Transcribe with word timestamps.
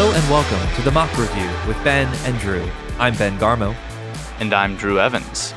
Hello 0.00 0.14
and 0.14 0.30
welcome 0.30 0.76
to 0.76 0.80
the 0.80 0.90
Mock 0.90 1.14
Review 1.18 1.50
with 1.68 1.76
Ben 1.84 2.08
and 2.24 2.38
Drew. 2.38 2.66
I'm 2.98 3.14
Ben 3.18 3.38
Garmo. 3.38 3.76
And 4.38 4.54
I'm 4.54 4.74
Drew 4.76 4.98
Evans. 4.98 5.52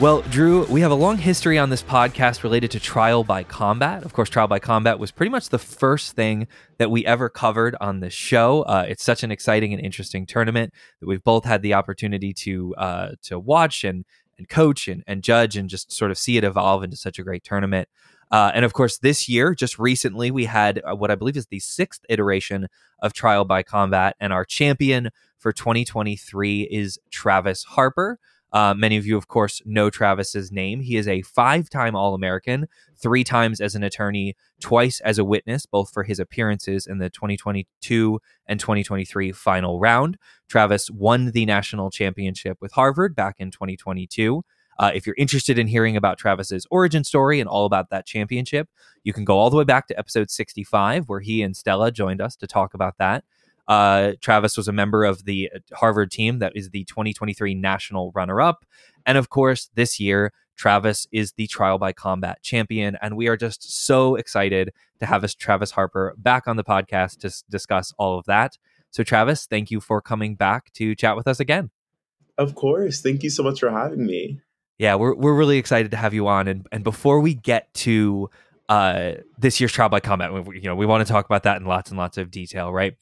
Well, 0.00 0.22
Drew, 0.22 0.64
we 0.64 0.80
have 0.80 0.90
a 0.90 0.96
long 0.96 1.18
history 1.18 1.56
on 1.56 1.70
this 1.70 1.84
podcast 1.84 2.42
related 2.42 2.72
to 2.72 2.80
Trial 2.80 3.22
by 3.22 3.44
Combat. 3.44 4.02
Of 4.02 4.12
course, 4.12 4.28
Trial 4.28 4.48
by 4.48 4.58
Combat 4.58 4.98
was 4.98 5.12
pretty 5.12 5.30
much 5.30 5.50
the 5.50 5.60
first 5.60 6.16
thing 6.16 6.48
that 6.78 6.90
we 6.90 7.06
ever 7.06 7.28
covered 7.28 7.76
on 7.80 8.00
this 8.00 8.12
show. 8.12 8.62
Uh, 8.62 8.86
it's 8.88 9.04
such 9.04 9.22
an 9.22 9.30
exciting 9.30 9.72
and 9.72 9.80
interesting 9.80 10.26
tournament 10.26 10.74
that 10.98 11.06
we've 11.06 11.22
both 11.22 11.44
had 11.44 11.62
the 11.62 11.74
opportunity 11.74 12.34
to 12.34 12.74
uh, 12.74 13.10
to 13.22 13.38
watch 13.38 13.84
and 13.84 14.04
and 14.36 14.48
coach 14.48 14.88
and, 14.88 15.04
and 15.06 15.22
judge 15.22 15.56
and 15.56 15.70
just 15.70 15.92
sort 15.92 16.10
of 16.10 16.18
see 16.18 16.36
it 16.36 16.42
evolve 16.42 16.82
into 16.82 16.96
such 16.96 17.20
a 17.20 17.22
great 17.22 17.44
tournament. 17.44 17.88
Uh, 18.30 18.50
and 18.54 18.64
of 18.64 18.72
course, 18.72 18.98
this 18.98 19.28
year, 19.28 19.54
just 19.54 19.78
recently, 19.78 20.30
we 20.30 20.46
had 20.46 20.82
uh, 20.84 20.94
what 20.94 21.10
I 21.10 21.14
believe 21.14 21.36
is 21.36 21.46
the 21.46 21.60
sixth 21.60 22.04
iteration 22.08 22.66
of 23.00 23.12
Trial 23.12 23.44
by 23.44 23.62
Combat, 23.62 24.16
and 24.18 24.32
our 24.32 24.44
champion 24.44 25.10
for 25.38 25.52
2023 25.52 26.62
is 26.62 26.98
Travis 27.10 27.64
Harper. 27.64 28.18
Uh, 28.52 28.74
many 28.74 28.96
of 28.96 29.04
you, 29.04 29.16
of 29.16 29.28
course, 29.28 29.60
know 29.66 29.90
Travis's 29.90 30.50
name. 30.50 30.80
He 30.80 30.96
is 30.96 31.06
a 31.06 31.22
five 31.22 31.68
time 31.68 31.94
All 31.94 32.14
American, 32.14 32.66
three 32.96 33.22
times 33.22 33.60
as 33.60 33.74
an 33.74 33.82
attorney, 33.82 34.34
twice 34.60 35.00
as 35.00 35.18
a 35.18 35.24
witness, 35.24 35.66
both 35.66 35.92
for 35.92 36.04
his 36.04 36.18
appearances 36.18 36.86
in 36.86 36.98
the 36.98 37.10
2022 37.10 38.20
and 38.46 38.58
2023 38.58 39.32
final 39.32 39.78
round. 39.78 40.16
Travis 40.48 40.90
won 40.90 41.32
the 41.32 41.44
national 41.44 41.90
championship 41.90 42.58
with 42.60 42.72
Harvard 42.72 43.14
back 43.14 43.36
in 43.38 43.50
2022. 43.50 44.42
Uh, 44.78 44.90
if 44.94 45.06
you're 45.06 45.16
interested 45.18 45.58
in 45.58 45.66
hearing 45.66 45.96
about 45.96 46.18
Travis's 46.18 46.66
origin 46.70 47.04
story 47.04 47.40
and 47.40 47.48
all 47.48 47.66
about 47.66 47.90
that 47.90 48.06
championship, 48.06 48.68
you 49.04 49.12
can 49.12 49.24
go 49.24 49.38
all 49.38 49.50
the 49.50 49.56
way 49.56 49.64
back 49.64 49.86
to 49.88 49.98
episode 49.98 50.30
65, 50.30 51.08
where 51.08 51.20
he 51.20 51.42
and 51.42 51.56
Stella 51.56 51.90
joined 51.90 52.20
us 52.20 52.36
to 52.36 52.46
talk 52.46 52.74
about 52.74 52.98
that. 52.98 53.24
Uh, 53.68 54.12
Travis 54.20 54.56
was 54.56 54.68
a 54.68 54.72
member 54.72 55.04
of 55.04 55.24
the 55.24 55.50
uh, 55.54 55.58
Harvard 55.74 56.10
team 56.10 56.38
that 56.38 56.52
is 56.54 56.70
the 56.70 56.84
2023 56.84 57.54
national 57.54 58.12
runner 58.14 58.40
up. 58.40 58.64
And 59.04 59.18
of 59.18 59.28
course, 59.28 59.70
this 59.74 59.98
year, 59.98 60.32
Travis 60.56 61.06
is 61.12 61.32
the 61.32 61.46
Trial 61.46 61.78
by 61.78 61.92
Combat 61.92 62.42
champion. 62.42 62.96
And 63.02 63.16
we 63.16 63.28
are 63.28 63.36
just 63.36 63.84
so 63.84 64.14
excited 64.14 64.72
to 65.00 65.06
have 65.06 65.24
us, 65.24 65.34
Travis 65.34 65.72
Harper, 65.72 66.14
back 66.16 66.46
on 66.46 66.56
the 66.56 66.64
podcast 66.64 67.18
to 67.18 67.26
s- 67.26 67.44
discuss 67.50 67.92
all 67.98 68.18
of 68.18 68.24
that. 68.26 68.56
So, 68.90 69.02
Travis, 69.02 69.46
thank 69.46 69.70
you 69.70 69.80
for 69.80 70.00
coming 70.00 70.36
back 70.36 70.72
to 70.74 70.94
chat 70.94 71.16
with 71.16 71.26
us 71.26 71.40
again. 71.40 71.70
Of 72.38 72.54
course. 72.54 73.00
Thank 73.00 73.22
you 73.22 73.30
so 73.30 73.42
much 73.42 73.60
for 73.60 73.70
having 73.70 74.06
me 74.06 74.40
yeah, 74.78 74.94
we're 74.94 75.14
we're 75.14 75.34
really 75.34 75.58
excited 75.58 75.90
to 75.90 75.96
have 75.96 76.14
you 76.14 76.26
on. 76.28 76.48
And 76.48 76.66
and 76.72 76.84
before 76.84 77.20
we 77.20 77.34
get 77.34 77.72
to 77.74 78.30
uh, 78.68 79.12
this 79.38 79.60
year's 79.60 79.72
trial 79.72 79.88
by 79.88 80.00
combat, 80.00 80.32
we, 80.32 80.56
you 80.56 80.68
know, 80.68 80.74
we 80.74 80.86
want 80.86 81.06
to 81.06 81.12
talk 81.12 81.24
about 81.24 81.44
that 81.44 81.60
in 81.60 81.66
lots 81.66 81.90
and 81.90 81.98
lots 81.98 82.18
of 82.18 82.30
detail, 82.30 82.72
right? 82.72 82.94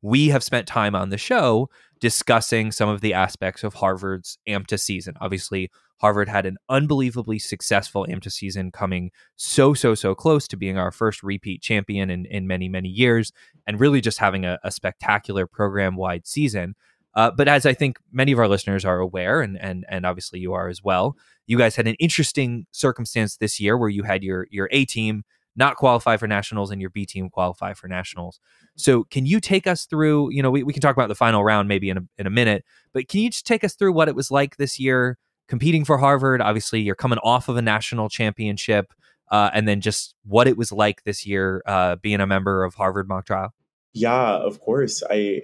We 0.00 0.28
have 0.28 0.44
spent 0.44 0.66
time 0.66 0.94
on 0.94 1.10
the 1.10 1.18
show 1.18 1.68
discussing 2.00 2.70
some 2.70 2.88
of 2.88 3.00
the 3.00 3.14
aspects 3.14 3.64
of 3.64 3.74
Harvard's 3.74 4.38
AMTA 4.48 4.78
season. 4.78 5.14
Obviously, 5.20 5.70
Harvard 6.00 6.28
had 6.28 6.46
an 6.46 6.56
unbelievably 6.68 7.40
successful 7.40 8.06
AMTA 8.08 8.30
season 8.30 8.70
coming 8.70 9.10
so, 9.34 9.74
so, 9.74 9.96
so 9.96 10.14
close 10.14 10.46
to 10.48 10.56
being 10.56 10.78
our 10.78 10.92
first 10.92 11.24
repeat 11.24 11.60
champion 11.60 12.10
in, 12.10 12.24
in 12.26 12.46
many, 12.46 12.68
many 12.68 12.88
years, 12.88 13.32
and 13.66 13.80
really 13.80 14.00
just 14.00 14.18
having 14.18 14.44
a, 14.44 14.58
a 14.62 14.70
spectacular 14.70 15.46
program 15.46 15.96
wide 15.96 16.26
season. 16.26 16.76
Uh, 17.18 17.32
but 17.32 17.48
as 17.48 17.66
I 17.66 17.74
think 17.74 17.98
many 18.12 18.30
of 18.30 18.38
our 18.38 18.46
listeners 18.46 18.84
are 18.84 19.00
aware, 19.00 19.40
and 19.40 19.60
and 19.60 19.84
and 19.88 20.06
obviously 20.06 20.38
you 20.38 20.52
are 20.52 20.68
as 20.68 20.84
well, 20.84 21.16
you 21.48 21.58
guys 21.58 21.74
had 21.74 21.88
an 21.88 21.96
interesting 21.98 22.66
circumstance 22.70 23.38
this 23.38 23.58
year 23.58 23.76
where 23.76 23.88
you 23.88 24.04
had 24.04 24.22
your 24.22 24.46
your 24.52 24.68
A 24.70 24.84
team 24.84 25.24
not 25.56 25.74
qualify 25.74 26.16
for 26.16 26.28
nationals 26.28 26.70
and 26.70 26.80
your 26.80 26.90
B 26.90 27.04
team 27.04 27.28
qualify 27.28 27.72
for 27.72 27.88
nationals. 27.88 28.38
So 28.76 29.02
can 29.02 29.26
you 29.26 29.40
take 29.40 29.66
us 29.66 29.84
through? 29.86 30.30
You 30.30 30.44
know, 30.44 30.52
we, 30.52 30.62
we 30.62 30.72
can 30.72 30.80
talk 30.80 30.94
about 30.94 31.08
the 31.08 31.16
final 31.16 31.42
round 31.42 31.66
maybe 31.66 31.90
in 31.90 31.98
a, 31.98 32.02
in 32.18 32.28
a 32.28 32.30
minute, 32.30 32.64
but 32.92 33.08
can 33.08 33.18
you 33.18 33.30
just 33.30 33.48
take 33.48 33.64
us 33.64 33.74
through 33.74 33.94
what 33.94 34.06
it 34.06 34.14
was 34.14 34.30
like 34.30 34.56
this 34.56 34.78
year 34.78 35.18
competing 35.48 35.84
for 35.84 35.98
Harvard? 35.98 36.40
Obviously, 36.40 36.82
you're 36.82 36.94
coming 36.94 37.18
off 37.24 37.48
of 37.48 37.56
a 37.56 37.62
national 37.62 38.08
championship, 38.08 38.94
uh, 39.32 39.50
and 39.52 39.66
then 39.66 39.80
just 39.80 40.14
what 40.24 40.46
it 40.46 40.56
was 40.56 40.70
like 40.70 41.02
this 41.02 41.26
year 41.26 41.64
uh, 41.66 41.96
being 41.96 42.20
a 42.20 42.28
member 42.28 42.62
of 42.62 42.76
Harvard 42.76 43.08
mock 43.08 43.26
trial. 43.26 43.52
Yeah, 43.92 44.36
of 44.36 44.60
course. 44.60 45.02
I 45.10 45.42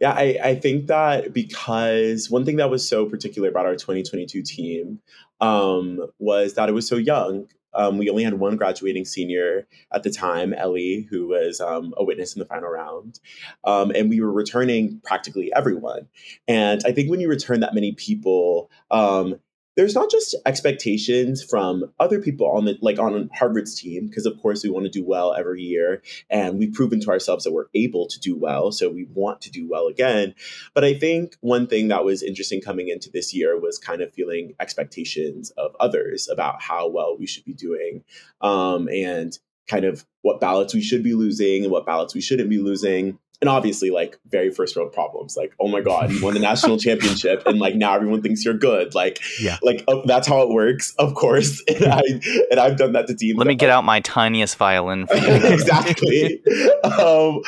yeah, 0.00 0.12
I, 0.12 0.38
I 0.42 0.54
think 0.54 0.86
that 0.86 1.34
because 1.34 2.30
one 2.30 2.44
thing 2.46 2.56
that 2.56 2.70
was 2.70 2.88
so 2.88 3.06
particular 3.06 3.48
about 3.50 3.66
our 3.66 3.76
2022 3.76 4.42
team 4.42 5.00
um, 5.40 6.06
was 6.18 6.54
that 6.54 6.68
it 6.68 6.72
was 6.72 6.88
so 6.88 6.96
young. 6.96 7.46
Um, 7.72 7.98
we 7.98 8.10
only 8.10 8.24
had 8.24 8.34
one 8.34 8.56
graduating 8.56 9.04
senior 9.04 9.68
at 9.92 10.02
the 10.02 10.10
time, 10.10 10.52
Ellie, 10.54 11.06
who 11.10 11.28
was 11.28 11.60
um, 11.60 11.94
a 11.96 12.04
witness 12.04 12.34
in 12.34 12.40
the 12.40 12.46
final 12.46 12.68
round. 12.68 13.20
Um, 13.62 13.90
and 13.90 14.08
we 14.08 14.20
were 14.20 14.32
returning 14.32 15.00
practically 15.04 15.52
everyone. 15.54 16.08
And 16.48 16.82
I 16.84 16.92
think 16.92 17.10
when 17.10 17.20
you 17.20 17.28
return 17.28 17.60
that 17.60 17.74
many 17.74 17.92
people, 17.92 18.70
um, 18.90 19.36
there's 19.76 19.94
not 19.94 20.10
just 20.10 20.34
expectations 20.46 21.42
from 21.42 21.92
other 22.00 22.20
people 22.20 22.46
on 22.46 22.64
the 22.64 22.76
like 22.80 22.98
on 22.98 23.30
Harvard's 23.34 23.80
team 23.80 24.06
because 24.06 24.26
of 24.26 24.40
course 24.40 24.62
we 24.62 24.70
want 24.70 24.84
to 24.84 24.90
do 24.90 25.04
well 25.04 25.34
every 25.34 25.62
year 25.62 26.02
and 26.28 26.58
we've 26.58 26.72
proven 26.72 27.00
to 27.00 27.10
ourselves 27.10 27.44
that 27.44 27.52
we're 27.52 27.68
able 27.74 28.06
to 28.08 28.18
do 28.20 28.36
well 28.36 28.72
so 28.72 28.88
we 28.88 29.06
want 29.14 29.40
to 29.42 29.50
do 29.50 29.68
well 29.68 29.86
again. 29.86 30.34
But 30.74 30.84
I 30.84 30.94
think 30.94 31.36
one 31.40 31.66
thing 31.66 31.88
that 31.88 32.04
was 32.04 32.22
interesting 32.22 32.60
coming 32.60 32.88
into 32.88 33.10
this 33.10 33.32
year 33.32 33.58
was 33.58 33.78
kind 33.78 34.02
of 34.02 34.12
feeling 34.12 34.54
expectations 34.60 35.50
of 35.50 35.74
others 35.78 36.28
about 36.28 36.60
how 36.60 36.88
well 36.88 37.16
we 37.16 37.26
should 37.26 37.44
be 37.44 37.54
doing 37.54 38.04
um, 38.40 38.88
and 38.88 39.38
kind 39.68 39.84
of 39.84 40.04
what 40.22 40.40
ballots 40.40 40.74
we 40.74 40.82
should 40.82 41.02
be 41.02 41.14
losing 41.14 41.62
and 41.62 41.72
what 41.72 41.86
ballots 41.86 42.14
we 42.14 42.20
shouldn't 42.20 42.50
be 42.50 42.58
losing 42.58 43.18
and 43.40 43.48
obviously 43.48 43.90
like 43.90 44.18
very 44.28 44.50
first 44.50 44.76
world 44.76 44.92
problems 44.92 45.36
like 45.36 45.52
oh 45.60 45.68
my 45.68 45.80
god 45.80 46.10
you 46.10 46.22
won 46.22 46.34
the 46.34 46.40
national 46.40 46.78
championship 46.78 47.42
and 47.46 47.58
like 47.58 47.74
now 47.74 47.94
everyone 47.94 48.22
thinks 48.22 48.44
you're 48.44 48.54
good 48.54 48.94
like 48.94 49.20
yeah. 49.40 49.58
like 49.62 49.84
uh, 49.88 50.00
that's 50.04 50.28
how 50.28 50.42
it 50.42 50.48
works 50.50 50.94
of 50.98 51.14
course 51.14 51.62
and 51.68 51.84
i 51.86 52.02
and 52.50 52.60
i've 52.60 52.76
done 52.76 52.92
that 52.92 53.06
to 53.06 53.14
teams 53.14 53.38
let 53.38 53.46
me 53.46 53.54
get 53.54 53.70
out 53.70 53.84
my 53.84 54.00
tiniest 54.00 54.56
violin 54.56 55.06
exactly. 55.10 56.42
Um, 56.84 57.40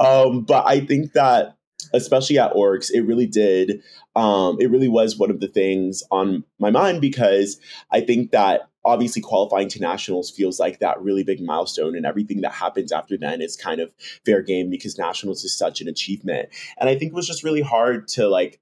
um, 0.00 0.40
but 0.42 0.66
i 0.66 0.80
think 0.80 1.12
that 1.12 1.56
especially 1.92 2.38
at 2.38 2.52
ORCS 2.54 2.90
it 2.90 3.00
really 3.00 3.26
did 3.26 3.82
um, 4.16 4.58
it 4.60 4.70
really 4.70 4.88
was 4.88 5.18
one 5.18 5.30
of 5.30 5.40
the 5.40 5.48
things 5.48 6.02
on 6.10 6.44
my 6.58 6.70
mind 6.70 7.00
because 7.00 7.60
i 7.90 8.00
think 8.00 8.30
that 8.30 8.68
obviously 8.84 9.22
qualifying 9.22 9.68
to 9.68 9.80
nationals 9.80 10.30
feels 10.30 10.60
like 10.60 10.78
that 10.80 11.00
really 11.00 11.24
big 11.24 11.40
milestone 11.40 11.96
and 11.96 12.06
everything 12.06 12.40
that 12.42 12.52
happens 12.52 12.92
after 12.92 13.16
then 13.16 13.40
is 13.40 13.56
kind 13.56 13.80
of 13.80 13.90
fair 14.24 14.42
game 14.42 14.70
because 14.70 14.98
nationals 14.98 15.44
is 15.44 15.56
such 15.56 15.80
an 15.80 15.88
achievement. 15.88 16.48
And 16.78 16.88
i 16.88 16.96
think 16.96 17.12
it 17.12 17.14
was 17.14 17.26
just 17.26 17.44
really 17.44 17.62
hard 17.62 18.08
to 18.08 18.28
like 18.28 18.60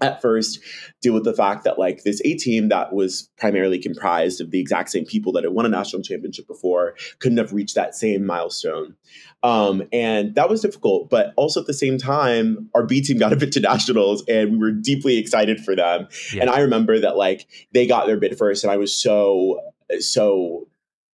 at 0.00 0.20
first 0.20 0.60
deal 1.00 1.14
with 1.14 1.24
the 1.24 1.34
fact 1.34 1.64
that 1.64 1.78
like 1.78 2.02
this 2.02 2.20
A 2.24 2.34
team 2.34 2.68
that 2.68 2.92
was 2.92 3.30
primarily 3.38 3.78
comprised 3.78 4.40
of 4.40 4.50
the 4.50 4.60
exact 4.60 4.90
same 4.90 5.04
people 5.04 5.32
that 5.32 5.44
had 5.44 5.52
won 5.52 5.66
a 5.66 5.68
national 5.68 6.02
championship 6.02 6.46
before 6.46 6.94
couldn't 7.20 7.38
have 7.38 7.52
reached 7.52 7.74
that 7.74 7.94
same 7.94 8.26
milestone. 8.26 8.96
Um, 9.42 9.82
and 9.92 10.34
that 10.34 10.48
was 10.48 10.62
difficult. 10.62 11.10
But 11.10 11.32
also 11.36 11.60
at 11.60 11.66
the 11.66 11.74
same 11.74 11.98
time, 11.98 12.70
our 12.74 12.84
B 12.84 13.02
team 13.02 13.18
got 13.18 13.32
a 13.32 13.36
bid 13.36 13.52
to 13.52 13.60
nationals 13.60 14.24
and 14.28 14.52
we 14.52 14.58
were 14.58 14.72
deeply 14.72 15.18
excited 15.18 15.60
for 15.60 15.76
them. 15.76 16.08
Yeah. 16.32 16.42
And 16.42 16.50
I 16.50 16.60
remember 16.60 16.98
that 16.98 17.16
like 17.16 17.46
they 17.72 17.86
got 17.86 18.06
their 18.06 18.18
bid 18.18 18.36
first 18.36 18.64
and 18.64 18.72
I 18.72 18.76
was 18.76 18.94
so 18.94 19.60
so 20.00 20.66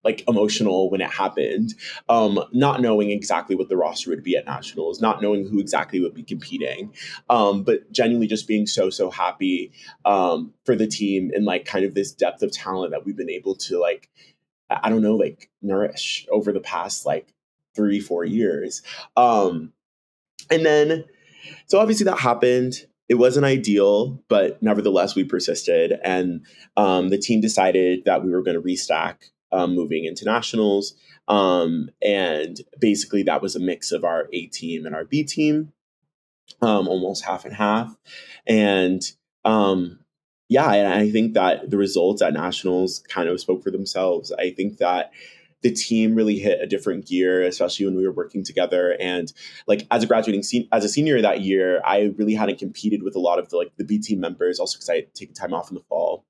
like 0.03 0.23
emotional 0.27 0.89
when 0.89 1.01
it 1.01 1.11
happened. 1.11 1.73
Um, 2.09 2.43
not 2.51 2.81
knowing 2.81 3.11
exactly 3.11 3.55
what 3.55 3.69
the 3.69 3.77
roster 3.77 4.09
would 4.09 4.23
be 4.23 4.35
at 4.35 4.45
nationals 4.45 5.01
not 5.01 5.21
knowing 5.21 5.47
who 5.47 5.59
exactly 5.59 5.99
would 5.99 6.13
be 6.13 6.23
competing. 6.23 6.93
Um, 7.29 7.63
but 7.63 7.91
genuinely 7.91 8.27
just 8.27 8.47
being 8.47 8.67
so 8.67 8.89
so 8.89 9.09
happy 9.09 9.71
um, 10.05 10.53
for 10.65 10.75
the 10.75 10.87
team 10.87 11.31
and 11.33 11.45
like 11.45 11.65
kind 11.65 11.85
of 11.85 11.93
this 11.93 12.11
depth 12.11 12.41
of 12.41 12.51
talent 12.51 12.91
that 12.91 13.05
we've 13.05 13.17
been 13.17 13.29
able 13.29 13.55
to 13.55 13.79
like 13.79 14.09
i 14.69 14.89
don't 14.89 15.01
know 15.01 15.15
like 15.15 15.49
nourish 15.61 16.25
over 16.31 16.53
the 16.53 16.61
past 16.61 17.05
like 17.05 17.33
three 17.75 17.99
four 17.99 18.25
years. 18.25 18.81
Um, 19.15 19.73
and 20.49 20.65
then 20.65 21.05
so 21.67 21.79
obviously 21.79 22.05
that 22.05 22.19
happened. 22.19 22.85
It 23.09 23.15
wasn't 23.15 23.45
ideal, 23.45 24.23
but 24.29 24.61
nevertheless, 24.63 25.15
we 25.15 25.25
persisted. 25.25 25.99
And 26.03 26.45
um, 26.77 27.09
the 27.09 27.17
team 27.17 27.41
decided 27.41 28.05
that 28.05 28.23
we 28.23 28.31
were 28.31 28.41
going 28.41 28.55
to 28.55 28.61
restack 28.61 29.15
um, 29.51 29.75
moving 29.75 30.05
into 30.05 30.25
nationals. 30.25 30.93
Um, 31.27 31.89
and 32.01 32.59
basically, 32.79 33.23
that 33.23 33.41
was 33.41 33.55
a 33.55 33.59
mix 33.59 33.91
of 33.91 34.03
our 34.03 34.27
A 34.33 34.47
team 34.47 34.85
and 34.85 34.95
our 34.95 35.05
B 35.05 35.23
team, 35.23 35.71
um, 36.61 36.87
almost 36.87 37.23
half 37.23 37.45
and 37.45 37.53
half. 37.53 37.95
And 38.47 39.01
um, 39.45 39.99
yeah, 40.49 40.71
and 40.73 40.93
I 40.93 41.09
think 41.09 41.33
that 41.33 41.69
the 41.69 41.77
results 41.77 42.21
at 42.21 42.33
nationals 42.33 42.99
kind 43.07 43.29
of 43.29 43.39
spoke 43.39 43.63
for 43.63 43.71
themselves. 43.71 44.31
I 44.33 44.51
think 44.51 44.77
that 44.77 45.11
the 45.61 45.71
team 45.71 46.15
really 46.15 46.39
hit 46.39 46.59
a 46.61 46.67
different 46.67 47.05
gear, 47.05 47.43
especially 47.43 47.85
when 47.85 47.95
we 47.95 48.05
were 48.05 48.13
working 48.13 48.43
together. 48.43 48.97
And 48.99 49.31
like 49.67 49.87
as 49.91 50.03
a 50.03 50.07
graduating 50.07 50.43
se- 50.43 50.67
as 50.71 50.83
a 50.83 50.89
senior 50.89 51.21
that 51.21 51.41
year, 51.41 51.81
I 51.85 52.13
really 52.17 52.33
hadn't 52.33 52.59
competed 52.59 53.03
with 53.03 53.15
a 53.15 53.19
lot 53.19 53.39
of 53.39 53.49
the 53.49 53.57
like 53.57 53.71
the 53.77 53.83
B 53.83 53.99
team 53.99 54.19
members, 54.19 54.59
also 54.59 54.77
because 54.77 54.89
I 54.89 54.95
had 54.95 55.13
taken 55.13 55.35
time 55.35 55.53
off 55.53 55.69
in 55.69 55.75
the 55.75 55.83
fall. 55.83 56.25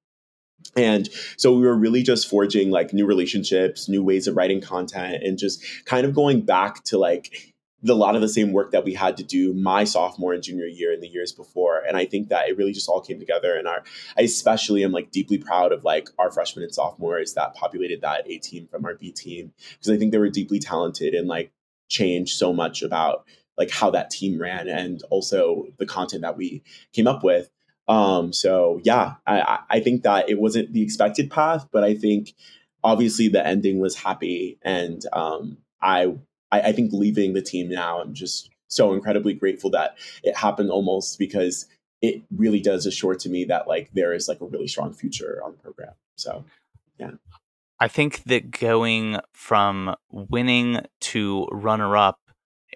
And 0.76 1.10
so 1.38 1.56
we 1.56 1.66
were 1.66 1.76
really 1.76 2.04
just 2.04 2.30
forging 2.30 2.72
like 2.72 2.94
new 2.94 3.06
relationships, 3.06 3.90
new 3.90 4.04
ways 4.04 4.28
of 4.28 4.38
writing 4.38 4.62
content, 4.62 5.24
and 5.24 5.38
just 5.38 5.64
kind 5.86 6.06
of 6.06 6.14
going 6.14 6.42
back 6.42 6.84
to 6.86 6.98
like 6.98 7.52
the, 7.84 7.94
a 7.94 7.96
lot 7.96 8.16
of 8.16 8.22
the 8.22 8.30
same 8.30 8.52
work 8.52 8.72
that 8.72 8.86
we 8.86 8.94
had 8.94 9.18
to 9.18 9.24
do 9.24 9.54
my 9.54 9.84
sophomore 9.84 10.34
and 10.34 10.44
junior 10.44 10.66
year 10.66 10.94
and 10.94 11.02
the 11.02 11.08
years 11.08 11.32
before. 11.32 11.80
And 11.80 11.98
I 11.98 12.06
think 12.06 12.30
that 12.30 12.48
it 12.48 12.58
really 12.58 12.74
just 12.74 12.88
all 12.88 13.02
came 13.02 13.20
together. 13.20 13.56
And 13.56 13.68
our, 13.68 13.84
I 14.18 14.22
especially 14.22 14.84
am 14.84 14.92
like 14.92 15.12
deeply 15.12 15.38
proud 15.38 15.72
of 15.72 15.84
like 15.84 16.10
our 16.20 16.32
freshmen 16.32 16.64
and 16.64 16.74
sophomores 16.74 17.34
that 17.34 17.56
populated 17.56 18.02
that 18.02 18.30
A 18.30 18.38
team 18.38 18.68
from 18.68 18.86
our 18.86 18.96
B 18.96 19.12
team 19.12 19.54
because 19.72 19.90
I 19.90 19.98
think 19.98 20.12
they 20.12 20.20
were 20.20 20.30
deeply 20.30 20.60
talented 20.60 21.14
and 21.14 21.28
like 21.28 21.52
changed 21.90 22.38
so 22.38 22.54
much 22.54 22.82
about 22.82 23.26
like 23.58 23.70
how 23.70 23.92
that 23.92 24.10
team 24.10 24.40
ran 24.40 24.68
and 24.68 25.04
also 25.10 25.68
the 25.78 25.86
content 25.86 26.22
that 26.22 26.38
we 26.38 26.64
came 26.94 27.08
up 27.08 27.24
with. 27.24 27.50
Um, 27.92 28.32
so 28.32 28.80
yeah, 28.84 29.16
I, 29.28 29.60
I 29.70 29.80
think 29.82 30.04
that 30.04 30.30
it 30.30 30.40
wasn't 30.40 30.72
the 30.72 30.82
expected 30.82 31.30
path, 31.30 31.68
but 31.74 31.84
I 31.84 31.94
think 31.94 32.34
obviously 32.86 33.28
the 33.28 33.46
ending 33.46 33.80
was 33.80 33.96
happy 33.96 34.58
and 34.62 35.04
um, 35.12 35.58
I 35.82 36.16
I, 36.54 36.62
I 36.62 36.72
think 36.72 36.94
leaving 36.94 37.34
the 37.34 37.42
team 37.42 37.68
now, 37.68 38.00
I'm 38.00 38.14
just 38.14 38.50
so 38.70 38.94
incredibly 38.94 39.34
grateful 39.34 39.70
that 39.72 39.98
it 40.24 40.38
happened 40.38 40.72
almost 40.72 41.20
because 41.20 41.66
it 42.02 42.22
really 42.34 42.62
does 42.62 42.86
assure 42.86 43.16
to 43.16 43.30
me 43.30 43.44
that 43.46 43.68
like 43.68 43.90
there 43.94 44.14
is 44.14 44.30
like 44.30 44.40
a 44.40 44.46
really 44.46 44.68
strong 44.68 44.94
future 44.94 45.42
on 45.44 45.52
the 45.52 45.58
program. 45.58 45.94
So 46.16 46.46
yeah. 46.98 47.12
I 47.82 47.90
think 47.90 48.24
that 48.24 48.52
going 48.52 49.20
from 49.34 49.96
winning 50.10 50.80
to 51.02 51.46
runner 51.52 51.98
up 51.98 52.20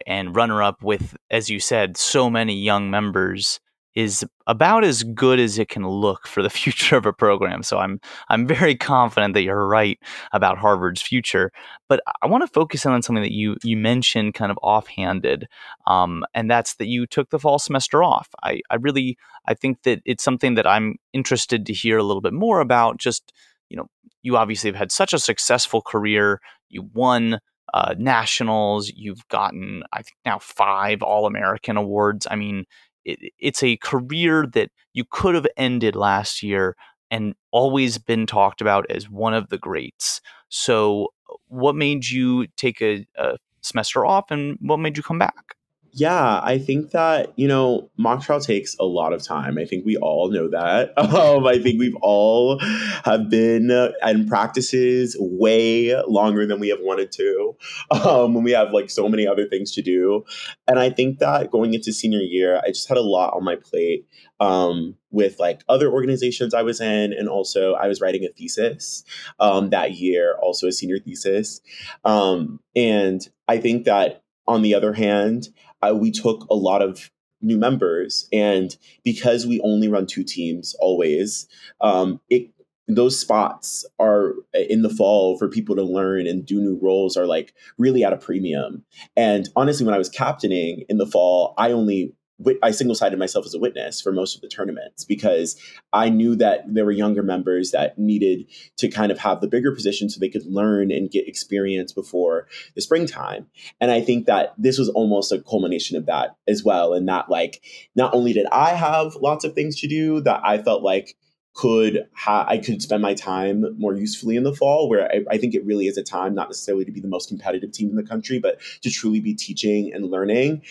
and 0.05 0.35
runner 0.35 0.61
up 0.61 0.83
with, 0.83 1.15
as 1.31 1.49
you 1.49 1.61
said, 1.61 1.95
so 1.95 2.29
many 2.29 2.55
young 2.55 2.91
members 2.91 3.61
is 3.95 4.25
about 4.45 4.83
as 4.83 5.03
good 5.03 5.39
as 5.39 5.57
it 5.57 5.69
can 5.69 5.87
look 5.87 6.27
for 6.27 6.43
the 6.43 6.49
future 6.61 6.97
of 6.97 7.05
a 7.05 7.13
program. 7.13 7.63
So 7.63 7.79
I'm 7.79 7.99
I'm 8.29 8.45
very 8.45 8.75
confident 8.75 9.33
that 9.33 9.43
you're 9.43 9.67
right 9.67 9.97
about 10.33 10.57
Harvard's 10.57 11.01
future. 11.01 11.51
But 11.87 12.01
I 12.21 12.27
want 12.27 12.43
to 12.43 12.47
focus 12.47 12.85
in 12.85 12.91
on 12.91 13.01
something 13.01 13.23
that 13.23 13.31
you 13.31 13.57
you 13.63 13.77
mentioned 13.77 14.33
kind 14.33 14.51
of 14.51 14.59
offhanded, 14.61 15.47
um, 15.87 16.23
and 16.33 16.51
that's 16.51 16.75
that 16.75 16.87
you 16.87 17.07
took 17.07 17.29
the 17.29 17.39
fall 17.39 17.59
semester 17.59 18.03
off. 18.03 18.29
I 18.43 18.61
I 18.69 18.75
really 18.75 19.17
I 19.47 19.53
think 19.53 19.83
that 19.83 20.01
it's 20.05 20.23
something 20.23 20.55
that 20.55 20.67
I'm 20.67 20.95
interested 21.13 21.65
to 21.65 21.73
hear 21.73 21.97
a 21.97 22.03
little 22.03 22.21
bit 22.21 22.33
more 22.33 22.59
about. 22.59 22.97
Just 22.97 23.31
you 23.69 23.77
know, 23.77 23.87
you 24.21 24.37
obviously 24.37 24.69
have 24.69 24.77
had 24.77 24.91
such 24.91 25.13
a 25.13 25.19
successful 25.19 25.81
career. 25.81 26.39
You 26.69 26.89
won 26.93 27.39
uh, 27.73 27.95
nationals. 27.97 28.91
You've 28.95 29.27
gotten, 29.27 29.83
I 29.91 29.97
think, 29.97 30.15
now 30.25 30.39
five 30.39 31.01
All 31.01 31.25
American 31.25 31.77
awards. 31.77 32.27
I 32.29 32.35
mean, 32.35 32.65
it, 33.05 33.33
it's 33.39 33.63
a 33.63 33.77
career 33.77 34.45
that 34.53 34.71
you 34.93 35.05
could 35.09 35.35
have 35.35 35.47
ended 35.57 35.95
last 35.95 36.43
year 36.43 36.75
and 37.11 37.35
always 37.51 37.97
been 37.97 38.25
talked 38.25 38.61
about 38.61 38.85
as 38.89 39.09
one 39.09 39.33
of 39.33 39.49
the 39.49 39.57
greats. 39.57 40.21
So, 40.49 41.09
uh, 41.29 41.35
what 41.47 41.75
made 41.75 42.07
you 42.09 42.47
take 42.57 42.81
a, 42.81 43.05
a 43.17 43.37
semester 43.61 44.05
off 44.05 44.31
and 44.31 44.57
what 44.61 44.77
made 44.77 44.97
you 44.97 45.03
come 45.03 45.19
back? 45.19 45.54
Yeah, 45.97 46.41
I 46.43 46.57
think 46.57 46.91
that, 46.91 47.31
you 47.37 47.47
know, 47.47 47.89
mock 47.95 48.21
trial 48.21 48.41
takes 48.41 48.75
a 48.81 48.83
lot 48.83 49.13
of 49.13 49.23
time. 49.23 49.57
I 49.57 49.63
think 49.63 49.85
we 49.85 49.95
all 49.95 50.29
know 50.29 50.49
that. 50.49 50.93
Um, 51.15 51.47
I 51.47 51.59
think 51.59 51.79
we've 51.79 51.95
all 52.01 52.59
have 53.05 53.29
been 53.29 53.71
uh, 53.71 53.91
in 54.05 54.27
practices 54.27 55.15
way 55.19 55.95
longer 56.07 56.45
than 56.45 56.59
we 56.59 56.67
have 56.69 56.79
wanted 56.81 57.11
to 57.13 57.55
um, 57.91 58.33
when 58.33 58.43
we 58.43 58.51
have 58.51 58.71
like 58.71 58.89
so 58.89 59.07
many 59.07 59.25
other 59.25 59.47
things 59.47 59.71
to 59.73 59.81
do. 59.81 60.25
And 60.67 60.77
I 60.77 60.89
think 60.89 61.19
that 61.19 61.51
going 61.51 61.73
into 61.73 61.93
senior 61.93 62.19
year, 62.19 62.61
I 62.65 62.67
just 62.69 62.89
had 62.89 62.97
a 62.97 63.01
lot 63.01 63.33
on 63.33 63.45
my 63.45 63.55
plate 63.55 64.05
um, 64.41 64.95
with 65.11 65.39
like 65.39 65.61
other 65.69 65.89
organizations 65.89 66.53
I 66.53 66.63
was 66.63 66.81
in. 66.81 67.13
And 67.13 67.29
also 67.29 67.73
I 67.73 67.87
was 67.87 68.01
writing 68.01 68.25
a 68.25 68.29
thesis 68.29 69.05
um, 69.39 69.69
that 69.69 69.93
year, 69.93 70.35
also 70.41 70.67
a 70.67 70.73
senior 70.73 70.99
thesis. 70.99 71.61
Um, 72.03 72.59
and 72.75 73.25
I 73.47 73.57
think 73.59 73.85
that 73.85 74.23
on 74.47 74.61
the 74.61 74.75
other 74.75 74.93
hand, 74.93 75.49
uh, 75.89 75.95
we 75.95 76.11
took 76.11 76.45
a 76.49 76.55
lot 76.55 76.81
of 76.81 77.11
new 77.41 77.57
members, 77.57 78.27
and 78.31 78.75
because 79.03 79.45
we 79.45 79.59
only 79.61 79.87
run 79.87 80.05
two 80.05 80.23
teams 80.23 80.75
always, 80.79 81.47
um, 81.81 82.19
it 82.29 82.49
those 82.87 83.19
spots 83.19 83.85
are 83.99 84.33
uh, 84.55 84.59
in 84.69 84.83
the 84.83 84.89
fall 84.89 85.37
for 85.37 85.47
people 85.47 85.75
to 85.75 85.83
learn 85.83 86.27
and 86.27 86.45
do 86.45 86.59
new 86.61 86.79
roles 86.81 87.17
are 87.17 87.25
like 87.25 87.53
really 87.77 88.03
at 88.03 88.13
a 88.13 88.17
premium. 88.17 88.83
And 89.15 89.49
honestly, 89.55 89.85
when 89.85 89.95
I 89.95 89.97
was 89.97 90.09
captaining 90.09 90.85
in 90.87 90.97
the 90.97 91.07
fall, 91.07 91.55
I 91.57 91.71
only 91.71 92.13
I 92.61 92.71
single 92.71 92.95
sided 92.95 93.17
myself 93.17 93.45
as 93.45 93.53
a 93.53 93.59
witness 93.59 94.01
for 94.01 94.11
most 94.11 94.35
of 94.35 94.41
the 94.41 94.49
tournaments 94.49 95.05
because 95.05 95.55
I 95.93 96.09
knew 96.09 96.35
that 96.35 96.65
there 96.67 96.83
were 96.83 96.91
younger 96.91 97.23
members 97.23 97.71
that 97.71 97.97
needed 97.97 98.45
to 98.77 98.89
kind 98.89 99.11
of 99.11 99.19
have 99.19 99.39
the 99.39 99.47
bigger 99.47 99.73
position 99.73 100.09
so 100.09 100.19
they 100.19 100.29
could 100.29 100.45
learn 100.45 100.91
and 100.91 101.09
get 101.09 101.27
experience 101.27 101.93
before 101.93 102.47
the 102.75 102.81
springtime. 102.81 103.47
And 103.79 103.89
I 103.89 104.01
think 104.01 104.25
that 104.25 104.53
this 104.57 104.77
was 104.77 104.89
almost 104.89 105.31
a 105.31 105.41
culmination 105.41 105.95
of 105.95 106.05
that 106.07 106.35
as 106.47 106.63
well. 106.63 106.93
And 106.93 107.07
that, 107.07 107.29
like, 107.29 107.61
not 107.95 108.13
only 108.13 108.33
did 108.33 108.47
I 108.51 108.71
have 108.71 109.15
lots 109.15 109.45
of 109.45 109.53
things 109.53 109.79
to 109.79 109.87
do, 109.87 110.19
that 110.21 110.41
I 110.43 110.57
felt 110.57 110.83
like 110.83 111.15
could 111.55 112.05
ha- 112.13 112.45
I 112.47 112.57
could 112.57 112.81
spend 112.81 113.01
my 113.01 113.13
time 113.13 113.65
more 113.79 113.95
usefully 113.95 114.35
in 114.35 114.43
the 114.43 114.53
fall, 114.53 114.89
where 114.89 115.09
I, 115.09 115.21
I, 115.31 115.37
think 115.37 115.55
it 115.55 115.65
really 115.65 115.87
is 115.87 115.97
a 115.97 116.03
time 116.03 116.35
not 116.35 116.49
necessarily 116.49 116.83
to 116.83 116.91
be 116.91 116.99
the 116.99 117.07
most 117.07 117.29
competitive 117.29 117.71
team 117.71 117.89
in 117.89 117.95
the 117.95 118.03
country, 118.03 118.39
but 118.39 118.59
to 118.81 118.91
truly 118.91 119.21
be 119.21 119.33
teaching 119.33 119.91
and 119.93 120.11
learning, 120.11 120.61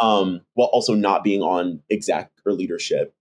um, 0.00 0.42
while 0.52 0.68
also 0.68 0.94
not 0.94 1.24
being 1.24 1.40
on 1.40 1.80
exec 1.90 2.30
or 2.44 2.52
leadership 2.52 3.14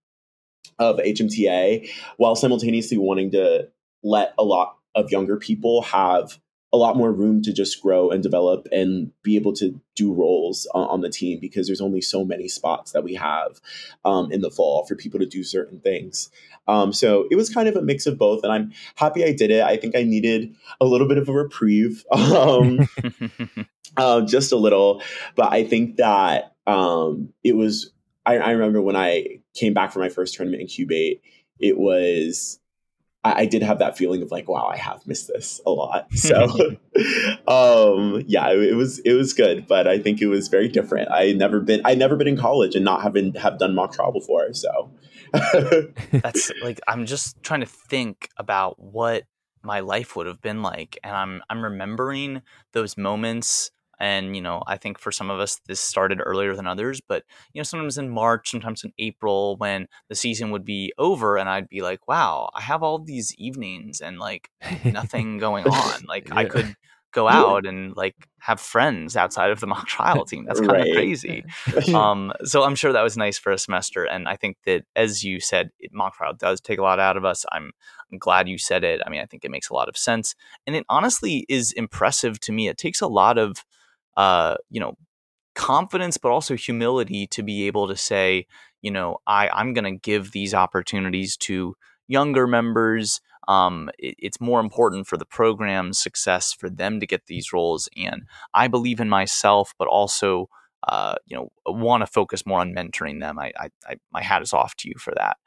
of 0.80 0.98
HMTA, 0.98 1.90
while 2.18 2.36
simultaneously 2.36 2.98
wanting 2.98 3.32
to 3.32 3.70
let 4.04 4.34
a 4.38 4.44
lot 4.44 4.76
of 4.94 5.10
younger 5.10 5.38
people 5.38 5.82
have 5.82 6.40
a 6.74 6.78
lot 6.78 6.98
more 6.98 7.12
room 7.12 7.42
to 7.44 7.54
just 7.54 7.82
grow 7.82 8.10
and 8.10 8.24
develop 8.24 8.68
and 8.72 9.12
be 9.22 9.36
able 9.36 9.54
to 9.54 9.80
do 9.96 10.12
roles 10.12 10.68
on, 10.74 10.88
on 10.88 11.02
the 11.02 11.10
team 11.10 11.40
because 11.40 11.68
there's 11.68 11.80
only 11.80 12.02
so 12.02 12.26
many 12.26 12.48
spots 12.48 12.92
that 12.92 13.04
we 13.04 13.14
have 13.14 13.62
um, 14.04 14.32
in 14.32 14.42
the 14.42 14.50
fall 14.50 14.84
for 14.86 14.96
people 14.96 15.20
to 15.20 15.26
do 15.28 15.44
certain 15.44 15.80
things. 15.80 16.32
Um, 16.68 16.92
so 16.92 17.28
it 17.30 17.36
was 17.36 17.54
kind 17.54 17.68
of 17.68 17.76
a 17.76 17.82
mix 17.84 18.08
of 18.08 18.18
both, 18.18 18.44
and 18.44 18.52
I'm 18.52 18.74
happy 18.96 19.24
I 19.24 19.34
did 19.34 19.52
it. 19.52 19.62
I 19.64 19.78
think 19.78 19.96
I 19.96 20.02
needed 20.02 20.56
a 20.82 20.86
little 20.86 21.08
bit 21.08 21.20
of 21.20 21.30
a 21.30 21.34
reprieve, 21.34 22.04
um, 22.12 22.90
uh, 23.98 24.22
just 24.22 24.52
a 24.52 24.58
little, 24.58 25.02
but 25.36 25.54
I 25.54 25.64
think 25.64 25.98
that 25.98 26.56
um, 26.66 27.34
it 27.44 27.56
was. 27.56 27.92
I, 28.26 28.38
I 28.38 28.52
remember 28.52 28.82
when 28.82 28.96
I 28.96 29.42
came 29.54 29.74
back 29.74 29.92
from 29.92 30.02
my 30.02 30.08
first 30.08 30.36
tournament 30.36 30.62
in 30.62 30.68
Cubate, 30.68 31.20
it 31.60 31.78
was 31.78 32.58
I, 33.24 33.42
I, 33.42 33.46
did 33.46 33.64
have 33.64 33.80
that 33.80 33.98
feeling 33.98 34.22
of 34.22 34.32
like, 34.32 34.48
wow, 34.48 34.68
I 34.68 34.78
have 34.78 35.06
missed 35.08 35.28
this 35.28 35.62
a 35.66 35.72
lot. 35.72 36.08
So, 36.16 36.46
um, 37.48 38.24
yeah, 38.28 38.52
it, 38.52 38.72
it, 38.72 38.76
was 38.76 39.00
it 39.00 39.14
was 39.14 39.34
good, 39.34 39.68
but 39.68 39.88
I 39.88 40.00
think 40.00 40.22
it 40.22 40.28
was 40.28 40.48
very 40.48 40.68
different. 40.68 41.12
I 41.12 41.34
never 41.34 41.60
been 41.60 41.82
I 41.86 41.96
never 41.96 42.16
been 42.16 42.28
in 42.28 42.38
college 42.38 42.76
and 42.76 42.86
not 42.86 43.02
having 43.02 43.34
have 43.34 43.60
done 43.60 43.76
mock 43.76 43.94
trial 43.94 44.12
before. 44.12 44.54
So, 44.54 44.92
that's 46.12 46.52
like 46.62 46.80
I'm 46.88 47.06
just 47.06 47.42
trying 47.44 47.60
to 47.62 47.66
think 47.66 48.30
about 48.38 48.80
what 48.80 49.24
my 49.64 49.82
life 49.82 50.16
would 50.16 50.28
have 50.28 50.42
been 50.42 50.62
like, 50.62 50.98
and 51.04 51.16
I'm 51.16 51.42
I'm 51.50 51.64
remembering 51.64 52.42
those 52.72 52.98
moments 52.98 53.72
and, 54.04 54.36
you 54.36 54.42
know, 54.42 54.62
I 54.68 54.76
think 54.76 55.00
for 55.00 55.14
some 55.14 55.30
of 55.30 55.40
us, 55.40 55.62
this 55.66 55.80
started 55.80 56.20
earlier 56.22 56.58
than 56.58 56.68
others, 56.68 57.00
but, 57.00 57.24
you 57.54 57.60
know, 57.60 57.64
sometimes 57.64 57.98
in 57.98 58.10
March, 58.10 58.52
sometimes 58.52 58.84
in 58.84 58.92
April 59.00 59.56
when 59.56 59.88
the 60.10 60.16
season 60.16 60.52
would 60.52 60.66
be 60.66 60.92
over 60.98 61.38
and 61.38 61.48
I'd 61.48 61.70
be 61.70 61.82
like, 61.82 62.06
wow, 62.06 62.50
I 62.54 62.60
have 62.60 62.84
all 62.84 63.00
these 63.00 63.34
evenings 63.38 64.02
and 64.02 64.20
like 64.20 64.50
nothing 64.84 65.38
going 65.38 65.66
on. 65.66 66.04
Like 66.06 66.28
yeah. 66.28 66.36
I 66.36 66.44
could 66.44 66.76
go 67.14 67.30
out 67.30 67.66
and 67.66 67.96
like 67.96 68.16
have 68.40 68.60
friends 68.60 69.16
outside 69.16 69.52
of 69.52 69.62
the 69.62 69.68
mock 69.68 69.88
trial 69.88 70.26
team. 70.26 70.44
That's 70.44 70.60
kind 70.60 70.74
right. 70.74 70.88
of 70.90 70.94
crazy. 70.94 71.46
um, 71.94 72.34
so 72.44 72.64
I'm 72.64 72.76
sure 72.76 72.92
that 72.92 73.04
was 73.04 73.16
nice 73.16 73.38
for 73.38 73.54
a 73.54 73.58
semester. 73.58 74.04
And 74.04 74.28
I 74.28 74.36
think 74.36 74.58
that, 74.66 74.84
as 74.98 75.24
you 75.24 75.40
said, 75.40 75.70
it, 75.80 75.94
mock 75.94 76.18
trial 76.18 76.34
does 76.34 76.60
take 76.60 76.78
a 76.78 76.84
lot 76.84 77.00
out 77.00 77.16
of 77.16 77.24
us. 77.24 77.46
I'm, 77.54 77.72
I'm 78.12 78.18
glad 78.18 78.50
you 78.50 78.58
said 78.58 78.84
it. 78.84 79.02
I 79.06 79.10
mean, 79.10 79.22
I 79.22 79.28
think 79.28 79.46
it 79.46 79.52
makes 79.52 79.70
a 79.70 79.74
lot 79.74 79.88
of 79.88 79.96
sense. 79.96 80.36
And 80.68 80.76
it 80.76 80.86
honestly 80.90 81.46
is 81.48 81.72
impressive 81.72 82.42
to 82.42 82.52
me. 82.52 82.68
It 82.68 82.78
takes 82.78 83.00
a 83.00 83.08
lot 83.08 83.38
of 83.38 83.64
uh, 84.18 84.56
you 84.70 84.80
know, 84.80 84.96
confidence, 85.56 86.18
but 86.18 86.32
also 86.32 86.56
humility 86.56 87.28
to 87.28 87.44
be 87.44 87.68
able 87.68 87.88
to 87.88 87.96
say, 87.96 88.48
you 88.82 88.92
know, 88.92 89.18
I, 89.28 89.50
I'm 89.50 89.74
going 89.74 89.86
to 89.86 90.00
give 90.00 90.32
these 90.32 90.54
opportunities 90.54 91.38
to 91.38 91.76
younger 92.08 92.48
members. 92.48 93.22
Um, 93.48 93.90
it, 94.00 94.16
it's 94.20 94.42
more 94.42 94.60
important 94.60 95.08
for 95.08 95.18
the 95.18 95.26
program's 95.26 96.00
success 96.00 96.54
for 96.54 96.70
them 96.70 97.00
to 97.00 97.08
get 97.08 97.28
these 97.28 97.54
roles. 97.54 97.88
And 97.96 98.24
I 98.54 98.68
believe 98.68 99.00
in 99.00 99.10
myself, 99.10 99.74
but 99.78 99.88
also, 99.88 100.50
uh, 100.88 101.16
you 101.26 101.38
know, 101.38 101.50
want 101.66 102.02
to 102.02 102.08
focus 102.08 102.46
more 102.46 102.60
on 102.60 102.74
mentoring 102.74 103.20
them. 103.20 103.40
I, 103.40 103.54
I, 103.58 103.70
I, 103.88 103.96
my 104.12 104.22
hat 104.22 104.42
is 104.42 104.54
off 104.54 104.76
to 104.78 104.90
you 104.90 104.96
for 104.98 105.14
that. 105.16 105.38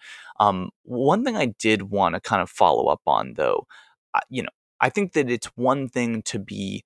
Um, 0.40 0.70
one 0.82 1.24
thing 1.24 1.36
I 1.36 1.46
did 1.58 1.90
want 1.90 2.14
to 2.14 2.20
kind 2.20 2.42
of 2.42 2.48
follow 2.48 2.86
up 2.86 3.02
on, 3.06 3.34
though, 3.34 3.66
uh, 4.14 4.20
you 4.30 4.42
know, 4.42 4.50
I 4.80 4.88
think 4.88 5.12
that 5.12 5.30
it's 5.30 5.46
one 5.56 5.88
thing 5.88 6.22
to 6.22 6.38
be, 6.38 6.84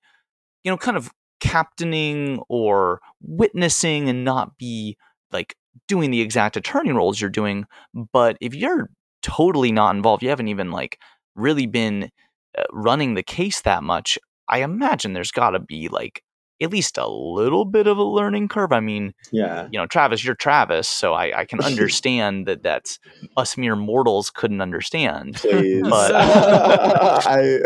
you 0.63 0.71
know, 0.71 0.77
kind 0.77 0.97
of 0.97 1.11
captaining 1.41 2.41
or 2.47 3.01
witnessing 3.21 4.07
and 4.07 4.23
not 4.23 4.57
be 4.57 4.97
like 5.31 5.55
doing 5.87 6.11
the 6.11 6.21
exact 6.21 6.55
attorney 6.55 6.91
roles 6.91 7.19
you're 7.19 7.29
doing. 7.29 7.65
But 8.13 8.37
if 8.39 8.55
you're 8.55 8.89
totally 9.21 9.71
not 9.71 9.95
involved, 9.95 10.23
you 10.23 10.29
haven't 10.29 10.47
even 10.47 10.71
like 10.71 10.99
really 11.35 11.65
been 11.65 12.09
uh, 12.57 12.63
running 12.71 13.13
the 13.13 13.23
case 13.23 13.61
that 13.61 13.83
much. 13.83 14.17
I 14.47 14.63
imagine 14.63 15.13
there's 15.13 15.31
got 15.31 15.51
to 15.51 15.59
be 15.59 15.87
like 15.87 16.23
at 16.61 16.71
least 16.71 16.97
a 16.97 17.07
little 17.07 17.65
bit 17.65 17.87
of 17.87 17.97
a 17.97 18.03
learning 18.03 18.47
curve. 18.47 18.71
I 18.71 18.79
mean, 18.79 19.13
yeah, 19.31 19.67
you 19.71 19.79
know, 19.79 19.87
Travis, 19.87 20.23
you're 20.23 20.35
Travis, 20.35 20.87
so 20.87 21.13
I, 21.13 21.39
I 21.41 21.45
can 21.45 21.61
understand 21.63 22.45
that 22.47 22.63
that's 22.63 22.99
us 23.37 23.57
mere 23.57 23.75
mortals 23.75 24.29
couldn't 24.29 24.61
understand. 24.61 25.35
Please. 25.35 25.81
But, 25.83 26.11
I 26.15 27.59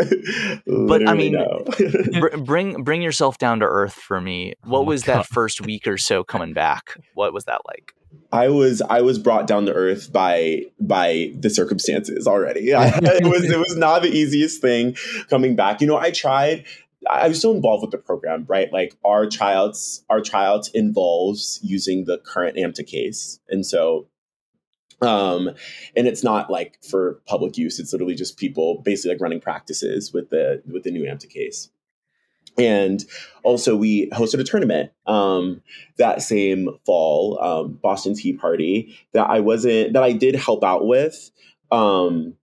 but 0.66 1.08
I 1.08 1.14
mean, 1.14 1.36
br- 2.18 2.36
bring 2.44 2.82
bring 2.82 3.02
yourself 3.02 3.38
down 3.38 3.60
to 3.60 3.66
earth 3.66 3.94
for 3.94 4.20
me. 4.20 4.54
What 4.64 4.80
Oh 4.80 4.82
was 4.84 5.02
God. 5.02 5.18
that 5.18 5.26
first 5.26 5.60
week 5.60 5.86
or 5.86 5.98
so 5.98 6.24
coming 6.24 6.52
back? 6.52 6.98
What 7.14 7.32
was 7.32 7.44
that 7.44 7.60
like? 7.66 7.92
I 8.32 8.48
was 8.48 8.82
I 8.82 9.02
was 9.02 9.18
brought 9.18 9.46
down 9.46 9.66
to 9.66 9.72
earth 9.72 10.12
by 10.12 10.62
by 10.80 11.32
the 11.38 11.50
circumstances 11.50 12.26
already. 12.26 12.74
I, 12.74 12.88
it 13.02 13.24
was 13.24 13.44
it 13.44 13.58
was 13.58 13.76
not 13.76 14.02
the 14.02 14.08
easiest 14.08 14.60
thing 14.60 14.96
coming 15.28 15.54
back. 15.54 15.80
You 15.80 15.86
know, 15.86 15.96
I 15.96 16.10
tried. 16.10 16.64
I 17.10 17.28
was 17.28 17.38
still 17.38 17.54
involved 17.54 17.82
with 17.82 17.90
the 17.90 17.98
program, 17.98 18.44
right? 18.48 18.72
Like 18.72 18.96
our 19.04 19.26
tryouts, 19.26 20.04
our 20.10 20.20
tryouts 20.20 20.68
involves 20.68 21.60
using 21.62 22.04
the 22.04 22.18
current 22.18 22.56
AMTA 22.56 22.86
case, 22.86 23.40
and 23.48 23.64
so, 23.64 24.06
um, 25.02 25.50
and 25.96 26.06
it's 26.06 26.24
not 26.24 26.50
like 26.50 26.78
for 26.88 27.20
public 27.26 27.56
use. 27.56 27.78
It's 27.78 27.92
literally 27.92 28.14
just 28.14 28.36
people 28.36 28.82
basically 28.82 29.14
like 29.14 29.20
running 29.20 29.40
practices 29.40 30.12
with 30.12 30.30
the 30.30 30.62
with 30.70 30.84
the 30.84 30.90
new 30.90 31.04
AMTA 31.04 31.28
case. 31.30 31.70
And 32.58 33.04
also, 33.42 33.76
we 33.76 34.08
hosted 34.10 34.40
a 34.40 34.44
tournament 34.44 34.90
um, 35.06 35.62
that 35.98 36.22
same 36.22 36.70
fall, 36.86 37.38
um, 37.42 37.78
Boston 37.82 38.14
Tea 38.14 38.32
Party, 38.32 38.96
that 39.12 39.28
I 39.28 39.40
wasn't 39.40 39.92
that 39.92 40.02
I 40.02 40.12
did 40.12 40.34
help 40.36 40.64
out 40.64 40.86
with 40.86 41.30
um, 41.70 42.34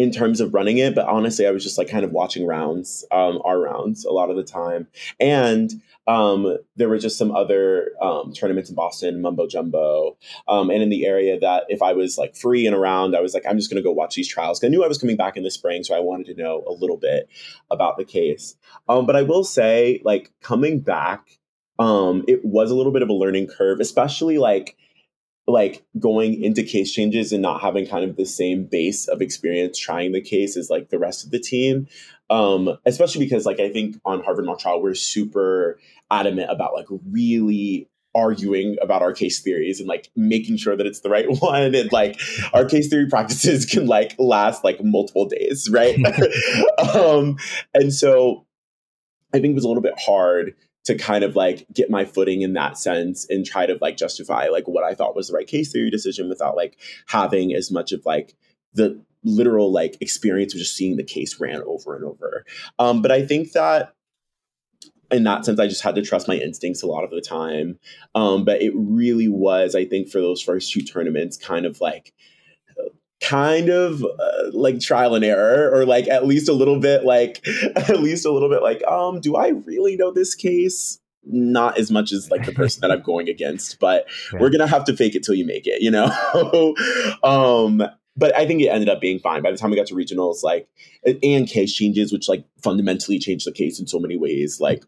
in 0.00 0.10
terms 0.10 0.40
of 0.40 0.54
running 0.54 0.78
it. 0.78 0.94
But 0.94 1.06
honestly, 1.06 1.46
I 1.46 1.50
was 1.50 1.62
just 1.62 1.76
like 1.76 1.88
kind 1.88 2.06
of 2.06 2.10
watching 2.10 2.46
rounds, 2.46 3.04
um, 3.12 3.42
our 3.44 3.60
rounds, 3.60 4.06
a 4.06 4.10
lot 4.10 4.30
of 4.30 4.36
the 4.36 4.42
time. 4.42 4.88
And 5.20 5.70
um, 6.06 6.56
there 6.76 6.88
were 6.88 6.98
just 6.98 7.18
some 7.18 7.30
other 7.30 7.90
um, 8.00 8.32
tournaments 8.32 8.70
in 8.70 8.76
Boston, 8.76 9.20
Mumbo 9.20 9.46
Jumbo, 9.46 10.16
um, 10.48 10.70
and 10.70 10.82
in 10.82 10.88
the 10.88 11.04
area 11.04 11.38
that 11.38 11.64
if 11.68 11.82
I 11.82 11.92
was 11.92 12.16
like 12.16 12.34
free 12.34 12.66
and 12.66 12.74
around, 12.74 13.14
I 13.14 13.20
was 13.20 13.34
like, 13.34 13.44
I'm 13.46 13.58
just 13.58 13.70
going 13.70 13.76
to 13.76 13.86
go 13.86 13.92
watch 13.92 14.14
these 14.14 14.26
trials. 14.26 14.64
I 14.64 14.68
knew 14.68 14.82
I 14.82 14.88
was 14.88 14.96
coming 14.96 15.18
back 15.18 15.36
in 15.36 15.42
the 15.42 15.50
spring, 15.50 15.84
so 15.84 15.94
I 15.94 16.00
wanted 16.00 16.34
to 16.34 16.42
know 16.42 16.64
a 16.66 16.72
little 16.72 16.96
bit 16.96 17.28
about 17.70 17.98
the 17.98 18.04
case. 18.06 18.56
Um, 18.88 19.04
but 19.04 19.16
I 19.16 19.22
will 19.22 19.44
say, 19.44 20.00
like 20.02 20.32
coming 20.40 20.80
back, 20.80 21.38
um, 21.78 22.24
it 22.26 22.42
was 22.42 22.70
a 22.70 22.74
little 22.74 22.92
bit 22.92 23.02
of 23.02 23.10
a 23.10 23.12
learning 23.12 23.48
curve, 23.48 23.80
especially 23.80 24.38
like 24.38 24.78
like 25.46 25.84
going 25.98 26.42
into 26.42 26.62
case 26.62 26.92
changes 26.92 27.32
and 27.32 27.42
not 27.42 27.60
having 27.60 27.86
kind 27.86 28.08
of 28.08 28.16
the 28.16 28.26
same 28.26 28.64
base 28.64 29.08
of 29.08 29.20
experience 29.20 29.78
trying 29.78 30.12
the 30.12 30.20
case 30.20 30.56
as 30.56 30.70
like 30.70 30.90
the 30.90 30.98
rest 30.98 31.24
of 31.24 31.30
the 31.30 31.40
team. 31.40 31.86
Um, 32.28 32.78
especially 32.86 33.24
because 33.24 33.44
like 33.44 33.58
I 33.58 33.70
think 33.70 33.96
on 34.04 34.22
Harvard 34.22 34.44
Mock 34.44 34.60
Trial 34.60 34.80
we're 34.80 34.94
super 34.94 35.80
adamant 36.10 36.50
about 36.50 36.74
like 36.74 36.86
really 37.10 37.88
arguing 38.14 38.76
about 38.82 39.02
our 39.02 39.12
case 39.12 39.40
theories 39.40 39.78
and 39.78 39.88
like 39.88 40.10
making 40.16 40.56
sure 40.56 40.76
that 40.76 40.86
it's 40.86 41.00
the 41.00 41.10
right 41.10 41.26
one 41.40 41.74
and 41.74 41.92
like 41.92 42.20
our 42.52 42.64
case 42.64 42.88
theory 42.88 43.08
practices 43.08 43.64
can 43.64 43.86
like 43.86 44.14
last 44.18 44.64
like 44.64 44.82
multiple 44.82 45.26
days 45.26 45.68
right 45.70 45.96
um 46.94 47.36
and 47.72 47.92
so 47.92 48.44
i 49.32 49.38
think 49.38 49.52
it 49.52 49.54
was 49.54 49.64
a 49.64 49.68
little 49.68 49.82
bit 49.82 49.94
hard 49.98 50.54
to 50.84 50.96
kind 50.96 51.24
of 51.24 51.36
like 51.36 51.66
get 51.72 51.90
my 51.90 52.04
footing 52.04 52.42
in 52.42 52.54
that 52.54 52.78
sense 52.78 53.26
and 53.28 53.44
try 53.44 53.66
to 53.66 53.78
like 53.80 53.96
justify 53.96 54.48
like 54.48 54.66
what 54.66 54.84
i 54.84 54.94
thought 54.94 55.16
was 55.16 55.28
the 55.28 55.34
right 55.34 55.46
case 55.46 55.72
theory 55.72 55.90
decision 55.90 56.28
without 56.28 56.56
like 56.56 56.78
having 57.06 57.54
as 57.54 57.70
much 57.70 57.92
of 57.92 58.04
like 58.06 58.34
the 58.74 59.00
literal 59.22 59.70
like 59.70 59.96
experience 60.00 60.54
of 60.54 60.58
just 60.58 60.74
seeing 60.74 60.96
the 60.96 61.04
case 61.04 61.38
ran 61.38 61.62
over 61.66 61.94
and 61.94 62.04
over 62.04 62.44
um 62.78 63.02
but 63.02 63.10
i 63.12 63.24
think 63.24 63.52
that 63.52 63.94
in 65.10 65.24
that 65.24 65.44
sense, 65.44 65.58
I 65.58 65.66
just 65.66 65.82
had 65.82 65.96
to 65.96 66.02
trust 66.02 66.28
my 66.28 66.36
instincts 66.36 66.82
a 66.82 66.86
lot 66.86 67.04
of 67.04 67.10
the 67.10 67.20
time. 67.20 67.78
Um, 68.14 68.44
but 68.44 68.62
it 68.62 68.72
really 68.74 69.28
was, 69.28 69.74
I 69.74 69.84
think, 69.84 70.08
for 70.08 70.20
those 70.20 70.40
first 70.40 70.72
two 70.72 70.82
tournaments, 70.82 71.36
kind 71.36 71.66
of 71.66 71.80
like, 71.80 72.14
kind 73.20 73.68
of 73.68 74.02
uh, 74.04 74.50
like 74.52 74.80
trial 74.80 75.14
and 75.14 75.24
error, 75.24 75.70
or 75.70 75.84
like 75.84 76.08
at 76.08 76.26
least 76.26 76.48
a 76.48 76.52
little 76.52 76.80
bit, 76.80 77.04
like 77.04 77.46
at 77.76 78.00
least 78.00 78.24
a 78.24 78.32
little 78.32 78.48
bit, 78.48 78.62
like, 78.62 78.82
um, 78.84 79.20
do 79.20 79.36
I 79.36 79.48
really 79.48 79.96
know 79.96 80.10
this 80.10 80.34
case? 80.34 80.98
Not 81.24 81.76
as 81.78 81.90
much 81.90 82.12
as 82.12 82.30
like 82.30 82.46
the 82.46 82.52
person 82.52 82.80
that 82.80 82.90
I'm 82.90 83.02
going 83.04 83.28
against, 83.28 83.78
but 83.78 84.06
Yeah. 84.32 84.40
we're 84.40 84.50
gonna 84.50 84.66
have 84.66 84.84
to 84.86 84.96
fake 84.96 85.14
it 85.14 85.22
till 85.22 85.34
you 85.34 85.44
make 85.46 85.66
it, 85.66 85.82
you 85.82 85.90
know. 85.90 86.06
um, 87.22 87.82
but 88.16 88.34
I 88.36 88.46
think 88.46 88.62
it 88.62 88.68
ended 88.68 88.88
up 88.88 89.00
being 89.00 89.18
fine. 89.18 89.42
By 89.42 89.50
the 89.50 89.58
time 89.58 89.70
we 89.70 89.76
got 89.76 89.86
to 89.88 89.94
regionals, 89.94 90.42
like 90.42 90.68
and 91.22 91.46
case 91.46 91.74
changes, 91.74 92.12
which 92.12 92.28
like 92.28 92.44
fundamentally 92.62 93.18
changed 93.18 93.46
the 93.46 93.52
case 93.52 93.78
in 93.78 93.86
so 93.86 93.98
many 93.98 94.16
ways, 94.16 94.60
like 94.60 94.82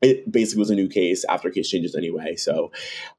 it 0.00 0.30
basically 0.30 0.60
was 0.60 0.70
a 0.70 0.74
new 0.74 0.88
case 0.88 1.24
after 1.24 1.50
case 1.50 1.68
changes 1.68 1.94
anyway. 1.94 2.36
So 2.36 2.70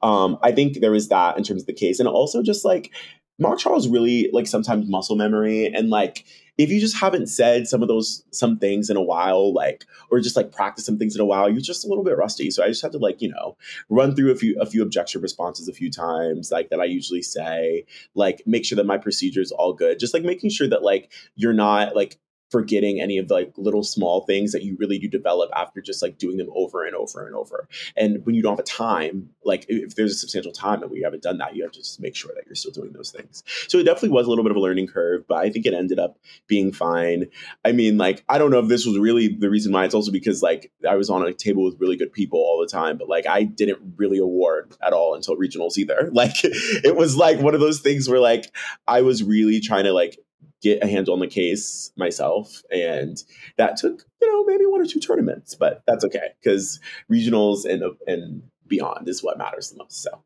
um, 0.02 0.38
I 0.42 0.52
think 0.52 0.80
there 0.80 0.92
was 0.92 1.10
that 1.10 1.38
in 1.38 1.44
terms 1.44 1.64
of 1.64 1.68
the 1.68 1.74
case. 1.74 2.00
And 2.00 2.08
also 2.08 2.42
just 2.42 2.64
like 2.64 2.92
mock 3.40 3.58
trial 3.58 3.80
really 3.90 4.30
like 4.34 4.48
sometimes 4.48 4.88
muscle 4.90 5.16
memory 5.16 5.66
and 5.68 5.90
like 5.90 6.26
if 6.60 6.70
you 6.70 6.82
just 6.82 6.98
haven't 6.98 7.28
said 7.28 7.70
some 7.70 7.82
of 7.82 7.88
those 7.88 8.22
some 8.32 8.58
things 8.58 8.90
in 8.90 8.98
a 8.98 9.02
while, 9.02 9.54
like 9.54 9.86
or 10.12 10.20
just 10.20 10.36
like 10.36 10.52
practice 10.52 10.86
some 10.86 10.98
things 10.98 11.16
in 11.16 11.22
a 11.22 11.26
while, 11.26 11.50
you're 11.50 11.62
just 11.62 11.86
a 11.86 11.88
little 11.88 12.04
bit 12.04 12.18
rusty. 12.18 12.52
So 12.52 12.62
I 12.62 12.68
just 12.68 12.82
have 12.82 12.92
to 12.92 12.98
like, 12.98 13.22
you 13.22 13.30
know, 13.30 13.56
run 13.88 14.14
through 14.14 14.32
a 14.32 14.36
few 14.36 14.60
a 14.60 14.66
few 14.66 14.84
objection 14.84 15.22
responses 15.22 15.70
a 15.70 15.74
few 15.74 15.90
times, 15.90 16.52
like 16.52 16.70
that 16.70 16.82
I 16.82 16.84
usually 16.84 17.22
say, 17.22 17.86
like 18.14 18.44
make 18.46 18.66
sure 18.66 18.76
that 18.76 18.86
my 18.86 18.98
procedure 18.98 19.40
is 19.40 19.54
all 19.54 19.72
good. 19.72 20.00
Just 20.00 20.14
like 20.14 20.24
making 20.24 20.50
sure 20.50 20.68
that 20.68 20.84
like 20.84 21.10
you're 21.36 21.54
not 21.54 21.96
like 21.96 22.20
forgetting 22.50 23.00
any 23.00 23.18
of 23.18 23.28
the 23.28 23.34
like 23.34 23.54
little 23.58 23.84
small 23.84 24.26
things 24.26 24.52
that 24.52 24.64
you 24.64 24.76
really 24.80 24.98
do 24.98 25.08
develop 25.08 25.50
after 25.56 25.82
just 25.82 26.02
like 26.02 26.18
doing 26.18 26.38
them 26.38 26.50
over 26.56 26.86
and 26.86 26.96
over 26.96 27.26
and 27.26 27.36
over. 27.36 27.68
And 27.96 28.26
when 28.26 28.36
you 28.36 28.42
don't 28.42 28.54
have 28.54 28.60
a 28.60 28.64
time, 28.64 29.30
like 29.44 29.66
if 29.70 29.96
there's 29.96 30.12
a 30.12 30.16
substantial 30.16 30.52
time 30.52 30.82
and 30.82 30.92
we 30.92 31.02
haven't 31.02 31.24
done 31.24 31.38
that, 31.38 31.56
you 31.56 31.64
have 31.64 31.72
to 31.74 31.80
just 31.80 32.00
make 32.00 32.16
sure 32.16 32.32
that 32.36 32.46
you're 32.46 32.56
still 32.56 32.72
doing 32.72 32.94
those 32.94 33.12
things. 33.12 33.44
So 33.68 33.78
it 33.78 33.84
definitely 33.84 34.10
was 34.10 34.26
a 34.26 34.30
little 34.30 34.44
bit 34.44 34.52
of 34.52 34.58
a 34.58 34.62
learning 34.62 34.88
curve, 34.88 35.26
but 35.28 35.38
I 35.38 35.50
think 35.50 35.66
it 35.66 35.74
ended 35.74 36.00
up 36.00 36.18
being 36.48 36.72
fine. 36.72 37.28
I 37.64 37.72
mean, 37.72 37.98
like, 37.98 38.24
I 38.30 38.38
don't 38.38 38.52
know 38.52 38.60
if 38.60 38.68
this 38.68 38.86
was 38.86 38.98
really 38.98 39.28
the 39.28 39.50
reason 39.50 39.72
why. 39.72 39.86
It's 39.86 39.96
also 39.96 40.12
because 40.12 40.42
like 40.42 40.72
I 40.88 40.96
was 40.96 41.10
on 41.10 41.26
a 41.26 41.34
table 41.34 41.64
with 41.64 41.80
really 41.80 41.98
good 41.98 42.12
people 42.12 42.40
all 42.40 42.60
the 42.60 42.68
time, 42.68 42.98
but 42.98 43.08
like 43.10 43.28
I 43.28 43.44
didn't 43.44 43.80
really 43.98 44.18
award 44.18 44.76
at 44.82 44.94
all 44.94 45.16
until 45.16 45.36
regionals 45.36 45.78
either. 45.78 46.12
Like 46.20 46.44
it 46.44 46.98
was 46.98 47.16
like 47.16 47.40
one 47.40 47.54
of 47.54 47.62
those 47.62 47.80
things 47.80 48.10
where 48.10 48.20
like 48.20 48.52
I 48.90 49.04
was 49.04 49.24
really 49.24 49.62
trying 49.62 49.86
to 49.86 49.94
like 49.94 50.20
get 50.62 50.84
a 50.84 50.88
handle 50.88 51.14
on 51.14 51.20
the 51.20 51.28
case 51.28 51.92
myself. 51.96 52.62
And 52.72 53.22
that 53.58 53.78
took, 53.78 54.06
you 54.22 54.32
know, 54.32 54.46
maybe 54.46 54.66
one 54.66 54.82
or 54.82 54.86
two 54.86 55.00
tournaments, 55.00 55.56
but 55.56 55.84
that's 55.88 56.04
okay 56.06 56.34
because 56.42 56.80
regionals 57.12 57.66
and 57.66 57.84
and 58.08 58.44
beyond 58.68 59.08
is 59.08 59.24
what 59.24 59.38
matters 59.38 59.72
the 59.72 59.78
most. 59.78 60.02
So 60.02 60.24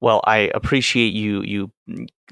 Well, 0.00 0.20
I 0.24 0.50
appreciate 0.54 1.12
you 1.12 1.42
you 1.42 1.70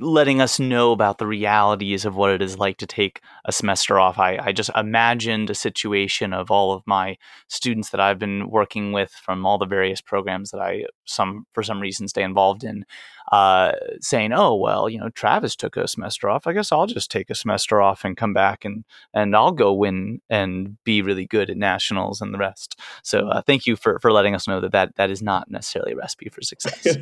letting 0.00 0.40
us 0.40 0.58
know 0.58 0.92
about 0.92 1.18
the 1.18 1.26
realities 1.26 2.04
of 2.04 2.16
what 2.16 2.30
it 2.30 2.40
is 2.40 2.58
like 2.58 2.78
to 2.78 2.86
take 2.86 3.20
a 3.44 3.52
semester 3.52 4.00
off. 4.00 4.18
I, 4.18 4.38
I 4.40 4.52
just 4.52 4.70
imagined 4.74 5.50
a 5.50 5.54
situation 5.54 6.32
of 6.32 6.50
all 6.50 6.72
of 6.72 6.82
my 6.86 7.16
students 7.48 7.90
that 7.90 8.00
I've 8.00 8.18
been 8.18 8.48
working 8.48 8.92
with 8.92 9.10
from 9.10 9.44
all 9.44 9.58
the 9.58 9.66
various 9.66 10.00
programs 10.00 10.50
that 10.50 10.60
I 10.60 10.84
some 11.04 11.46
for 11.52 11.62
some 11.62 11.80
reason 11.80 12.08
stay 12.08 12.22
involved 12.22 12.64
in, 12.64 12.84
uh, 13.32 13.72
saying, 14.00 14.32
"Oh 14.32 14.54
well, 14.54 14.90
you 14.90 14.98
know, 14.98 15.08
Travis 15.08 15.56
took 15.56 15.76
a 15.78 15.88
semester 15.88 16.28
off. 16.28 16.46
I 16.46 16.52
guess 16.52 16.70
I'll 16.70 16.86
just 16.86 17.10
take 17.10 17.30
a 17.30 17.34
semester 17.34 17.80
off 17.80 18.04
and 18.04 18.16
come 18.16 18.34
back 18.34 18.64
and 18.64 18.84
and 19.14 19.34
I'll 19.34 19.52
go 19.52 19.72
win 19.72 20.20
and 20.28 20.76
be 20.84 21.00
really 21.00 21.26
good 21.26 21.48
at 21.48 21.56
nationals 21.56 22.20
and 22.20 22.34
the 22.34 22.38
rest." 22.38 22.78
So 23.02 23.28
uh, 23.28 23.40
thank 23.40 23.66
you 23.66 23.74
for 23.74 23.98
for 24.00 24.12
letting 24.12 24.34
us 24.34 24.46
know 24.46 24.60
that 24.60 24.72
that 24.72 24.96
that 24.96 25.10
is 25.10 25.22
not 25.22 25.50
necessarily 25.50 25.92
a 25.92 25.96
recipe 25.96 26.28
for 26.28 26.42
success. 26.42 26.98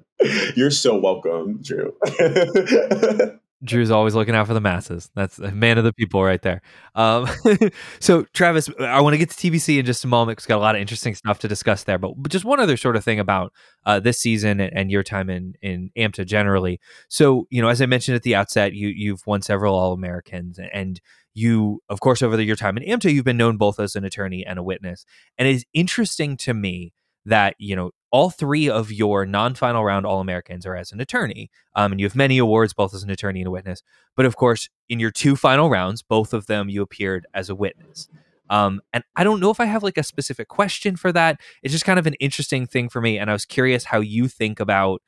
you're 0.56 0.72
so 0.72 0.98
welcome, 0.98 1.62
Drew. 1.62 1.94
Drew's 3.64 3.90
always 3.90 4.14
looking 4.14 4.36
out 4.36 4.46
for 4.46 4.54
the 4.54 4.60
masses. 4.60 5.10
That's 5.16 5.38
a 5.38 5.50
man 5.50 5.78
of 5.78 5.84
the 5.84 5.92
people 5.92 6.22
right 6.22 6.40
there. 6.40 6.62
Um, 6.94 7.28
so, 8.00 8.22
Travis, 8.32 8.70
I 8.78 9.00
want 9.00 9.14
to 9.14 9.18
get 9.18 9.30
to 9.30 9.36
TBC 9.36 9.78
in 9.78 9.86
just 9.86 10.04
a 10.04 10.08
moment 10.08 10.36
because 10.36 10.46
got 10.46 10.58
a 10.58 10.60
lot 10.60 10.76
of 10.76 10.80
interesting 10.80 11.14
stuff 11.14 11.40
to 11.40 11.48
discuss 11.48 11.84
there. 11.84 11.98
But, 11.98 12.14
just 12.28 12.44
one 12.44 12.60
other 12.60 12.76
sort 12.76 12.94
of 12.94 13.02
thing 13.02 13.18
about 13.18 13.52
uh, 13.84 13.98
this 13.98 14.20
season 14.20 14.60
and, 14.60 14.72
and 14.72 14.90
your 14.90 15.02
time 15.02 15.28
in 15.28 15.54
in 15.60 15.90
AMTA 15.96 16.26
generally. 16.26 16.80
So, 17.08 17.46
you 17.50 17.60
know, 17.60 17.68
as 17.68 17.82
I 17.82 17.86
mentioned 17.86 18.14
at 18.14 18.22
the 18.22 18.36
outset, 18.36 18.74
you 18.74 18.88
you've 18.88 19.26
won 19.26 19.42
several 19.42 19.74
All 19.74 19.92
Americans, 19.92 20.60
and 20.72 21.00
you, 21.34 21.82
of 21.88 22.00
course, 22.00 22.22
over 22.22 22.36
the, 22.36 22.44
your 22.44 22.56
time 22.56 22.76
in 22.76 22.84
AMTA, 22.84 23.12
you've 23.12 23.24
been 23.24 23.36
known 23.36 23.56
both 23.56 23.80
as 23.80 23.96
an 23.96 24.04
attorney 24.04 24.44
and 24.46 24.58
a 24.58 24.62
witness. 24.62 25.04
And 25.36 25.48
it 25.48 25.54
is 25.56 25.64
interesting 25.74 26.36
to 26.38 26.54
me 26.54 26.92
that 27.24 27.54
you 27.58 27.74
know 27.74 27.90
all 28.10 28.30
three 28.30 28.68
of 28.68 28.90
your 28.90 29.26
non-final 29.26 29.84
round 29.84 30.06
all-americans 30.06 30.64
are 30.66 30.76
as 30.76 30.92
an 30.92 31.00
attorney 31.00 31.50
um, 31.74 31.92
and 31.92 32.00
you 32.00 32.06
have 32.06 32.16
many 32.16 32.38
awards 32.38 32.72
both 32.72 32.94
as 32.94 33.02
an 33.02 33.10
attorney 33.10 33.40
and 33.40 33.48
a 33.48 33.50
witness. 33.50 33.82
But 34.16 34.26
of 34.26 34.36
course 34.36 34.68
in 34.88 35.00
your 35.00 35.10
two 35.10 35.36
final 35.36 35.70
rounds 35.70 36.02
both 36.02 36.32
of 36.32 36.46
them 36.46 36.68
you 36.68 36.82
appeared 36.82 37.26
as 37.34 37.48
a 37.50 37.54
witness. 37.54 38.08
Um, 38.50 38.80
and 38.92 39.04
i 39.14 39.24
don't 39.24 39.40
know 39.40 39.50
if 39.50 39.60
i 39.60 39.66
have 39.66 39.82
like 39.82 39.98
a 39.98 40.02
specific 40.02 40.48
question 40.48 40.96
for 40.96 41.12
that. 41.12 41.40
It's 41.62 41.72
just 41.72 41.84
kind 41.84 41.98
of 41.98 42.06
an 42.06 42.14
interesting 42.14 42.66
thing 42.66 42.88
for 42.88 43.00
me 43.00 43.18
and 43.18 43.30
i 43.30 43.32
was 43.32 43.44
curious 43.44 43.84
how 43.84 44.00
you 44.00 44.28
think 44.28 44.60
about 44.60 45.02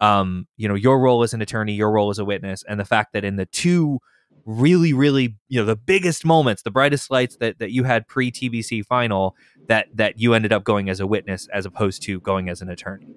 um, 0.00 0.46
you 0.56 0.68
know 0.68 0.74
your 0.74 1.00
role 1.00 1.22
as 1.22 1.32
an 1.32 1.40
attorney 1.40 1.72
your 1.72 1.90
role 1.90 2.10
as 2.10 2.18
a 2.18 2.24
witness 2.24 2.62
and 2.68 2.78
the 2.78 2.84
fact 2.84 3.12
that 3.14 3.24
in 3.24 3.36
the 3.36 3.46
two 3.46 3.98
really 4.46 4.92
really 4.92 5.36
you 5.48 5.60
know 5.60 5.66
the 5.66 5.76
biggest 5.76 6.24
moments 6.24 6.62
the 6.62 6.70
brightest 6.70 7.10
lights 7.10 7.36
that, 7.40 7.58
that 7.58 7.72
you 7.72 7.84
had 7.84 8.06
pre 8.08 8.30
tbc 8.32 8.84
final 8.86 9.34
that 9.68 9.88
that 9.92 10.18
you 10.18 10.34
ended 10.34 10.52
up 10.52 10.64
going 10.64 10.88
as 10.88 11.00
a 11.00 11.06
witness 11.06 11.48
as 11.52 11.66
opposed 11.66 12.02
to 12.04 12.20
going 12.20 12.48
as 12.48 12.62
an 12.62 12.70
attorney? 12.70 13.08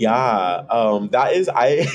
Yeah, 0.00 0.64
um, 0.70 1.08
that 1.10 1.34
is 1.34 1.48
I. 1.48 1.86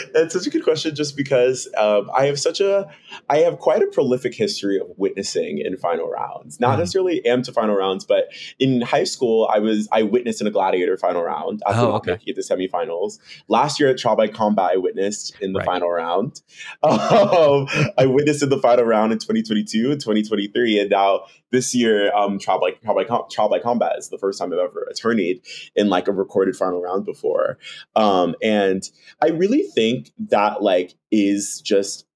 that's 0.14 0.34
such 0.34 0.46
a 0.46 0.50
good 0.50 0.64
question, 0.64 0.94
just 0.94 1.16
because 1.16 1.68
um, 1.76 2.10
I 2.14 2.26
have 2.26 2.40
such 2.40 2.60
a, 2.60 2.88
I 3.28 3.38
have 3.38 3.58
quite 3.58 3.82
a 3.82 3.86
prolific 3.86 4.34
history 4.34 4.80
of 4.80 4.86
witnessing 4.96 5.58
in 5.58 5.76
final 5.76 6.08
rounds. 6.08 6.58
Not 6.58 6.76
mm 6.76 6.80
necessarily 6.80 7.20
AMTA 7.26 7.52
final 7.52 7.76
rounds, 7.76 8.06
but 8.06 8.32
in 8.58 8.80
high 8.80 9.04
school, 9.04 9.50
I 9.52 9.58
was 9.58 9.86
I 9.92 10.02
witnessed 10.02 10.40
in 10.40 10.46
a 10.46 10.50
gladiator 10.50 10.96
final 10.96 11.22
round 11.22 11.62
after 11.66 11.82
oh, 11.82 11.92
okay. 11.96 12.18
it 12.24 12.34
to 12.34 12.40
semifinals. 12.40 13.18
Last 13.48 13.78
year 13.78 13.90
at 13.90 13.98
Trial 13.98 14.16
by 14.16 14.28
Combat, 14.28 14.70
I 14.72 14.76
witnessed 14.78 15.36
in 15.42 15.52
the 15.52 15.58
right. 15.58 15.66
final 15.66 15.90
round. 15.90 16.40
Um, 16.82 17.66
I 17.98 18.06
witnessed 18.06 18.42
in 18.42 18.48
the 18.48 18.58
final 18.58 18.84
round 18.84 19.12
in 19.12 19.18
2022 19.18 19.92
and 19.92 20.00
2023, 20.00 20.80
and 20.80 20.90
now 20.90 21.24
this 21.50 21.74
year, 21.74 22.14
um, 22.14 22.38
Trial 22.38 22.60
by 22.60 22.72
Trial 22.72 22.94
by, 22.94 23.04
Trial 23.30 23.48
by 23.48 23.58
Combat 23.58 23.96
is 23.98 24.08
the 24.08 24.18
first 24.18 24.38
time 24.38 24.52
I've 24.52 24.58
ever 24.58 24.86
attorneyed 24.90 25.42
in 25.74 25.88
like 25.88 26.08
a 26.08 26.12
recorded 26.12 26.56
final 26.56 26.80
round 26.80 27.04
before. 27.04 27.49
Um, 27.96 28.34
and 28.42 28.88
I 29.22 29.28
really 29.28 29.62
think 29.62 30.12
that 30.28 30.62
like 30.62 30.94
is 31.10 31.60
just 31.60 32.06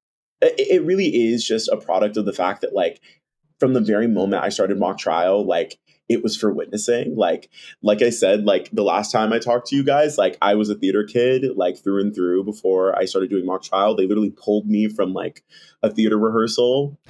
it, 0.40 0.54
it 0.58 0.84
really 0.84 1.28
is 1.28 1.46
just 1.46 1.68
a 1.68 1.76
product 1.76 2.16
of 2.16 2.24
the 2.24 2.32
fact 2.32 2.60
that 2.60 2.74
like 2.74 3.00
from 3.58 3.72
the 3.72 3.80
very 3.80 4.06
moment 4.06 4.42
I 4.42 4.48
started 4.48 4.78
mock 4.78 4.98
trial, 4.98 5.44
like 5.44 5.78
it 6.08 6.22
was 6.22 6.36
for 6.36 6.52
witnessing 6.52 7.16
like 7.16 7.50
like 7.82 8.02
i 8.02 8.10
said 8.10 8.44
like 8.44 8.68
the 8.72 8.82
last 8.82 9.10
time 9.10 9.32
i 9.32 9.38
talked 9.38 9.68
to 9.68 9.76
you 9.76 9.82
guys 9.82 10.18
like 10.18 10.36
i 10.42 10.54
was 10.54 10.68
a 10.68 10.74
theater 10.74 11.04
kid 11.04 11.44
like 11.56 11.78
through 11.78 12.00
and 12.00 12.14
through 12.14 12.44
before 12.44 12.96
i 12.98 13.04
started 13.04 13.30
doing 13.30 13.46
mock 13.46 13.62
trial. 13.62 13.94
They 13.94 14.06
literally 14.06 14.30
pulled 14.30 14.66
me 14.66 14.88
from 14.88 15.12
like 15.12 15.44
a 15.82 15.90
theater 15.90 16.18
rehearsal. 16.18 16.98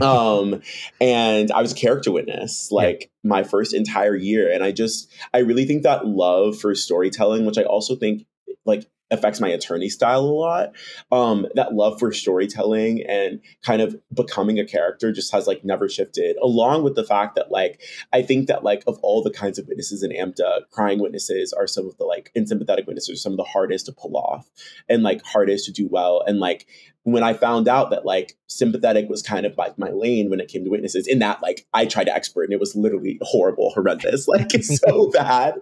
Um 0.00 0.60
and 1.00 1.50
i 1.50 1.62
was 1.62 1.72
a 1.72 1.74
character 1.74 2.12
witness 2.12 2.70
like 2.70 3.10
yeah. 3.22 3.28
my 3.28 3.42
first 3.42 3.72
entire 3.72 4.14
year. 4.14 4.52
And 4.52 4.62
i 4.62 4.70
just 4.70 5.10
i 5.32 5.38
really 5.38 5.64
think 5.64 5.82
that 5.82 6.06
love 6.06 6.58
for 6.58 6.74
storytelling 6.74 7.46
which 7.46 7.58
i 7.58 7.62
also 7.62 7.96
think 7.96 8.26
like 8.64 8.86
affects 9.10 9.40
my 9.40 9.48
attorney 9.48 9.88
style 9.88 10.20
a 10.20 10.22
lot. 10.22 10.72
Um, 11.10 11.46
that 11.54 11.74
love 11.74 11.98
for 11.98 12.12
storytelling 12.12 13.02
and 13.06 13.40
kind 13.62 13.82
of 13.82 13.96
becoming 14.12 14.58
a 14.58 14.66
character 14.66 15.12
just 15.12 15.32
has 15.32 15.46
like 15.46 15.64
never 15.64 15.88
shifted. 15.88 16.36
Along 16.42 16.82
with 16.82 16.94
the 16.94 17.04
fact 17.04 17.34
that 17.36 17.50
like 17.50 17.82
I 18.12 18.22
think 18.22 18.48
that 18.48 18.64
like 18.64 18.84
of 18.86 18.98
all 19.02 19.22
the 19.22 19.30
kinds 19.30 19.58
of 19.58 19.66
witnesses 19.66 20.02
in 20.02 20.10
AMTA, 20.10 20.70
crying 20.70 21.00
witnesses 21.00 21.52
are 21.52 21.66
some 21.66 21.86
of 21.86 21.96
the 21.96 22.04
like 22.04 22.30
and 22.34 22.48
sympathetic 22.48 22.86
witnesses 22.86 23.10
are 23.10 23.16
some 23.20 23.32
of 23.32 23.38
the 23.38 23.44
hardest 23.44 23.86
to 23.86 23.92
pull 23.92 24.16
off 24.16 24.48
and 24.88 25.02
like 25.02 25.24
hardest 25.24 25.66
to 25.66 25.72
do 25.72 25.88
well. 25.90 26.22
And 26.26 26.38
like 26.38 26.66
when 27.04 27.22
I 27.22 27.32
found 27.32 27.68
out 27.68 27.90
that 27.90 28.04
like 28.04 28.36
sympathetic 28.46 29.08
was 29.08 29.22
kind 29.22 29.46
of 29.46 29.56
like 29.56 29.78
my 29.78 29.90
lane 29.90 30.28
when 30.28 30.40
it 30.40 30.48
came 30.48 30.64
to 30.64 30.70
witnesses, 30.70 31.06
in 31.06 31.20
that 31.20 31.42
like 31.42 31.66
I 31.72 31.86
tried 31.86 32.04
to 32.04 32.14
expert 32.14 32.44
and 32.44 32.52
it 32.52 32.60
was 32.60 32.76
literally 32.76 33.18
horrible, 33.22 33.70
horrendous, 33.70 34.28
like 34.28 34.54
it's 34.54 34.78
so 34.78 35.10
bad. 35.10 35.54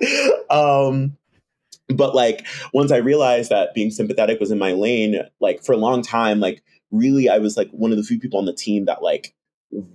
Um, 0.50 1.16
but 1.88 2.14
like 2.14 2.46
once 2.72 2.90
i 2.90 2.96
realized 2.96 3.50
that 3.50 3.74
being 3.74 3.90
sympathetic 3.90 4.40
was 4.40 4.50
in 4.50 4.58
my 4.58 4.72
lane 4.72 5.20
like 5.40 5.62
for 5.62 5.72
a 5.72 5.78
long 5.78 6.02
time 6.02 6.40
like 6.40 6.62
really 6.90 7.28
i 7.28 7.38
was 7.38 7.56
like 7.56 7.70
one 7.70 7.90
of 7.90 7.96
the 7.96 8.04
few 8.04 8.18
people 8.18 8.38
on 8.38 8.44
the 8.44 8.52
team 8.52 8.86
that 8.86 9.02
like 9.02 9.34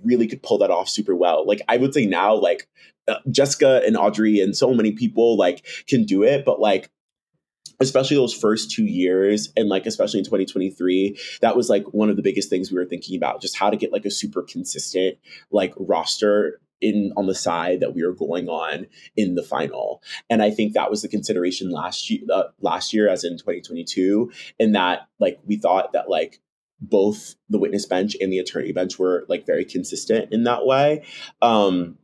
really 0.04 0.26
could 0.26 0.42
pull 0.42 0.58
that 0.58 0.70
off 0.70 0.88
super 0.88 1.14
well. 1.14 1.46
Like 1.46 1.62
i 1.68 1.76
would 1.76 1.94
say 1.94 2.06
now 2.06 2.34
like 2.34 2.68
uh, 3.08 3.16
jessica 3.30 3.82
and 3.84 3.96
audrey 3.96 4.40
and 4.40 4.56
so 4.56 4.72
many 4.72 4.92
people 4.92 5.36
like 5.36 5.66
can 5.88 6.04
do 6.04 6.22
it 6.22 6.44
but 6.44 6.60
like 6.60 6.88
especially 7.80 8.16
those 8.16 8.32
first 8.32 8.70
two 8.70 8.84
years 8.84 9.52
and 9.56 9.68
like 9.68 9.86
especially 9.86 10.20
in 10.20 10.24
2023 10.24 11.18
that 11.40 11.56
was 11.56 11.68
like 11.68 11.84
one 11.92 12.10
of 12.10 12.16
the 12.16 12.22
biggest 12.22 12.48
things 12.48 12.70
we 12.70 12.78
were 12.78 12.86
thinking 12.86 13.16
about 13.16 13.42
just 13.42 13.56
how 13.56 13.70
to 13.70 13.76
get 13.76 13.92
like 13.92 14.04
a 14.04 14.10
super 14.10 14.42
consistent 14.42 15.18
like 15.50 15.74
roster 15.76 16.60
in 16.82 17.12
on 17.16 17.26
the 17.26 17.34
side 17.34 17.80
that 17.80 17.94
we 17.94 18.04
were 18.04 18.14
going 18.14 18.48
on 18.48 18.86
in 19.16 19.34
the 19.34 19.42
final. 19.42 20.02
And 20.28 20.42
I 20.42 20.50
think 20.50 20.74
that 20.74 20.90
was 20.90 21.02
the 21.02 21.08
consideration 21.08 21.70
last 21.70 22.10
year, 22.10 22.20
uh, 22.32 22.44
last 22.60 22.92
year 22.92 23.08
as 23.08 23.24
in 23.24 23.38
2022, 23.38 24.30
in 24.58 24.72
that 24.72 25.08
like 25.18 25.38
we 25.46 25.56
thought 25.56 25.92
that 25.92 26.10
like 26.10 26.40
both 26.80 27.36
the 27.48 27.58
witness 27.58 27.86
bench 27.86 28.16
and 28.20 28.32
the 28.32 28.38
attorney 28.38 28.72
bench 28.72 28.98
were 28.98 29.24
like 29.28 29.46
very 29.46 29.64
consistent 29.64 30.32
in 30.32 30.44
that 30.44 30.66
way. 30.66 31.04
Um, 31.40 31.98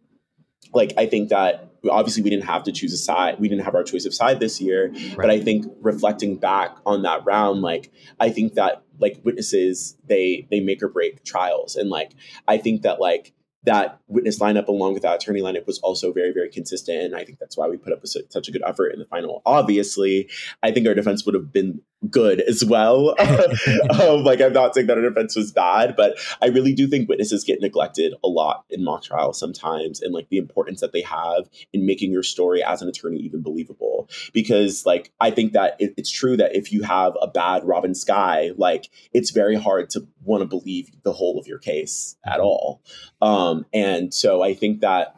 like 0.73 0.93
I 0.97 1.07
think 1.07 1.31
that 1.31 1.69
obviously 1.91 2.23
we 2.23 2.31
didn't 2.31 2.45
have 2.45 2.65
to 2.65 2.73
choose 2.73 2.93
a 2.93 2.97
side 2.97 3.39
we 3.39 3.49
didn't 3.49 3.65
have 3.65 3.75
our 3.75 3.85
choice 3.85 4.05
of 4.05 4.13
side 4.13 4.41
this 4.41 4.61
year 4.61 4.91
right. 4.91 5.17
but 5.17 5.31
i 5.31 5.41
think 5.41 5.65
reflecting 5.81 6.37
back 6.37 6.77
on 6.85 7.03
that 7.03 7.25
round 7.25 7.63
like 7.63 7.93
i 8.19 8.29
think 8.29 8.55
that 8.55 8.83
like 8.99 9.21
witnesses 9.25 9.97
they 10.05 10.47
they 10.51 10.61
make 10.61 10.83
or 10.83 10.89
break 10.89 11.25
trials 11.25 11.77
and 11.77 11.89
like 11.89 12.13
i 12.49 12.59
think 12.59 12.83
that 12.83 13.01
like 13.01 13.33
that 13.65 14.01
witness 14.07 14.39
lineup 14.39 14.69
along 14.69 14.95
with 14.95 15.03
that 15.03 15.17
attorney 15.17 15.41
lineup 15.41 15.67
was 15.67 15.79
also 15.81 16.13
very 16.13 16.33
very 16.33 16.51
consistent. 16.51 17.03
And 17.03 17.17
i 17.17 17.25
think 17.25 17.39
that's 17.39 17.57
why 17.57 17.69
we 17.69 17.77
put 17.77 17.93
up 17.93 18.03
a, 18.03 18.07
such 18.07 18.49
a 18.49 18.53
good 18.53 18.63
effort 18.67 18.93
in 18.93 18.99
the 18.99 19.07
final. 19.07 19.43
Obviously 19.47 20.29
i 20.63 20.71
think 20.71 20.87
our 20.87 20.95
defense 20.95 21.25
would 21.27 21.35
have 21.35 21.53
been 21.53 21.81
good 22.11 22.41
as 22.43 22.65
well. 22.65 23.15
Um, 23.99 24.23
like 24.23 24.41
i'm 24.41 24.53
not 24.53 24.75
saying 24.75 24.87
that 24.87 24.97
our 24.97 25.09
defense 25.09 25.35
was 25.35 25.51
bad 25.51 25.97
but 25.97 26.19
i 26.41 26.47
really 26.47 26.73
do 26.73 26.87
think 26.87 27.09
witnesses 27.09 27.43
get 27.43 27.61
neglected 27.61 28.15
a 28.23 28.29
lot 28.29 28.65
in 28.71 28.85
mock 28.85 29.03
trial 29.03 29.33
sometimes 29.33 30.01
and 30.01 30.15
like 30.15 30.29
the 30.29 30.37
importance 30.39 30.81
that 30.81 30.93
they 30.93 31.03
have 31.03 31.49
in 31.73 31.87
making 31.87 32.13
your 32.13 32.23
story 32.23 32.63
as 32.63 32.83
an 32.83 32.89
attorney 32.89 33.19
even 33.19 33.43
believable. 33.43 34.09
Because 34.33 34.87
like 34.87 35.13
i 35.21 35.31
think 35.31 35.53
that 35.53 35.77
it, 35.79 35.95
it's 35.97 36.11
true 36.11 36.37
that 36.37 36.55
if 36.55 36.73
you 36.73 36.83
have 36.83 37.17
a 37.21 37.27
bad 37.27 37.65
robin 37.65 37.95
Sky, 37.95 38.51
like 38.57 38.91
it's 39.13 39.31
very 39.31 39.57
hard 39.57 39.91
to 39.91 40.07
want 40.23 40.43
to 40.43 40.47
believe 40.47 40.91
the 41.03 41.13
whole 41.13 41.39
of 41.39 41.47
your 41.47 41.59
case 41.59 42.17
at 42.25 42.41
all. 42.41 42.83
Um, 43.21 43.39
um, 43.39 43.67
and 43.73 44.13
so 44.13 44.43
I 44.43 44.55
think 44.55 44.81
that, 44.81 45.17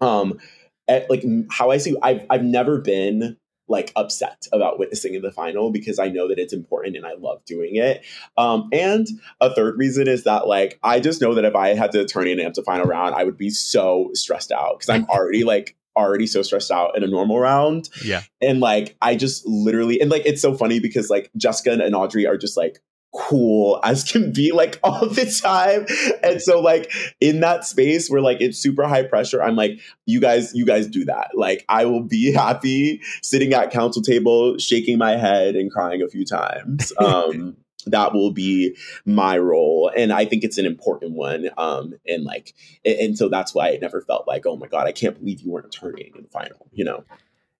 um, 0.00 0.38
at, 0.86 1.08
like 1.10 1.24
how 1.50 1.70
I 1.70 1.78
see, 1.78 1.96
I've 2.02 2.26
I've 2.28 2.44
never 2.44 2.78
been 2.78 3.36
like 3.68 3.92
upset 3.96 4.46
about 4.52 4.78
witnessing 4.78 5.14
in 5.14 5.22
the 5.22 5.32
final 5.32 5.70
because 5.70 5.98
I 5.98 6.08
know 6.08 6.28
that 6.28 6.38
it's 6.38 6.52
important 6.52 6.96
and 6.96 7.06
I 7.06 7.14
love 7.14 7.44
doing 7.44 7.76
it. 7.76 8.04
Um, 8.36 8.68
and 8.72 9.06
a 9.40 9.54
third 9.54 9.78
reason 9.78 10.08
is 10.08 10.24
that 10.24 10.46
like 10.46 10.78
I 10.82 11.00
just 11.00 11.20
know 11.20 11.34
that 11.34 11.44
if 11.44 11.56
I 11.56 11.74
had 11.74 11.92
to 11.92 12.04
turn 12.04 12.28
in 12.28 12.38
AMTA 12.38 12.64
final 12.64 12.86
round, 12.86 13.14
I 13.14 13.24
would 13.24 13.38
be 13.38 13.50
so 13.50 14.10
stressed 14.12 14.52
out 14.52 14.78
because 14.78 14.90
I'm 14.90 15.04
already 15.08 15.44
like 15.44 15.76
already 15.96 16.26
so 16.26 16.42
stressed 16.42 16.70
out 16.70 16.96
in 16.96 17.04
a 17.04 17.06
normal 17.06 17.38
round. 17.38 17.88
Yeah. 18.04 18.22
And 18.40 18.60
like 18.60 18.96
I 19.00 19.16
just 19.16 19.46
literally 19.46 20.00
and 20.00 20.10
like 20.10 20.26
it's 20.26 20.42
so 20.42 20.54
funny 20.54 20.80
because 20.80 21.08
like 21.08 21.30
Jessica 21.36 21.72
and 21.72 21.94
Audrey 21.94 22.26
are 22.26 22.36
just 22.36 22.56
like 22.56 22.80
cool 23.14 23.80
as 23.84 24.04
can 24.04 24.32
be 24.32 24.52
like 24.52 24.78
all 24.84 25.08
the 25.08 25.26
time. 25.26 25.86
And 26.22 26.42
so 26.42 26.60
like 26.60 26.92
in 27.20 27.40
that 27.40 27.64
space 27.64 28.08
where 28.08 28.20
like 28.20 28.40
it's 28.40 28.58
super 28.58 28.86
high 28.86 29.04
pressure 29.04 29.42
i'm 29.42 29.56
like 29.56 29.80
you 30.06 30.20
guys 30.20 30.54
you 30.54 30.66
guys 30.66 30.86
do 30.86 31.04
that. 31.06 31.30
Like 31.34 31.64
i 31.68 31.84
will 31.84 32.02
be 32.02 32.32
happy 32.34 33.00
sitting 33.22 33.54
at 33.54 33.70
counsel 33.70 34.02
table 34.02 34.58
shaking 34.58 34.98
my 34.98 35.16
head 35.16 35.56
and 35.56 35.70
crying 35.70 36.02
a 36.02 36.08
few 36.08 36.24
times. 36.24 36.92
Um 37.04 37.56
that 37.86 38.14
will 38.14 38.30
be 38.30 38.74
my 39.04 39.36
role 39.36 39.90
and 39.94 40.10
i 40.10 40.24
think 40.24 40.42
it's 40.42 40.56
an 40.56 40.64
important 40.64 41.12
one 41.12 41.50
um 41.58 41.92
and 42.08 42.24
like 42.24 42.54
and, 42.82 42.98
and 42.98 43.18
so 43.18 43.28
that's 43.28 43.54
why 43.54 43.68
it 43.68 43.82
never 43.82 44.00
felt 44.00 44.26
like 44.26 44.46
oh 44.46 44.56
my 44.56 44.66
god 44.66 44.86
i 44.86 44.92
can't 44.92 45.18
believe 45.18 45.42
you 45.42 45.50
weren't 45.50 45.70
turning 45.70 46.10
in 46.14 46.22
the 46.22 46.28
final 46.28 46.66
you 46.72 46.84
know? 46.84 47.04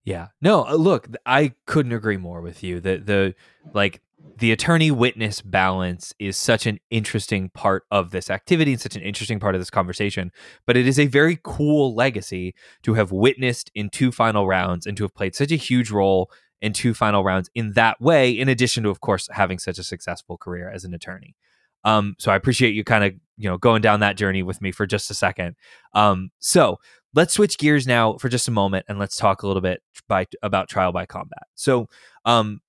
Yeah. 0.04 0.28
No 0.40 0.66
uh, 0.66 0.74
look 0.74 1.08
i 1.26 1.52
couldn't 1.66 1.92
agree 1.92 2.16
more 2.16 2.40
with 2.40 2.62
you. 2.62 2.80
That 2.80 3.06
the 3.06 3.34
like 3.72 4.00
the 4.38 4.52
attorney 4.52 4.90
witness 4.90 5.40
balance 5.40 6.12
is 6.18 6.36
such 6.36 6.66
an 6.66 6.78
interesting 6.90 7.50
part 7.50 7.84
of 7.90 8.10
this 8.10 8.30
activity 8.30 8.72
and 8.72 8.80
such 8.80 8.96
an 8.96 9.02
interesting 9.02 9.38
part 9.40 9.54
of 9.54 9.60
this 9.60 9.70
conversation. 9.70 10.30
But 10.66 10.76
it 10.76 10.86
is 10.86 10.98
a 10.98 11.06
very 11.06 11.38
cool 11.42 11.94
legacy 11.94 12.54
to 12.82 12.94
have 12.94 13.12
witnessed 13.12 13.70
in 13.74 13.90
two 13.90 14.12
final 14.12 14.46
rounds 14.46 14.86
and 14.86 14.96
to 14.96 15.04
have 15.04 15.14
played 15.14 15.34
such 15.34 15.52
a 15.52 15.56
huge 15.56 15.90
role 15.90 16.30
in 16.60 16.72
two 16.72 16.94
final 16.94 17.22
rounds 17.22 17.50
in 17.54 17.72
that 17.72 18.00
way, 18.00 18.30
in 18.30 18.48
addition 18.48 18.84
to, 18.84 18.90
of 18.90 19.00
course, 19.00 19.28
having 19.32 19.58
such 19.58 19.78
a 19.78 19.84
successful 19.84 20.36
career 20.36 20.70
as 20.70 20.84
an 20.84 20.94
attorney. 20.94 21.36
Um, 21.84 22.16
so 22.18 22.32
I 22.32 22.36
appreciate 22.36 22.74
you 22.74 22.82
kind 22.82 23.04
of 23.04 23.12
you 23.36 23.48
know 23.48 23.58
going 23.58 23.82
down 23.82 24.00
that 24.00 24.16
journey 24.16 24.42
with 24.42 24.62
me 24.62 24.72
for 24.72 24.86
just 24.86 25.10
a 25.10 25.14
second. 25.14 25.56
Um, 25.92 26.30
so 26.38 26.78
let's 27.14 27.34
switch 27.34 27.58
gears 27.58 27.86
now 27.86 28.16
for 28.16 28.28
just 28.28 28.48
a 28.48 28.50
moment 28.50 28.86
and 28.88 28.98
let's 28.98 29.16
talk 29.16 29.42
a 29.42 29.46
little 29.46 29.62
bit 29.62 29.82
by, 30.08 30.26
about 30.42 30.68
trial 30.68 30.92
by 30.92 31.06
combat. 31.06 31.44
So 31.54 31.88
um, 32.24 32.60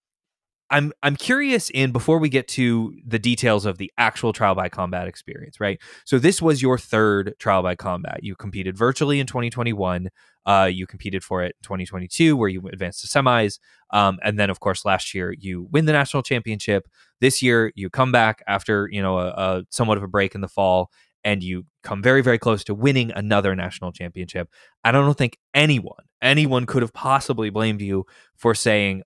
I'm 0.69 0.93
I'm 1.03 1.15
curious 1.15 1.69
in 1.69 1.91
before 1.91 2.17
we 2.17 2.27
get 2.27 2.47
to 2.49 2.95
the 3.05 3.19
details 3.19 3.65
of 3.65 3.77
the 3.77 3.91
actual 3.97 4.33
trial 4.33 4.55
by 4.55 4.67
combat 4.69 5.07
experience, 5.07 5.59
right? 5.59 5.79
So 6.05 6.17
this 6.17 6.41
was 6.41 6.61
your 6.61 6.77
third 6.77 7.35
trial 7.37 7.61
by 7.61 7.75
combat. 7.75 8.21
You 8.23 8.35
competed 8.35 8.75
virtually 8.77 9.19
in 9.19 9.27
2021. 9.27 10.09
Uh, 10.45 10.69
you 10.71 10.87
competed 10.87 11.23
for 11.23 11.43
it 11.43 11.55
in 11.59 11.63
2022, 11.63 12.35
where 12.37 12.49
you 12.49 12.67
advanced 12.67 13.01
to 13.01 13.07
semis, 13.07 13.59
um, 13.91 14.19
and 14.23 14.39
then 14.39 14.49
of 14.49 14.59
course 14.59 14.85
last 14.85 15.13
year 15.13 15.33
you 15.39 15.67
win 15.71 15.85
the 15.85 15.93
national 15.93 16.23
championship. 16.23 16.87
This 17.21 17.41
year 17.41 17.71
you 17.75 17.89
come 17.89 18.11
back 18.11 18.43
after 18.47 18.89
you 18.91 19.01
know 19.01 19.19
a, 19.19 19.27
a 19.27 19.63
somewhat 19.69 19.97
of 19.97 20.03
a 20.03 20.07
break 20.07 20.33
in 20.33 20.41
the 20.41 20.47
fall, 20.47 20.89
and 21.23 21.43
you 21.43 21.65
come 21.83 22.01
very 22.01 22.21
very 22.23 22.39
close 22.39 22.63
to 22.63 22.73
winning 22.73 23.11
another 23.11 23.55
national 23.55 23.91
championship. 23.91 24.49
I 24.83 24.91
don't 24.91 25.15
think 25.15 25.37
anyone 25.53 26.05
anyone 26.21 26.65
could 26.65 26.81
have 26.81 26.93
possibly 26.93 27.51
blamed 27.51 27.81
you 27.81 28.05
for 28.35 28.55
saying 28.55 29.03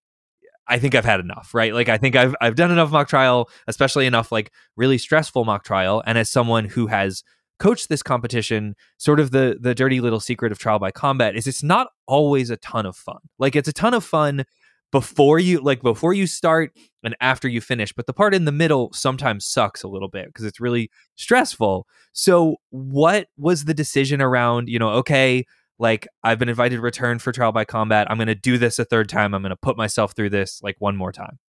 I 0.70 0.80
think 0.80 0.96
I've 0.96 1.06
had 1.06 1.20
enough, 1.20 1.54
right? 1.54 1.74
Like 1.74 1.90
I 1.90 1.98
think 1.98 2.16
I've 2.16 2.36
I've 2.42 2.56
done 2.56 2.72
enough 2.72 2.92
mock 2.92 3.10
trial, 3.10 3.50
especially 3.68 4.06
enough 4.06 4.32
like 4.32 4.52
really 4.78 4.98
stressful 4.98 5.46
mock 5.46 5.64
trial. 5.64 6.04
And 6.06 6.18
as 6.18 6.30
someone 6.30 6.66
who 6.66 6.88
has 6.88 7.24
coached 7.60 7.90
this 7.90 8.04
competition, 8.04 8.76
sort 8.98 9.20
of 9.20 9.32
the 9.32 9.58
the 9.60 9.76
dirty 9.76 10.00
little 10.00 10.20
secret 10.20 10.52
of 10.52 10.60
trial 10.60 10.80
by 10.80 10.92
combat 10.92 11.36
is 11.36 11.48
it's 11.48 11.64
not 11.64 11.88
always 12.08 12.50
a 12.50 12.58
ton 12.58 12.86
of 12.86 12.96
fun. 12.96 13.20
Like 13.40 13.56
it's 13.56 13.68
a 13.68 13.74
ton 13.74 13.94
of 13.94 14.04
fun 14.04 14.46
before 14.92 15.40
you 15.40 15.60
like 15.62 15.82
before 15.82 16.14
you 16.14 16.26
start 16.26 16.72
and 17.04 17.16
after 17.22 17.48
you 17.48 17.62
finish 17.62 17.94
but 17.94 18.08
the 18.08 18.14
part 18.14 18.34
in 18.34 18.46
the 18.46 18.52
middle 18.52 18.92
sometimes 18.92 19.46
sucks 19.46 19.84
a 19.84 19.88
little 19.88 20.08
bit 20.08 20.26
because 20.28 20.46
it's 20.46 20.60
really 20.60 20.90
stressful 21.16 21.86
so 22.12 22.56
what 22.72 23.28
was 23.38 23.66
the 23.66 23.74
decision 23.74 24.22
around 24.22 24.68
you 24.68 24.80
know 24.80 24.90
okay 24.90 25.46
like 25.80 26.08
i've 26.24 26.40
been 26.40 26.50
invited 26.50 26.76
to 26.76 26.82
return 26.82 27.20
for 27.20 27.32
trial 27.32 27.52
by 27.52 27.66
combat 27.66 28.10
i'm 28.10 28.18
going 28.18 28.28
to 28.28 28.36
do 28.36 28.58
this 28.58 28.80
a 28.80 28.86
third 28.86 29.10
time 29.10 29.34
i'm 29.34 29.42
going 29.42 29.50
to 29.50 29.56
put 29.56 29.78
myself 29.78 30.14
through 30.16 30.30
this 30.30 30.62
like 30.62 30.76
one 30.80 30.96
more 30.96 31.12
time 31.12 31.40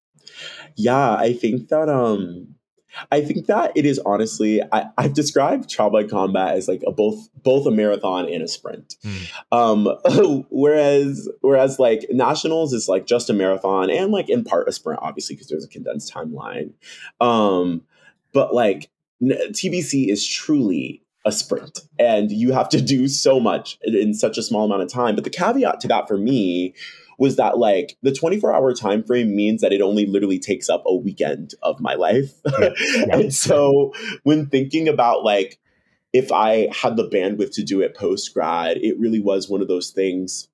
yeah 0.77 1.15
i 1.15 1.33
think 1.33 1.69
that 1.69 1.89
um 1.89 2.55
I 3.13 3.21
think 3.21 3.47
that 3.47 3.73
it 3.75 3.87
is 3.87 4.01
honestly 4.05 4.61
I, 4.73 4.87
I've 4.99 5.15
described 5.15 5.69
trial 5.69 5.91
by 5.91 6.05
combat 6.05 6.57
as 6.57 6.69
like 6.69 6.83
a 6.87 6.93
both 6.93 7.29
both 7.43 7.67
a 7.67 7.71
marathon 7.71 8.27
and 8.27 8.43
a 8.43 8.49
sprint. 8.49 8.97
Mm. 9.05 9.31
Um, 9.53 10.45
whereas 10.51 11.29
whereas 11.41 11.79
like 11.79 12.07
nationals 12.11 12.73
is 12.73 12.89
like 12.89 13.07
just 13.07 13.31
a 13.31 13.33
marathon 13.33 13.91
and 13.91 14.11
like 14.11 14.29
in 14.29 14.45
part 14.45 14.69
a 14.69 14.73
sprint, 14.73 15.01
obviously 15.03 15.37
because 15.37 15.49
there's 15.49 15.65
a 15.65 15.69
condensed 15.69 16.13
timeline. 16.13 16.73
Um, 17.21 17.83
but 18.33 18.55
like 18.55 18.91
TBC 19.23 20.09
is 20.09 20.27
truly 20.27 21.03
a 21.25 21.33
sprint 21.33 21.81
and 21.99 22.31
you 22.31 22.53
have 22.53 22.69
to 22.71 22.81
do 22.81 23.07
so 23.07 23.39
much 23.39 23.79
in 23.83 24.15
such 24.15 24.39
a 24.39 24.43
small 24.43 24.65
amount 24.65 24.83
of 24.83 24.89
time. 24.89 25.15
But 25.15 25.25
the 25.25 25.31
caveat 25.31 25.81
to 25.81 25.89
that 25.89 26.09
for 26.09 26.17
me 26.17 26.75
was 27.19 27.37
that 27.37 27.59
like 27.59 27.99
the 28.03 28.13
24 28.13 28.55
hour 28.55 28.73
time 28.73 29.05
frame 29.05 29.37
means 29.37 29.61
that 29.61 29.73
it 29.73 29.83
only 29.83 30.07
literally 30.07 30.39
takes 30.39 30.71
up 30.71 30.83
a 30.87 30.95
weekend 30.95 31.53
of 31.63 31.79
my 31.79 31.95
life. 31.95 32.33
Yeah. 32.59 32.71
and 33.13 33.35
so 33.35 33.93
when 34.23 34.47
thinking 34.47 34.89
about 34.89 35.23
like 35.23 35.59
if 36.13 36.33
I 36.33 36.69
had 36.73 36.97
the 36.97 37.09
bandwidth 37.09 37.53
to 37.55 37.63
do 37.63 37.83
it 37.83 37.95
post 37.95 38.33
grad, 38.33 38.79
it 38.79 38.99
really 38.99 39.21
was 39.21 39.49
one 39.49 39.61
of 39.61 39.69
those 39.69 39.91
things 39.91 40.49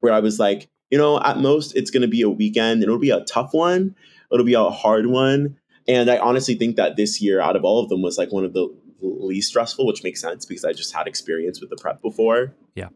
where 0.00 0.12
I 0.12 0.20
was 0.20 0.38
like, 0.38 0.68
you 0.90 0.98
know, 0.98 1.20
at 1.22 1.38
most 1.38 1.76
it's 1.76 1.90
going 1.90 2.02
to 2.02 2.08
be 2.08 2.22
a 2.22 2.28
weekend 2.28 2.82
and 2.82 2.84
it'll 2.84 2.98
be 2.98 3.10
a 3.10 3.24
tough 3.24 3.54
one. 3.54 3.94
It'll 4.32 4.44
be 4.44 4.54
a 4.54 4.70
hard 4.70 5.06
one. 5.06 5.56
And 5.86 6.10
I 6.10 6.18
honestly 6.18 6.54
think 6.54 6.76
that 6.76 6.96
this 6.96 7.20
year, 7.20 7.40
out 7.40 7.56
of 7.56 7.64
all 7.64 7.82
of 7.82 7.88
them, 7.88 8.02
was 8.02 8.18
like 8.18 8.32
one 8.32 8.44
of 8.44 8.52
the 8.52 8.68
least 9.04 9.48
stressful, 9.48 9.86
which 9.86 10.02
makes 10.02 10.20
sense 10.20 10.44
because 10.44 10.64
I 10.64 10.72
just 10.72 10.94
had 10.94 11.06
experience 11.06 11.60
with 11.60 11.70
the 11.70 11.76
prep 11.76 12.02
before. 12.02 12.54
Yeah. 12.74 12.88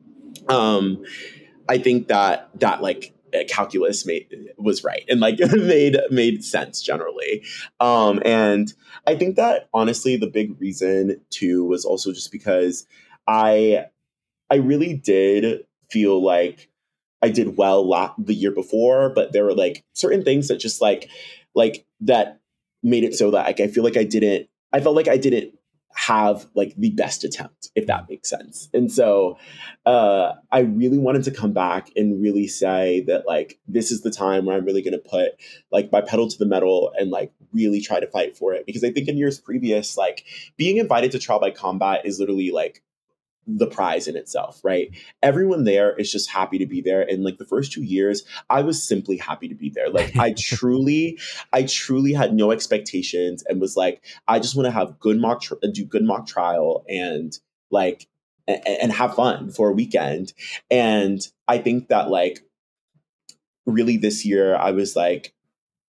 Um, 0.48 1.04
I 1.68 1.78
think 1.78 2.08
that 2.08 2.50
that 2.60 2.82
like 2.82 3.14
calculus 3.48 4.06
made 4.06 4.52
was 4.56 4.84
right 4.84 5.04
and 5.08 5.20
like 5.20 5.38
made 5.52 5.98
made 6.10 6.44
sense 6.44 6.80
generally 6.82 7.44
um 7.80 8.20
and 8.24 8.72
i 9.06 9.14
think 9.14 9.36
that 9.36 9.68
honestly 9.74 10.16
the 10.16 10.26
big 10.26 10.58
reason 10.60 11.20
too 11.30 11.64
was 11.64 11.84
also 11.84 12.12
just 12.12 12.32
because 12.32 12.86
i 13.26 13.84
i 14.50 14.56
really 14.56 14.94
did 14.94 15.64
feel 15.90 16.22
like 16.22 16.68
i 17.22 17.28
did 17.28 17.56
well 17.56 17.86
la- 17.86 18.14
the 18.18 18.34
year 18.34 18.50
before 18.50 19.10
but 19.10 19.32
there 19.32 19.44
were 19.44 19.54
like 19.54 19.84
certain 19.92 20.24
things 20.24 20.48
that 20.48 20.58
just 20.58 20.80
like 20.80 21.10
like 21.54 21.84
that 22.00 22.40
made 22.82 23.04
it 23.04 23.14
so 23.14 23.30
that 23.30 23.46
like 23.46 23.60
i 23.60 23.66
feel 23.66 23.84
like 23.84 23.96
i 23.96 24.04
didn't 24.04 24.48
i 24.72 24.80
felt 24.80 24.96
like 24.96 25.08
i 25.08 25.16
didn't 25.16 25.57
have 25.98 26.46
like 26.54 26.74
the 26.76 26.90
best 26.90 27.24
attempt, 27.24 27.70
if 27.74 27.88
that 27.88 28.08
makes 28.08 28.30
sense. 28.30 28.68
And 28.72 28.90
so 28.90 29.36
uh, 29.84 30.34
I 30.52 30.60
really 30.60 30.96
wanted 30.96 31.24
to 31.24 31.32
come 31.32 31.52
back 31.52 31.90
and 31.96 32.22
really 32.22 32.46
say 32.46 33.00
that 33.08 33.26
like 33.26 33.58
this 33.66 33.90
is 33.90 34.02
the 34.02 34.10
time 34.10 34.44
where 34.44 34.56
I'm 34.56 34.64
really 34.64 34.80
going 34.80 34.92
to 34.92 34.98
put 34.98 35.32
like 35.72 35.90
my 35.90 36.00
pedal 36.00 36.28
to 36.28 36.38
the 36.38 36.46
metal 36.46 36.92
and 36.96 37.10
like 37.10 37.32
really 37.52 37.80
try 37.80 37.98
to 37.98 38.06
fight 38.06 38.36
for 38.36 38.54
it 38.54 38.64
because 38.64 38.84
I 38.84 38.92
think 38.92 39.08
in 39.08 39.16
years 39.16 39.40
previous, 39.40 39.96
like 39.96 40.24
being 40.56 40.76
invited 40.76 41.10
to 41.12 41.18
trial 41.18 41.40
by 41.40 41.50
combat 41.50 42.06
is 42.06 42.20
literally 42.20 42.52
like 42.52 42.80
the 43.48 43.66
prize 43.66 44.06
in 44.06 44.14
itself, 44.14 44.60
right? 44.62 44.90
Everyone 45.22 45.64
there 45.64 45.96
is 45.96 46.12
just 46.12 46.30
happy 46.30 46.58
to 46.58 46.66
be 46.66 46.82
there. 46.82 47.00
And 47.00 47.24
like 47.24 47.38
the 47.38 47.46
first 47.46 47.72
two 47.72 47.82
years, 47.82 48.22
I 48.50 48.60
was 48.60 48.86
simply 48.86 49.16
happy 49.16 49.48
to 49.48 49.54
be 49.54 49.70
there. 49.70 49.88
Like 49.88 50.16
I 50.16 50.32
truly, 50.38 51.18
I 51.52 51.62
truly 51.62 52.12
had 52.12 52.34
no 52.34 52.52
expectations 52.52 53.42
and 53.48 53.60
was 53.60 53.76
like, 53.76 54.04
I 54.28 54.38
just 54.38 54.54
want 54.54 54.66
to 54.66 54.70
have 54.70 55.00
good 55.00 55.18
mock, 55.18 55.40
tri- 55.40 55.56
do 55.72 55.84
good 55.84 56.04
mock 56.04 56.26
trial 56.26 56.84
and 56.88 57.36
like, 57.70 58.06
and, 58.46 58.60
and 58.66 58.92
have 58.92 59.14
fun 59.14 59.50
for 59.50 59.70
a 59.70 59.74
weekend. 59.74 60.34
And 60.70 61.26
I 61.48 61.58
think 61.58 61.88
that 61.88 62.10
like, 62.10 62.40
really 63.64 63.96
this 63.96 64.24
year, 64.24 64.56
I 64.56 64.72
was 64.72 64.94
like, 64.94 65.34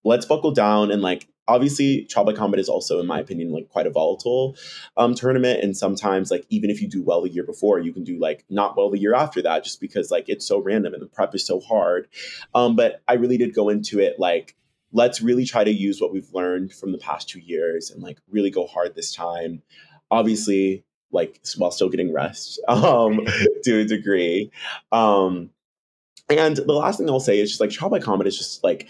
let's 0.03 0.25
buckle 0.25 0.51
down 0.51 0.91
and 0.91 1.01
like 1.01 1.27
obviously 1.49 2.07
by 2.15 2.33
combat 2.33 2.59
is 2.59 2.69
also 2.69 2.99
in 2.99 3.07
my 3.07 3.19
opinion 3.19 3.51
like 3.51 3.67
quite 3.69 3.87
a 3.87 3.89
volatile 3.89 4.55
um, 4.97 5.15
tournament 5.15 5.61
and 5.63 5.75
sometimes 5.75 6.29
like 6.29 6.45
even 6.49 6.69
if 6.69 6.81
you 6.81 6.87
do 6.87 7.03
well 7.03 7.21
the 7.21 7.29
year 7.29 7.43
before 7.43 7.79
you 7.79 7.91
can 7.91 8.03
do 8.03 8.19
like 8.19 8.45
not 8.49 8.77
well 8.77 8.89
the 8.89 8.99
year 8.99 9.15
after 9.15 9.41
that 9.41 9.63
just 9.63 9.81
because 9.81 10.11
like 10.11 10.29
it's 10.29 10.45
so 10.45 10.59
random 10.61 10.93
and 10.93 11.01
the 11.01 11.07
prep 11.07 11.33
is 11.33 11.45
so 11.45 11.59
hard. 11.59 12.07
Um, 12.53 12.75
but 12.75 13.01
i 13.07 13.13
really 13.13 13.37
did 13.37 13.53
go 13.53 13.69
into 13.69 13.99
it 13.99 14.19
like 14.19 14.55
let's 14.91 15.21
really 15.21 15.45
try 15.45 15.63
to 15.63 15.71
use 15.71 15.99
what 15.99 16.13
we've 16.13 16.33
learned 16.33 16.73
from 16.73 16.91
the 16.91 16.97
past 16.97 17.29
two 17.29 17.39
years 17.39 17.91
and 17.91 18.01
like 18.01 18.17
really 18.29 18.49
go 18.49 18.65
hard 18.65 18.95
this 18.95 19.13
time. 19.13 19.61
Obviously 20.09 20.83
like 21.11 21.41
while 21.57 21.71
still 21.71 21.89
getting 21.89 22.13
rest 22.13 22.59
um, 22.67 23.25
to 23.63 23.79
a 23.79 23.85
degree. 23.85 24.51
Um, 24.91 25.49
and 26.29 26.57
the 26.57 26.73
last 26.73 26.97
thing 26.97 27.09
i'll 27.09 27.19
say 27.19 27.39
is 27.39 27.49
just 27.49 27.59
like 27.59 27.71
by 27.89 27.99
combat 27.99 28.27
is 28.27 28.37
just 28.37 28.63
like 28.63 28.87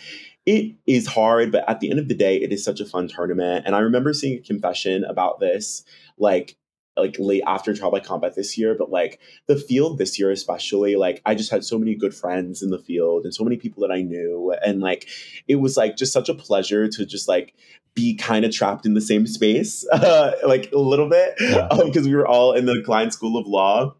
it 0.49 0.75
is 0.88 1.05
hard, 1.05 1.51
but 1.51 1.63
at 1.69 1.79
the 1.79 1.91
end 1.91 1.99
of 1.99 2.07
the 2.07 2.15
day, 2.15 2.38
it 2.38 2.51
is 2.51 2.63
such 2.63 2.79
a 2.79 2.85
fun 2.85 3.07
tournament. 3.07 3.67
And 3.67 3.75
I 3.75 3.79
remember 3.79 4.13
seeing 4.13 4.39
a 4.39 4.41
confession 4.41 5.03
about 5.03 5.39
this, 5.39 5.83
like 6.17 6.57
like 6.97 7.15
late 7.19 7.43
after 7.45 7.73
trial 7.73 7.91
by 7.91 7.99
combat 8.01 8.35
this 8.35 8.57
year 8.57 8.75
but 8.77 8.89
like 8.89 9.21
the 9.47 9.55
field 9.55 9.97
this 9.97 10.19
year 10.19 10.31
especially 10.31 10.97
like 10.97 11.21
i 11.25 11.33
just 11.33 11.49
had 11.49 11.63
so 11.63 11.79
many 11.79 11.95
good 11.95 12.13
friends 12.13 12.62
in 12.62 12.71
the 12.71 12.79
field 12.79 13.23
and 13.23 13.33
so 13.33 13.41
many 13.41 13.55
people 13.55 13.79
that 13.79 13.93
i 13.93 14.01
knew 14.01 14.53
and 14.65 14.81
like 14.81 15.07
it 15.47 15.55
was 15.57 15.77
like 15.77 15.95
just 15.95 16.12
such 16.12 16.27
a 16.27 16.33
pleasure 16.33 16.89
to 16.89 17.05
just 17.05 17.29
like 17.29 17.53
be 17.93 18.15
kind 18.15 18.43
of 18.43 18.51
trapped 18.51 18.85
in 18.85 18.95
the 18.95 19.01
same 19.01 19.25
space 19.25 19.88
uh, 19.93 20.31
like 20.45 20.69
a 20.73 20.77
little 20.77 21.07
bit 21.07 21.35
because 21.38 21.95
yeah. 21.95 22.01
um, 22.01 22.05
we 22.05 22.15
were 22.15 22.27
all 22.27 22.51
in 22.51 22.65
the 22.65 22.81
Kline 22.85 23.12
school 23.12 23.38
of 23.38 23.47
law 23.47 23.95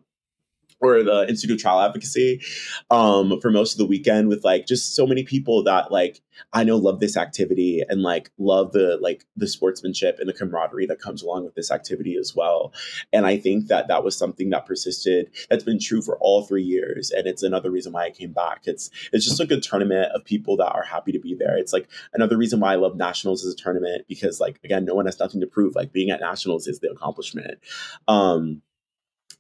or 0.82 1.04
the 1.04 1.28
Institute 1.28 1.56
of 1.58 1.62
Trial 1.62 1.82
Advocacy 1.82 2.42
um, 2.90 3.40
for 3.42 3.52
most 3.52 3.74
of 3.74 3.78
the 3.78 3.86
weekend 3.86 4.30
with 4.30 4.44
like 4.44 4.66
just 4.66 4.96
so 4.96 5.06
many 5.06 5.24
people 5.24 5.64
that 5.64 5.92
like 5.92 6.22
I 6.54 6.64
know 6.64 6.78
love 6.78 7.00
this 7.00 7.18
activity 7.18 7.84
and 7.88 8.02
like 8.02 8.32
love 8.38 8.72
the 8.72 8.98
like 9.02 9.26
the 9.36 9.48
sportsmanship 9.48 10.18
and 10.20 10.30
the 10.30 10.34
camaraderie 10.34 10.86
that 10.88 11.02
comes 11.02 11.22
along 11.22 11.46
with 11.46 11.56
this 11.56 11.72
activity 11.72 12.16
as 12.16 12.34
well. 12.36 12.74
And 13.12 13.26
I 13.26 13.38
think 13.38 13.68
that 13.68 13.88
that 13.88 14.04
was 14.04 14.18
something 14.18 14.50
that 14.52 14.66
persisted. 14.66 15.32
That's 15.50 15.64
been 15.64 15.80
true 15.80 16.02
for 16.02 16.18
all 16.20 16.44
three 16.44 16.64
years, 16.64 17.12
and 17.12 17.28
it's 17.28 17.44
another 17.44 17.72
reason 17.72 17.92
why 17.92 18.06
I 18.06 18.12
came 18.12 18.32
back. 18.32 18.62
It's 18.66 18.90
it's 19.12 19.26
just 19.26 19.40
a 19.40 19.46
good 19.46 19.64
tournament 19.64 20.12
of 20.14 20.24
people 20.24 20.58
that 20.58 20.72
are 20.72 20.84
happy 20.84 21.12
to 21.12 21.20
be 21.20 21.36
there. 21.36 21.58
It's 21.58 21.74
like 21.74 21.90
another 22.14 22.38
reason 22.38 22.60
why 22.60 22.74
I 22.74 22.78
love 22.78 22.96
nationals 22.96 23.46
as 23.46 23.54
a 23.54 23.58
tournament 23.58 24.06
because 24.08 24.40
like 24.40 24.60
again, 24.64 24.86
no 24.86 24.96
one 24.96 25.06
has 25.06 25.20
nothing 25.20 25.42
to 25.42 25.48
prove. 25.48 25.76
Like 25.76 25.92
being 25.92 26.10
at 26.10 26.22
nationals 26.22 26.68
is 26.68 26.80
the 26.80 26.90
accomplishment. 26.90 27.60
Um, 28.08 28.62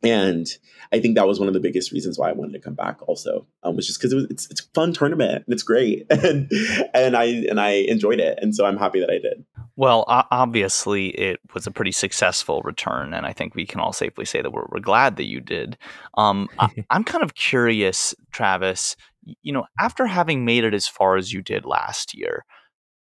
and 0.01 0.47
I 0.91 0.99
think 0.99 1.15
that 1.15 1.27
was 1.27 1.39
one 1.39 1.47
of 1.47 1.53
the 1.53 1.59
biggest 1.59 1.91
reasons 1.91 2.17
why 2.17 2.29
I 2.29 2.33
wanted 2.33 2.53
to 2.53 2.59
come 2.59 2.73
back. 2.73 2.99
Also, 3.07 3.45
um, 3.63 3.75
was 3.75 3.85
just 3.85 3.99
because 3.99 4.13
it 4.13 4.31
it's 4.31 4.49
it's 4.49 4.61
a 4.61 4.69
fun 4.73 4.93
tournament 4.93 5.43
and 5.45 5.53
it's 5.53 5.63
great, 5.63 6.05
and 6.09 6.49
and 6.93 7.17
I 7.17 7.25
and 7.25 7.59
I 7.59 7.71
enjoyed 7.71 8.19
it, 8.19 8.39
and 8.41 8.55
so 8.55 8.65
I'm 8.65 8.77
happy 8.77 8.99
that 8.99 9.09
I 9.09 9.19
did. 9.19 9.45
Well, 9.75 10.03
obviously, 10.07 11.07
it 11.09 11.39
was 11.53 11.65
a 11.65 11.71
pretty 11.71 11.91
successful 11.91 12.61
return, 12.63 13.13
and 13.13 13.25
I 13.25 13.33
think 13.33 13.55
we 13.55 13.65
can 13.65 13.79
all 13.79 13.93
safely 13.93 14.25
say 14.25 14.41
that 14.41 14.51
we're, 14.51 14.65
we're 14.69 14.81
glad 14.81 15.15
that 15.15 15.27
you 15.27 15.39
did. 15.39 15.77
Um, 16.17 16.49
I, 16.59 16.69
I'm 16.89 17.03
kind 17.03 17.23
of 17.23 17.35
curious, 17.35 18.13
Travis. 18.31 18.95
You 19.41 19.53
know, 19.53 19.65
after 19.79 20.05
having 20.05 20.43
made 20.43 20.63
it 20.63 20.73
as 20.73 20.87
far 20.87 21.17
as 21.17 21.31
you 21.31 21.41
did 21.41 21.65
last 21.65 22.13
year, 22.13 22.45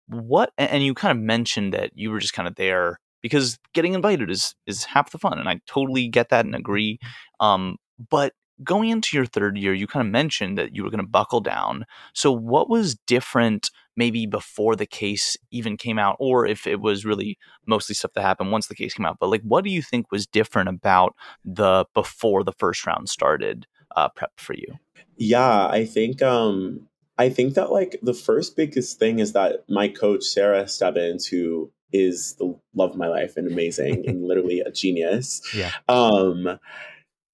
what 0.07 0.51
and 0.57 0.83
you 0.83 0.93
kind 0.93 1.17
of 1.17 1.23
mentioned 1.23 1.73
that 1.73 1.91
you 1.95 2.11
were 2.11 2.19
just 2.19 2.33
kind 2.33 2.47
of 2.47 2.55
there 2.55 2.99
because 3.21 3.57
getting 3.73 3.93
invited 3.93 4.29
is 4.29 4.55
is 4.65 4.85
half 4.85 5.11
the 5.11 5.17
fun, 5.17 5.39
and 5.39 5.49
I 5.49 5.61
totally 5.65 6.07
get 6.07 6.29
that 6.29 6.45
and 6.45 6.55
agree. 6.55 6.99
Um, 7.39 7.77
but 8.09 8.33
going 8.63 8.89
into 8.89 9.15
your 9.15 9.25
third 9.25 9.57
year, 9.57 9.73
you 9.73 9.87
kind 9.87 10.05
of 10.05 10.11
mentioned 10.11 10.57
that 10.57 10.75
you 10.75 10.83
were 10.83 10.89
going 10.89 11.03
to 11.03 11.07
buckle 11.07 11.39
down. 11.39 11.85
So, 12.13 12.31
what 12.31 12.69
was 12.69 12.95
different 13.07 13.71
maybe 13.95 14.25
before 14.25 14.75
the 14.75 14.85
case 14.85 15.35
even 15.51 15.77
came 15.77 15.99
out, 15.99 16.15
or 16.19 16.45
if 16.45 16.67
it 16.67 16.81
was 16.81 17.05
really 17.05 17.37
mostly 17.65 17.95
stuff 17.95 18.13
that 18.13 18.21
happened 18.21 18.51
once 18.51 18.67
the 18.67 18.75
case 18.75 18.93
came 18.93 19.05
out? 19.05 19.17
But 19.19 19.29
like, 19.29 19.41
what 19.43 19.63
do 19.63 19.69
you 19.69 19.81
think 19.81 20.11
was 20.11 20.27
different 20.27 20.69
about 20.69 21.15
the 21.43 21.85
before 21.93 22.43
the 22.43 22.53
first 22.53 22.85
round 22.85 23.09
started 23.09 23.65
uh, 23.95 24.09
prep 24.09 24.31
for 24.37 24.53
you? 24.53 24.75
Yeah, 25.17 25.67
I 25.67 25.85
think 25.85 26.21
um, 26.21 26.87
I 27.17 27.29
think 27.29 27.55
that 27.55 27.71
like 27.71 27.99
the 28.01 28.13
first 28.13 28.55
biggest 28.55 28.99
thing 28.99 29.19
is 29.19 29.33
that 29.33 29.65
my 29.67 29.87
coach 29.87 30.23
Sarah 30.23 30.67
Stebbins, 30.67 31.25
who 31.27 31.71
is 31.91 32.35
the 32.35 32.55
love 32.75 32.91
of 32.91 32.97
my 32.97 33.07
life 33.07 33.37
and 33.37 33.51
amazing 33.51 34.03
and 34.07 34.23
literally 34.25 34.59
a 34.61 34.71
genius. 34.71 35.41
Yeah. 35.53 35.71
Um, 35.87 36.59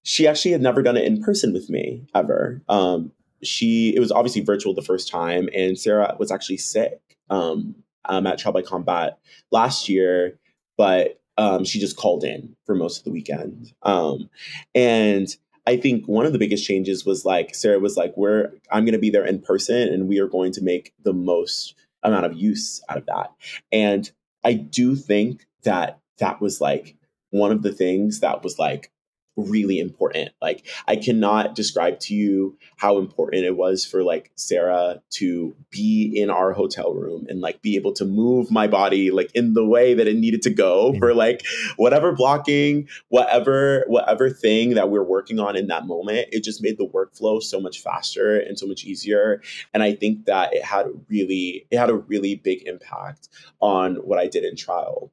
she 0.02 0.26
actually 0.26 0.52
had 0.52 0.62
never 0.62 0.82
done 0.82 0.96
it 0.96 1.04
in 1.04 1.22
person 1.22 1.52
with 1.52 1.68
me 1.68 2.06
ever. 2.14 2.62
Um, 2.68 3.12
she 3.42 3.94
it 3.94 4.00
was 4.00 4.12
obviously 4.12 4.42
virtual 4.42 4.74
the 4.74 4.82
first 4.82 5.08
time, 5.08 5.48
and 5.54 5.78
Sarah 5.78 6.14
was 6.18 6.30
actually 6.30 6.58
sick 6.58 7.00
um, 7.28 7.74
um, 8.04 8.26
at 8.26 8.38
Trial 8.38 8.52
by 8.52 8.62
Combat 8.62 9.18
last 9.50 9.88
year, 9.88 10.38
but 10.76 11.20
um, 11.38 11.64
she 11.64 11.78
just 11.78 11.96
called 11.96 12.24
in 12.24 12.56
for 12.64 12.74
most 12.74 12.98
of 12.98 13.04
the 13.04 13.10
weekend. 13.10 13.72
Um, 13.82 14.30
and 14.74 15.28
I 15.66 15.76
think 15.76 16.06
one 16.06 16.24
of 16.24 16.32
the 16.32 16.38
biggest 16.38 16.64
changes 16.64 17.04
was 17.04 17.24
like 17.24 17.54
Sarah 17.54 17.80
was 17.80 17.96
like, 17.96 18.16
"We're 18.16 18.52
I'm 18.70 18.84
going 18.84 18.92
to 18.92 18.98
be 18.98 19.10
there 19.10 19.26
in 19.26 19.40
person, 19.40 19.88
and 19.88 20.08
we 20.08 20.18
are 20.20 20.28
going 20.28 20.52
to 20.52 20.62
make 20.62 20.92
the 21.02 21.12
most 21.12 21.74
amount 22.02 22.26
of 22.26 22.34
use 22.34 22.80
out 22.88 22.98
of 22.98 23.06
that." 23.06 23.32
And 23.72 24.10
I 24.46 24.52
do 24.52 24.94
think 24.94 25.44
that 25.64 25.98
that 26.18 26.40
was 26.40 26.60
like 26.60 26.94
one 27.30 27.50
of 27.50 27.62
the 27.62 27.72
things 27.72 28.20
that 28.20 28.44
was 28.44 28.60
like 28.60 28.92
really 29.36 29.78
important. 29.78 30.30
Like 30.40 30.66
I 30.88 30.96
cannot 30.96 31.54
describe 31.54 32.00
to 32.00 32.14
you 32.14 32.56
how 32.76 32.98
important 32.98 33.44
it 33.44 33.56
was 33.56 33.84
for 33.84 34.02
like 34.02 34.32
Sarah 34.34 35.02
to 35.10 35.54
be 35.70 36.12
in 36.14 36.30
our 36.30 36.52
hotel 36.52 36.94
room 36.94 37.26
and 37.28 37.40
like 37.40 37.62
be 37.62 37.76
able 37.76 37.92
to 37.94 38.04
move 38.04 38.50
my 38.50 38.66
body 38.66 39.10
like 39.10 39.30
in 39.34 39.54
the 39.54 39.64
way 39.64 39.94
that 39.94 40.06
it 40.06 40.16
needed 40.16 40.42
to 40.42 40.50
go 40.50 40.94
for 40.98 41.14
like 41.14 41.42
whatever 41.76 42.12
blocking, 42.12 42.88
whatever 43.08 43.84
whatever 43.88 44.30
thing 44.30 44.74
that 44.74 44.90
we're 44.90 45.02
working 45.02 45.38
on 45.38 45.56
in 45.56 45.66
that 45.66 45.86
moment. 45.86 46.28
It 46.32 46.42
just 46.42 46.62
made 46.62 46.78
the 46.78 46.86
workflow 46.86 47.42
so 47.42 47.60
much 47.60 47.82
faster 47.82 48.38
and 48.38 48.58
so 48.58 48.66
much 48.66 48.84
easier. 48.84 49.42
And 49.74 49.82
I 49.82 49.94
think 49.94 50.24
that 50.26 50.54
it 50.54 50.64
had 50.64 50.86
really 51.08 51.66
it 51.70 51.78
had 51.78 51.90
a 51.90 51.94
really 51.96 52.36
big 52.36 52.66
impact 52.66 53.28
on 53.60 53.96
what 53.96 54.18
I 54.18 54.26
did 54.26 54.44
in 54.44 54.56
trial. 54.56 55.12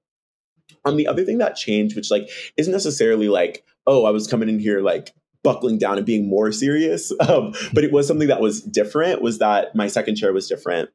Um, 0.86 0.98
the 0.98 1.08
other 1.08 1.24
thing 1.24 1.38
that 1.38 1.56
changed, 1.56 1.96
which 1.96 2.12
like 2.12 2.30
isn't 2.58 2.72
necessarily 2.72 3.30
like 3.30 3.64
oh, 3.88 4.06
I 4.06 4.12
was 4.12 4.28
coming 4.28 4.50
in 4.50 4.60
here 4.60 4.82
like 4.82 5.14
buckling 5.44 5.78
down 5.78 5.98
and 5.98 6.06
being 6.06 6.28
more 6.28 6.52
serious. 6.52 7.12
Um, 7.24 7.54
but 7.74 7.84
it 7.84 7.92
was 7.92 8.08
something 8.08 8.28
that 8.28 8.42
was 8.42 8.62
different, 8.62 9.22
was 9.22 9.40
that 9.40 9.76
my 9.76 9.88
second 9.88 10.16
chair 10.16 10.34
was 10.34 10.48
different. 10.48 10.90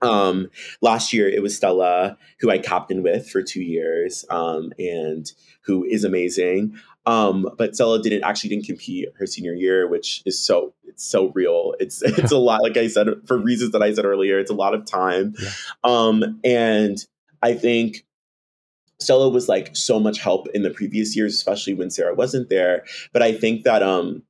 Um, 0.00 0.50
last 0.80 1.12
year 1.12 1.28
it 1.28 1.42
was 1.42 1.56
Stella, 1.56 2.16
who 2.40 2.50
I 2.50 2.58
captained 2.58 3.02
with 3.02 3.28
for 3.28 3.42
two 3.42 3.62
years, 3.62 4.24
um, 4.30 4.72
and 4.78 5.30
who 5.62 5.84
is 5.84 6.04
amazing. 6.04 6.74
Um, 7.06 7.48
but 7.58 7.74
Stella 7.74 8.00
didn't 8.00 8.22
actually 8.22 8.50
didn't 8.50 8.66
compete 8.66 9.08
her 9.18 9.26
senior 9.26 9.52
year, 9.52 9.88
which 9.88 10.22
is 10.24 10.44
so 10.44 10.74
it's 10.84 11.04
so 11.04 11.32
real. 11.34 11.74
It's 11.80 12.02
it's 12.04 12.32
a 12.32 12.38
lot, 12.38 12.62
like 12.62 12.76
I 12.76 12.86
said, 12.86 13.08
for 13.26 13.36
reasons 13.38 13.72
that 13.72 13.82
I 13.82 13.92
said 13.92 14.04
earlier, 14.04 14.38
it's 14.38 14.50
a 14.50 14.54
lot 14.54 14.74
of 14.74 14.84
time. 14.86 15.34
Yeah. 15.40 15.50
Um, 15.84 16.40
and 16.44 17.04
I 17.42 17.54
think 17.54 18.04
Stella 19.02 19.28
was 19.28 19.48
like 19.48 19.74
so 19.76 19.98
much 19.98 20.18
help 20.18 20.48
in 20.54 20.62
the 20.62 20.70
previous 20.70 21.16
years, 21.16 21.34
especially 21.34 21.74
when 21.74 21.90
Sarah 21.90 22.14
wasn't 22.14 22.48
there. 22.48 22.84
But 23.12 23.22
I 23.22 23.32
think 23.32 23.64
that 23.64 23.82
um 23.82 24.22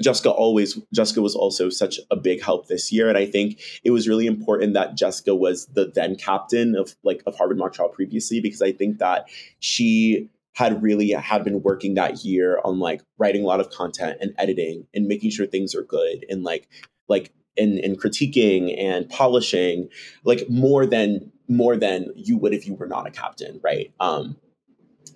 Jessica 0.00 0.30
always 0.30 0.78
Jessica 0.94 1.20
was 1.20 1.34
also 1.34 1.68
such 1.68 2.00
a 2.10 2.16
big 2.16 2.42
help 2.42 2.68
this 2.68 2.92
year, 2.92 3.08
and 3.08 3.18
I 3.18 3.26
think 3.26 3.60
it 3.84 3.90
was 3.90 4.08
really 4.08 4.26
important 4.26 4.74
that 4.74 4.96
Jessica 4.96 5.34
was 5.34 5.66
the 5.66 5.90
then 5.94 6.16
captain 6.16 6.74
of 6.74 6.94
like 7.02 7.22
of 7.26 7.36
Harvard 7.36 7.58
Mock 7.58 7.76
previously 7.92 8.40
because 8.40 8.62
I 8.62 8.72
think 8.72 8.98
that 8.98 9.26
she 9.60 10.28
had 10.54 10.82
really 10.82 11.10
had 11.10 11.44
been 11.44 11.62
working 11.62 11.94
that 11.94 12.24
year 12.24 12.60
on 12.64 12.78
like 12.78 13.02
writing 13.18 13.42
a 13.42 13.46
lot 13.46 13.60
of 13.60 13.70
content 13.70 14.18
and 14.20 14.34
editing 14.38 14.86
and 14.94 15.06
making 15.06 15.30
sure 15.30 15.46
things 15.46 15.74
are 15.74 15.82
good 15.82 16.24
and 16.28 16.42
like 16.42 16.68
like 17.08 17.32
and, 17.56 17.78
and 17.78 18.00
critiquing 18.00 18.78
and 18.78 19.08
polishing 19.08 19.88
like 20.24 20.48
more 20.48 20.86
than 20.86 21.31
more 21.48 21.76
than 21.76 22.12
you 22.16 22.36
would 22.38 22.54
if 22.54 22.66
you 22.66 22.74
were 22.74 22.86
not 22.86 23.06
a 23.06 23.10
captain, 23.10 23.60
right? 23.62 23.92
Um, 24.00 24.36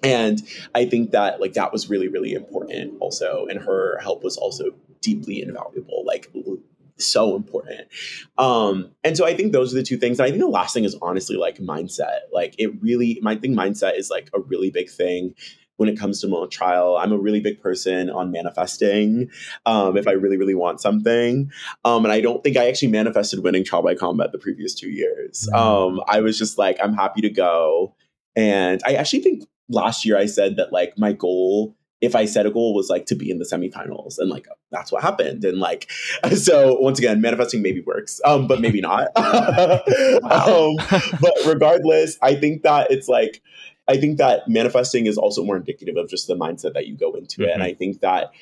and 0.02 0.42
I 0.74 0.86
think 0.86 1.12
that 1.12 1.40
like 1.40 1.54
that 1.54 1.72
was 1.72 1.88
really 1.88 2.08
really 2.08 2.34
important 2.34 2.94
also, 3.00 3.46
and 3.46 3.60
her 3.60 3.98
help 3.98 4.22
was 4.22 4.36
also 4.36 4.70
deeply 5.00 5.42
invaluable, 5.42 6.04
like 6.04 6.30
so 6.98 7.36
important. 7.36 7.88
Um, 8.38 8.90
and 9.04 9.16
so 9.16 9.26
I 9.26 9.34
think 9.34 9.52
those 9.52 9.72
are 9.72 9.76
the 9.76 9.82
two 9.82 9.96
things. 9.96 10.18
And 10.18 10.26
I 10.26 10.30
think 10.30 10.40
the 10.40 10.48
last 10.48 10.74
thing 10.74 10.84
is 10.84 10.96
honestly 11.02 11.36
like 11.36 11.58
mindset. 11.58 12.20
Like 12.32 12.54
it 12.58 12.70
really, 12.82 13.18
my 13.22 13.36
thing 13.36 13.54
mindset 13.54 13.98
is 13.98 14.10
like 14.10 14.30
a 14.34 14.40
really 14.40 14.70
big 14.70 14.90
thing 14.90 15.34
when 15.76 15.88
it 15.88 15.98
comes 15.98 16.20
to 16.20 16.28
mock 16.28 16.50
trial. 16.50 16.96
I'm 16.96 17.12
a 17.12 17.18
really 17.18 17.40
big 17.40 17.60
person 17.60 18.10
on 18.10 18.30
manifesting 18.30 19.30
um, 19.66 19.96
if 19.96 20.08
I 20.08 20.12
really, 20.12 20.36
really 20.36 20.54
want 20.54 20.80
something. 20.80 21.50
Um, 21.84 22.04
and 22.04 22.12
I 22.12 22.20
don't 22.20 22.42
think 22.42 22.56
I 22.56 22.68
actually 22.68 22.88
manifested 22.88 23.42
winning 23.42 23.64
trial 23.64 23.82
by 23.82 23.94
combat 23.94 24.32
the 24.32 24.38
previous 24.38 24.74
two 24.74 24.90
years. 24.90 25.48
Um, 25.54 26.00
I 26.08 26.20
was 26.20 26.38
just 26.38 26.58
like, 26.58 26.78
I'm 26.82 26.94
happy 26.94 27.20
to 27.22 27.30
go. 27.30 27.94
And 28.34 28.80
I 28.86 28.94
actually 28.94 29.20
think 29.20 29.44
last 29.68 30.04
year 30.04 30.16
I 30.18 30.26
said 30.26 30.56
that 30.56 30.72
like 30.72 30.94
my 30.98 31.12
goal 31.12 31.76
if 32.02 32.14
I 32.14 32.26
set 32.26 32.44
a 32.44 32.50
goal 32.50 32.74
was 32.74 32.90
like 32.90 33.06
to 33.06 33.14
be 33.14 33.30
in 33.30 33.38
the 33.38 33.44
semifinals 33.44 34.18
and 34.18 34.28
like 34.28 34.46
that's 34.70 34.92
what 34.92 35.02
happened 35.02 35.44
and 35.44 35.58
like 35.58 35.90
so 36.34 36.78
once 36.78 36.98
again 36.98 37.20
manifesting 37.20 37.62
maybe 37.62 37.80
works 37.80 38.20
um 38.24 38.46
but 38.46 38.60
maybe 38.60 38.80
not 38.80 39.08
um 39.16 40.76
but 41.20 41.34
regardless 41.46 42.18
I 42.22 42.34
think 42.34 42.62
that 42.62 42.90
it's 42.90 43.08
like 43.08 43.42
I 43.88 43.96
think 43.96 44.18
that 44.18 44.48
manifesting 44.48 45.06
is 45.06 45.18
also 45.18 45.44
more 45.44 45.56
indicative 45.56 45.96
of 45.96 46.08
just 46.08 46.26
the 46.26 46.34
mindset 46.34 46.74
that 46.74 46.86
you 46.86 46.96
go 46.96 47.14
into 47.14 47.42
mm-hmm. 47.42 47.42
it. 47.42 47.50
And 47.50 47.62
mm-hmm. 47.62 47.70
I 47.70 47.74
think 47.74 48.00
that 48.00 48.32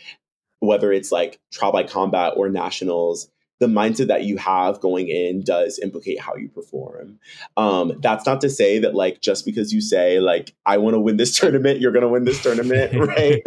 whether 0.60 0.92
it's 0.92 1.12
like 1.12 1.40
trial 1.52 1.72
by 1.72 1.82
combat 1.82 2.34
or 2.36 2.48
nationals, 2.48 3.28
the 3.60 3.66
mindset 3.66 4.08
that 4.08 4.24
you 4.24 4.36
have 4.36 4.80
going 4.80 5.08
in 5.08 5.42
does 5.42 5.78
implicate 5.78 6.20
how 6.20 6.34
you 6.34 6.48
perform. 6.48 7.18
Um, 7.56 7.98
that's 8.02 8.26
not 8.26 8.40
to 8.40 8.50
say 8.50 8.78
that 8.80 8.94
like 8.94 9.20
just 9.20 9.44
because 9.44 9.72
you 9.72 9.80
say 9.80 10.18
like 10.18 10.54
I 10.66 10.78
want 10.78 10.94
to 10.94 11.00
win 11.00 11.16
this 11.16 11.36
tournament, 11.38 11.80
you're 11.80 11.92
gonna 11.92 12.08
win 12.08 12.24
this 12.24 12.42
tournament, 12.42 12.94
right? 12.94 13.42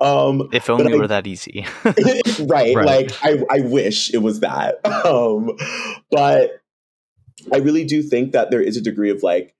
Um, 0.00 0.48
if 0.52 0.70
only 0.70 0.94
I, 0.94 0.96
were 0.96 1.08
that 1.08 1.26
easy, 1.26 1.66
right, 1.84 2.74
right? 2.74 2.76
Like 2.76 3.12
I, 3.22 3.42
I 3.50 3.60
wish 3.60 4.12
it 4.14 4.18
was 4.18 4.40
that. 4.40 4.84
Um, 4.86 5.56
but 6.10 6.62
I 7.52 7.58
really 7.58 7.84
do 7.84 8.02
think 8.02 8.32
that 8.32 8.50
there 8.50 8.60
is 8.62 8.76
a 8.76 8.80
degree 8.80 9.10
of 9.10 9.22
like 9.22 9.54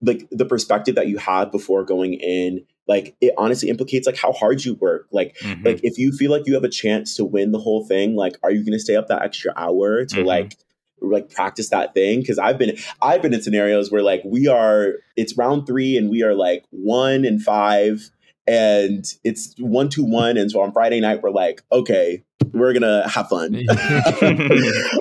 like 0.00 0.28
the 0.30 0.44
perspective 0.44 0.94
that 0.94 1.08
you 1.08 1.18
have 1.18 1.50
before 1.50 1.84
going 1.84 2.14
in 2.14 2.64
like 2.86 3.16
it 3.20 3.32
honestly 3.36 3.68
implicates 3.68 4.06
like 4.06 4.16
how 4.16 4.32
hard 4.32 4.64
you 4.64 4.74
work 4.74 5.06
like 5.10 5.36
mm-hmm. 5.42 5.64
like 5.64 5.80
if 5.82 5.98
you 5.98 6.12
feel 6.12 6.30
like 6.30 6.42
you 6.46 6.54
have 6.54 6.64
a 6.64 6.68
chance 6.68 7.16
to 7.16 7.24
win 7.24 7.52
the 7.52 7.58
whole 7.58 7.84
thing 7.84 8.16
like 8.16 8.36
are 8.42 8.50
you 8.50 8.64
going 8.64 8.72
to 8.72 8.78
stay 8.78 8.96
up 8.96 9.08
that 9.08 9.22
extra 9.22 9.52
hour 9.56 10.04
to 10.04 10.16
mm-hmm. 10.16 10.26
like 10.26 10.56
like 11.00 11.30
practice 11.30 11.70
that 11.70 11.94
thing 11.94 12.20
because 12.20 12.38
i've 12.38 12.58
been 12.58 12.76
i've 13.02 13.22
been 13.22 13.32
in 13.32 13.42
scenarios 13.42 13.90
where 13.90 14.02
like 14.02 14.20
we 14.24 14.48
are 14.48 14.94
it's 15.16 15.36
round 15.36 15.66
three 15.66 15.96
and 15.96 16.10
we 16.10 16.22
are 16.22 16.34
like 16.34 16.64
one 16.70 17.24
and 17.24 17.42
five 17.42 18.10
and 18.48 19.04
it's 19.24 19.54
one 19.58 19.88
to 19.90 20.02
one 20.02 20.36
and 20.36 20.50
so 20.50 20.60
on 20.60 20.72
friday 20.72 21.00
night 21.00 21.22
we're 21.22 21.30
like 21.30 21.62
okay 21.70 22.24
we're 22.52 22.72
gonna 22.72 23.08
have 23.08 23.28
fun. 23.28 23.54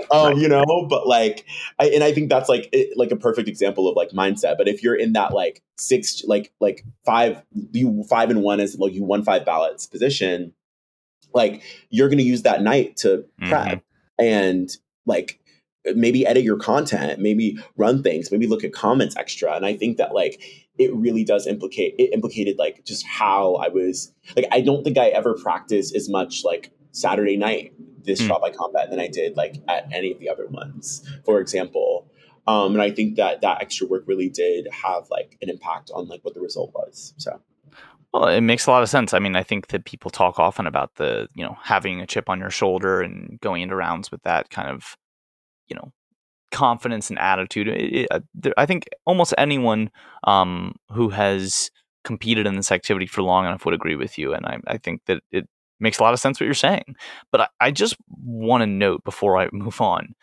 Um 0.10 0.38
you 0.38 0.48
know 0.48 0.88
but 0.90 1.06
like 1.06 1.46
I, 1.80 1.90
and 1.90 2.04
i 2.04 2.14
think 2.14 2.30
that's 2.30 2.48
like 2.48 2.70
it, 2.72 2.98
like 2.98 3.12
a 3.12 3.16
perfect 3.16 3.50
example 3.50 3.90
of 3.90 3.96
like 3.96 4.12
mindset. 4.12 4.58
But 4.58 4.68
if 4.68 4.82
you're 4.82 4.96
in 4.96 5.14
that 5.14 5.34
like 5.34 5.62
six 5.78 6.24
like 6.26 6.54
like 6.62 6.86
five 7.06 7.44
you 7.72 8.04
five 8.10 8.30
and 8.30 8.42
one 8.42 8.60
is 8.60 8.78
like 8.80 8.94
you 8.94 9.04
won 9.04 9.24
five 9.24 9.46
ballots 9.46 9.86
position 9.86 10.54
like 11.34 11.62
you're 11.90 12.10
gonna 12.10 12.22
use 12.22 12.44
that 12.44 12.62
night 12.62 12.96
to 12.98 13.26
prep 13.48 13.68
mm-hmm. 13.68 14.24
and 14.26 14.70
like 15.06 15.40
maybe 15.94 16.26
edit 16.26 16.44
your 16.44 16.58
content 16.58 17.20
maybe 17.20 17.58
run 17.76 18.02
things 18.02 18.32
maybe 18.32 18.48
look 18.48 18.64
at 18.64 18.74
comments 18.74 19.16
extra. 19.18 19.54
And 19.56 19.66
i 19.66 19.76
think 19.76 19.98
that 19.98 20.14
like 20.14 20.42
it 20.78 20.94
really 20.96 21.24
does 21.24 21.48
implicate 21.48 21.96
it 21.98 22.14
implicated 22.14 22.58
like 22.58 22.84
just 22.86 23.06
how 23.06 23.56
i 23.56 23.68
was 23.68 24.14
like 24.36 24.46
i 24.52 24.62
don't 24.62 24.84
think 24.84 24.98
i 24.98 25.08
ever 25.08 25.36
practiced 25.36 25.96
as 25.96 26.10
much 26.10 26.44
like 26.44 26.72
Saturday 26.98 27.38
night 27.38 27.74
this 28.04 28.22
mm. 28.22 28.28
trial 28.28 28.40
by 28.40 28.50
combat 28.50 28.90
than 28.90 29.00
I 29.00 29.08
did 29.08 29.38
like 29.38 29.58
at 29.68 29.88
any 29.92 30.12
of 30.12 30.20
the 30.20 30.30
other 30.30 30.48
ones, 30.48 31.08
for 31.26 31.40
example. 31.40 32.10
Um, 32.48 32.74
and 32.74 32.82
I 32.82 32.90
think 32.92 33.18
that 33.18 33.42
that 33.42 33.62
extra 33.62 33.86
work 33.86 34.04
really 34.08 34.30
did 34.30 34.68
have 34.72 35.10
like 35.12 35.38
an 35.42 35.50
impact 35.50 35.92
on 35.94 36.08
like 36.08 36.22
what 36.24 36.34
the 36.34 36.40
result 36.40 36.72
was. 36.74 37.14
So. 37.18 37.40
Well, 38.14 38.30
it 38.30 38.42
makes 38.42 38.66
a 38.66 38.72
lot 38.72 38.84
of 38.84 38.90
sense. 38.90 39.14
I 39.14 39.20
mean, 39.20 39.36
I 39.36 39.44
think 39.44 39.68
that 39.68 39.84
people 39.84 40.10
talk 40.10 40.40
often 40.40 40.66
about 40.66 40.96
the, 40.96 41.28
you 41.36 41.44
know, 41.44 41.58
having 41.62 42.00
a 42.00 42.08
chip 42.08 42.30
on 42.30 42.40
your 42.40 42.50
shoulder 42.50 43.02
and 43.02 43.38
going 43.42 43.62
into 43.62 43.76
rounds 43.76 44.10
with 44.10 44.24
that 44.24 44.50
kind 44.50 44.70
of, 44.70 44.96
you 45.68 45.76
know, 45.76 45.92
confidence 46.52 47.10
and 47.10 47.20
attitude. 47.20 47.68
It, 47.68 48.08
it, 48.12 48.54
I 48.58 48.66
think 48.66 48.88
almost 49.06 49.34
anyone 49.38 49.90
um, 50.24 50.76
who 50.92 51.10
has 51.10 51.72
competed 52.04 52.48
in 52.48 52.56
this 52.56 52.72
activity 52.72 53.06
for 53.06 53.22
long 53.22 53.46
enough 53.46 53.66
would 53.66 53.74
agree 53.74 53.96
with 53.96 54.18
you. 54.18 54.34
And 54.34 54.46
I, 54.46 54.60
I 54.68 54.78
think 54.78 55.02
that 55.08 55.22
it 55.32 55.48
makes 55.80 56.00
a 56.00 56.04
lot 56.04 56.14
of 56.14 56.20
sense 56.20 56.40
what 56.40 56.46
you're 56.46 56.54
saying. 56.54 56.96
But 57.32 57.42
I, 57.42 57.48
I 57.60 57.72
just 57.72 57.96
want 58.24 58.62
to 58.62 58.68
note 58.68 59.04
before 59.04 59.38
I 59.38 59.50
move 59.54 59.82
on. 59.82 60.16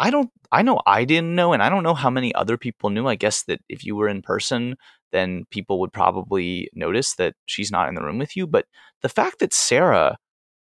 I 0.00 0.10
don't 0.10 0.30
I 0.52 0.62
know 0.62 0.80
I 0.86 1.04
didn't 1.04 1.34
know 1.34 1.52
and 1.52 1.62
I 1.62 1.68
don't 1.68 1.82
know 1.82 1.94
how 1.94 2.10
many 2.10 2.34
other 2.34 2.56
people 2.56 2.90
knew. 2.90 3.08
I 3.08 3.16
guess 3.16 3.42
that 3.44 3.60
if 3.68 3.84
you 3.84 3.96
were 3.96 4.08
in 4.08 4.22
person, 4.22 4.76
then 5.10 5.44
people 5.50 5.80
would 5.80 5.92
probably 5.92 6.68
notice 6.74 7.14
that 7.16 7.34
she's 7.46 7.72
not 7.72 7.88
in 7.88 7.94
the 7.94 8.02
room 8.02 8.18
with 8.18 8.36
you. 8.36 8.46
But 8.46 8.66
the 9.02 9.08
fact 9.08 9.40
that 9.40 9.52
Sarah 9.52 10.16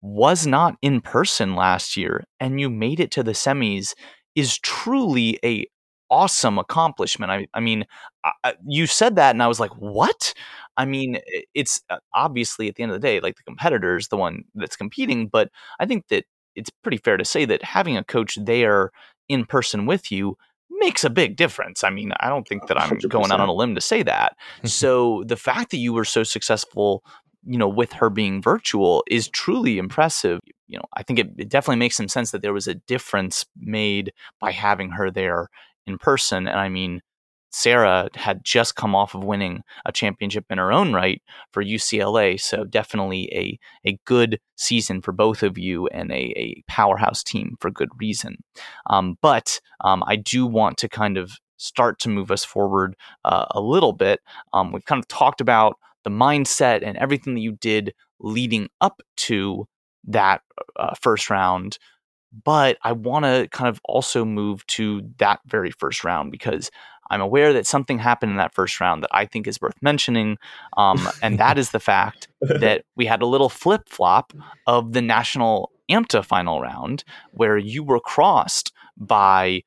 was 0.00 0.46
not 0.46 0.76
in 0.82 1.00
person 1.00 1.54
last 1.54 1.96
year 1.96 2.24
and 2.40 2.60
you 2.60 2.68
made 2.68 2.98
it 2.98 3.12
to 3.12 3.22
the 3.22 3.32
semis 3.32 3.94
is 4.34 4.58
truly 4.58 5.38
a 5.44 5.66
awesome 6.10 6.58
accomplishment. 6.58 7.32
I, 7.32 7.46
I 7.54 7.60
mean, 7.60 7.86
I, 8.44 8.54
you 8.66 8.86
said 8.86 9.16
that, 9.16 9.30
and 9.30 9.42
I 9.42 9.48
was 9.48 9.60
like, 9.60 9.72
"What?" 9.72 10.34
I 10.76 10.84
mean, 10.84 11.18
it's 11.54 11.80
uh, 11.90 11.98
obviously 12.14 12.68
at 12.68 12.76
the 12.76 12.82
end 12.82 12.92
of 12.92 13.00
the 13.00 13.06
day, 13.06 13.20
like 13.20 13.36
the 13.36 13.42
competitor 13.42 13.96
is 13.96 14.08
the 14.08 14.16
one 14.16 14.44
that's 14.54 14.76
competing, 14.76 15.28
but 15.28 15.50
I 15.80 15.86
think 15.86 16.08
that 16.08 16.24
it's 16.54 16.70
pretty 16.82 16.98
fair 16.98 17.16
to 17.16 17.24
say 17.24 17.44
that 17.46 17.62
having 17.62 17.96
a 17.96 18.04
coach 18.04 18.38
there 18.40 18.90
in 19.28 19.44
person 19.44 19.86
with 19.86 20.12
you 20.12 20.36
makes 20.70 21.04
a 21.04 21.10
big 21.10 21.36
difference. 21.36 21.84
I 21.84 21.90
mean, 21.90 22.12
I 22.20 22.28
don't 22.28 22.46
think 22.46 22.66
that 22.66 22.78
I'm 22.78 22.90
100%. 22.90 23.08
going 23.08 23.32
out 23.32 23.40
on 23.40 23.48
a 23.48 23.54
limb 23.54 23.74
to 23.74 23.80
say 23.80 24.02
that. 24.02 24.36
so 24.64 25.24
the 25.26 25.36
fact 25.36 25.70
that 25.70 25.78
you 25.78 25.92
were 25.92 26.04
so 26.04 26.22
successful, 26.22 27.04
you 27.44 27.58
know, 27.58 27.68
with 27.68 27.92
her 27.92 28.10
being 28.10 28.40
virtual 28.40 29.04
is 29.08 29.28
truly 29.28 29.78
impressive. 29.78 30.40
You 30.68 30.78
know, 30.78 30.84
I 30.96 31.02
think 31.02 31.18
it, 31.18 31.30
it 31.38 31.48
definitely 31.48 31.76
makes 31.76 31.96
some 31.96 32.08
sense 32.08 32.30
that 32.30 32.42
there 32.42 32.52
was 32.52 32.68
a 32.68 32.74
difference 32.74 33.44
made 33.58 34.12
by 34.40 34.52
having 34.52 34.90
her 34.90 35.10
there 35.10 35.48
in 35.86 35.98
person. 35.98 36.46
And 36.46 36.58
I 36.58 36.68
mean, 36.68 37.00
Sarah 37.52 38.08
had 38.14 38.42
just 38.44 38.76
come 38.76 38.94
off 38.94 39.14
of 39.14 39.24
winning 39.24 39.62
a 39.84 39.92
championship 39.92 40.46
in 40.48 40.56
her 40.56 40.72
own 40.72 40.94
right 40.94 41.20
for 41.52 41.62
UCLA. 41.62 42.40
So 42.40 42.64
definitely 42.64 43.28
a, 43.32 43.58
a 43.88 43.98
good 44.06 44.40
season 44.56 45.02
for 45.02 45.12
both 45.12 45.42
of 45.42 45.58
you 45.58 45.86
and 45.88 46.10
a, 46.10 46.32
a 46.36 46.62
powerhouse 46.66 47.22
team 47.22 47.56
for 47.60 47.70
good 47.70 47.90
reason. 47.98 48.36
Um, 48.88 49.18
but 49.20 49.60
um, 49.82 50.02
I 50.06 50.16
do 50.16 50.46
want 50.46 50.78
to 50.78 50.88
kind 50.88 51.18
of 51.18 51.32
start 51.58 51.98
to 52.00 52.08
move 52.08 52.30
us 52.30 52.44
forward 52.44 52.96
uh, 53.24 53.46
a 53.50 53.60
little 53.60 53.92
bit. 53.92 54.20
Um, 54.52 54.72
we've 54.72 54.84
kind 54.84 54.98
of 54.98 55.06
talked 55.08 55.40
about 55.40 55.76
the 56.04 56.10
mindset 56.10 56.82
and 56.82 56.96
everything 56.96 57.34
that 57.34 57.40
you 57.40 57.52
did 57.52 57.94
leading 58.20 58.68
up 58.80 59.02
to 59.16 59.66
that 60.04 60.42
uh, 60.76 60.94
first 61.00 61.30
round. 61.30 61.78
But 62.44 62.78
I 62.82 62.92
want 62.92 63.24
to 63.24 63.48
kind 63.52 63.68
of 63.68 63.80
also 63.84 64.24
move 64.24 64.66
to 64.68 65.02
that 65.18 65.40
very 65.46 65.70
first 65.70 66.02
round 66.02 66.32
because 66.32 66.70
I'm 67.10 67.20
aware 67.20 67.52
that 67.52 67.66
something 67.66 67.98
happened 67.98 68.30
in 68.32 68.38
that 68.38 68.54
first 68.54 68.80
round 68.80 69.02
that 69.02 69.10
I 69.12 69.26
think 69.26 69.46
is 69.46 69.60
worth 69.60 69.76
mentioning. 69.82 70.38
Um, 70.78 71.06
and 71.22 71.38
that 71.38 71.58
is 71.58 71.70
the 71.70 71.80
fact 71.80 72.28
that 72.40 72.84
we 72.96 73.04
had 73.04 73.20
a 73.20 73.26
little 73.26 73.50
flip 73.50 73.88
flop 73.88 74.32
of 74.66 74.92
the 74.94 75.02
national 75.02 75.72
AMTA 75.90 76.24
final 76.24 76.62
round 76.62 77.04
where 77.32 77.58
you 77.58 77.82
were 77.82 78.00
crossed 78.00 78.72
by 78.96 79.62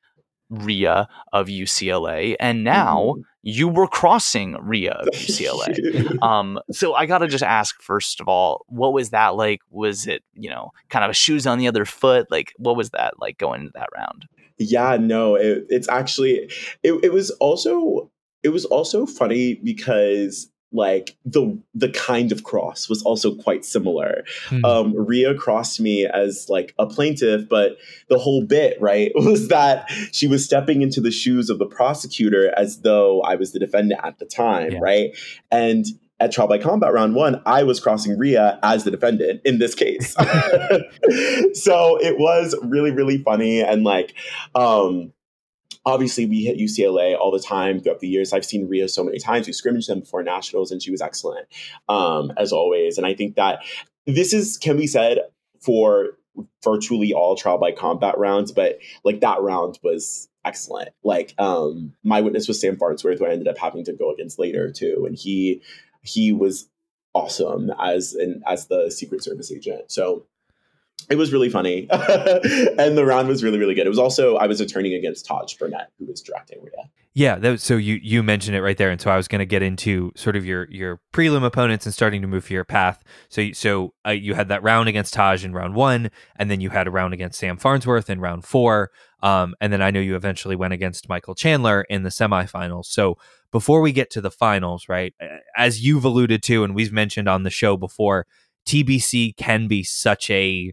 Ria 0.50 1.08
of 1.32 1.48
UCLA, 1.48 2.36
and 2.38 2.64
now 2.64 3.14
mm-hmm. 3.16 3.20
You 3.48 3.68
were 3.68 3.86
crossing 3.86 4.56
Ria 4.60 4.90
of 4.90 5.06
UCLA. 5.12 6.20
um, 6.20 6.58
so 6.72 6.94
I 6.94 7.06
got 7.06 7.18
to 7.18 7.28
just 7.28 7.44
ask 7.44 7.80
first 7.80 8.20
of 8.20 8.26
all, 8.26 8.64
what 8.66 8.92
was 8.92 9.10
that 9.10 9.36
like? 9.36 9.60
Was 9.70 10.08
it 10.08 10.24
you 10.34 10.50
know 10.50 10.72
kind 10.90 11.04
of 11.04 11.12
a 11.12 11.14
shoes 11.14 11.46
on 11.46 11.58
the 11.58 11.68
other 11.68 11.84
foot? 11.84 12.28
Like 12.28 12.52
what 12.56 12.76
was 12.76 12.90
that 12.90 13.20
like 13.20 13.38
going 13.38 13.60
into 13.60 13.72
that 13.74 13.88
round? 13.96 14.26
Yeah, 14.58 14.96
no, 15.00 15.36
it, 15.36 15.64
it's 15.68 15.88
actually 15.88 16.50
it, 16.82 16.92
it 17.04 17.12
was 17.12 17.30
also 17.32 18.10
it 18.42 18.48
was 18.48 18.64
also 18.64 19.06
funny 19.06 19.54
because 19.54 20.50
like 20.72 21.16
the 21.24 21.58
the 21.74 21.88
kind 21.88 22.32
of 22.32 22.42
cross 22.42 22.88
was 22.88 23.02
also 23.02 23.34
quite 23.34 23.64
similar. 23.64 24.24
Mm. 24.48 24.64
Um, 24.64 24.94
Ria 24.96 25.34
crossed 25.34 25.80
me 25.80 26.06
as 26.06 26.46
like 26.48 26.74
a 26.78 26.86
plaintiff, 26.86 27.48
but 27.48 27.76
the 28.08 28.18
whole 28.18 28.44
bit 28.44 28.76
right 28.80 29.12
was 29.14 29.48
that 29.48 29.90
she 30.12 30.26
was 30.26 30.44
stepping 30.44 30.82
into 30.82 31.00
the 31.00 31.10
shoes 31.10 31.50
of 31.50 31.58
the 31.58 31.66
prosecutor 31.66 32.52
as 32.56 32.80
though 32.80 33.20
I 33.22 33.36
was 33.36 33.52
the 33.52 33.58
defendant 33.58 34.00
at 34.04 34.18
the 34.18 34.26
time, 34.26 34.72
yeah. 34.72 34.78
right? 34.80 35.16
And 35.50 35.86
at 36.18 36.32
trial 36.32 36.48
by 36.48 36.58
combat 36.58 36.92
round 36.92 37.14
one, 37.14 37.42
I 37.44 37.62
was 37.62 37.78
crossing 37.78 38.16
Ria 38.18 38.58
as 38.62 38.84
the 38.84 38.90
defendant 38.90 39.42
in 39.44 39.58
this 39.58 39.74
case. 39.74 40.14
so 41.52 41.98
it 42.00 42.18
was 42.18 42.56
really, 42.62 42.90
really 42.90 43.18
funny. 43.18 43.60
And 43.60 43.84
like, 43.84 44.14
um, 44.54 45.12
obviously 45.86 46.26
we 46.26 46.44
hit 46.44 46.58
UCLA 46.58 47.16
all 47.16 47.30
the 47.30 47.40
time 47.40 47.80
throughout 47.80 48.00
the 48.00 48.08
years. 48.08 48.32
I've 48.32 48.44
seen 48.44 48.68
Ria 48.68 48.88
so 48.88 49.04
many 49.04 49.18
times. 49.18 49.46
We 49.46 49.52
scrimmaged 49.52 49.88
them 49.88 50.00
before 50.00 50.22
nationals, 50.22 50.72
and 50.72 50.82
she 50.82 50.90
was 50.90 51.00
excellent 51.00 51.46
um, 51.88 52.32
as 52.36 52.52
always. 52.52 52.98
And 52.98 53.06
I 53.06 53.14
think 53.14 53.36
that 53.36 53.60
this 54.04 54.34
is 54.34 54.58
can 54.58 54.76
be 54.76 54.88
said 54.88 55.20
for 55.60 56.18
virtually 56.62 57.14
all 57.14 57.36
trial 57.36 57.56
by 57.56 57.72
combat 57.72 58.18
rounds, 58.18 58.52
but 58.52 58.78
like 59.04 59.20
that 59.20 59.40
round 59.40 59.78
was 59.82 60.28
excellent. 60.44 60.90
Like 61.02 61.34
um, 61.38 61.94
my 62.02 62.20
witness 62.20 62.48
was 62.48 62.60
Sam 62.60 62.76
Farnsworth, 62.76 63.20
who 63.20 63.26
I 63.26 63.30
ended 63.30 63.48
up 63.48 63.56
having 63.56 63.84
to 63.84 63.92
go 63.92 64.12
against 64.12 64.38
later 64.38 64.70
too, 64.70 65.04
and 65.06 65.16
he 65.16 65.62
he 66.02 66.32
was 66.32 66.68
awesome 67.14 67.72
as 67.80 68.12
an 68.14 68.42
as 68.46 68.66
the 68.66 68.90
Secret 68.90 69.22
Service 69.22 69.52
agent. 69.52 69.90
So 69.90 70.26
it 71.08 71.16
was 71.16 71.32
really 71.32 71.48
funny, 71.48 71.86
and 71.90 72.98
the 72.98 73.04
round 73.06 73.28
was 73.28 73.42
really 73.44 73.58
really 73.58 73.74
good. 73.74 73.86
It 73.86 73.90
was 73.90 73.98
also 73.98 74.36
I 74.36 74.46
was 74.46 74.60
attorney 74.60 74.94
against 74.94 75.26
Taj 75.26 75.54
Burnett, 75.54 75.90
who 75.98 76.06
was 76.06 76.20
directing 76.20 76.62
Ria. 76.62 76.90
Yeah, 77.14 77.36
that, 77.36 77.60
so 77.62 77.78
you 77.78 77.98
you 78.02 78.22
mentioned 78.22 78.56
it 78.56 78.62
right 78.62 78.76
there, 78.76 78.90
and 78.90 79.00
so 79.00 79.10
I 79.10 79.16
was 79.16 79.26
going 79.26 79.38
to 79.38 79.46
get 79.46 79.62
into 79.62 80.12
sort 80.16 80.36
of 80.36 80.44
your 80.44 80.68
your 80.70 81.00
prelim 81.14 81.44
opponents 81.44 81.86
and 81.86 81.94
starting 81.94 82.20
to 82.22 82.28
move 82.28 82.44
for 82.44 82.52
your 82.52 82.64
path. 82.64 83.02
So 83.28 83.52
so 83.52 83.94
uh, 84.06 84.10
you 84.10 84.34
had 84.34 84.48
that 84.48 84.62
round 84.62 84.88
against 84.88 85.14
Taj 85.14 85.44
in 85.44 85.54
round 85.54 85.74
one, 85.74 86.10
and 86.38 86.50
then 86.50 86.60
you 86.60 86.70
had 86.70 86.86
a 86.86 86.90
round 86.90 87.14
against 87.14 87.38
Sam 87.38 87.56
Farnsworth 87.56 88.10
in 88.10 88.20
round 88.20 88.44
four, 88.44 88.90
um, 89.22 89.54
and 89.60 89.72
then 89.72 89.80
I 89.80 89.90
know 89.90 90.00
you 90.00 90.16
eventually 90.16 90.56
went 90.56 90.74
against 90.74 91.08
Michael 91.08 91.34
Chandler 91.34 91.86
in 91.88 92.02
the 92.02 92.10
semifinals. 92.10 92.86
So 92.86 93.16
before 93.50 93.80
we 93.80 93.92
get 93.92 94.10
to 94.10 94.20
the 94.20 94.30
finals, 94.30 94.86
right, 94.88 95.14
as 95.56 95.82
you've 95.82 96.04
alluded 96.04 96.42
to, 96.42 96.64
and 96.64 96.74
we've 96.74 96.92
mentioned 96.92 97.28
on 97.28 97.44
the 97.44 97.50
show 97.50 97.78
before, 97.78 98.26
TBC 98.66 99.36
can 99.36 99.68
be 99.68 99.82
such 99.82 100.28
a 100.28 100.72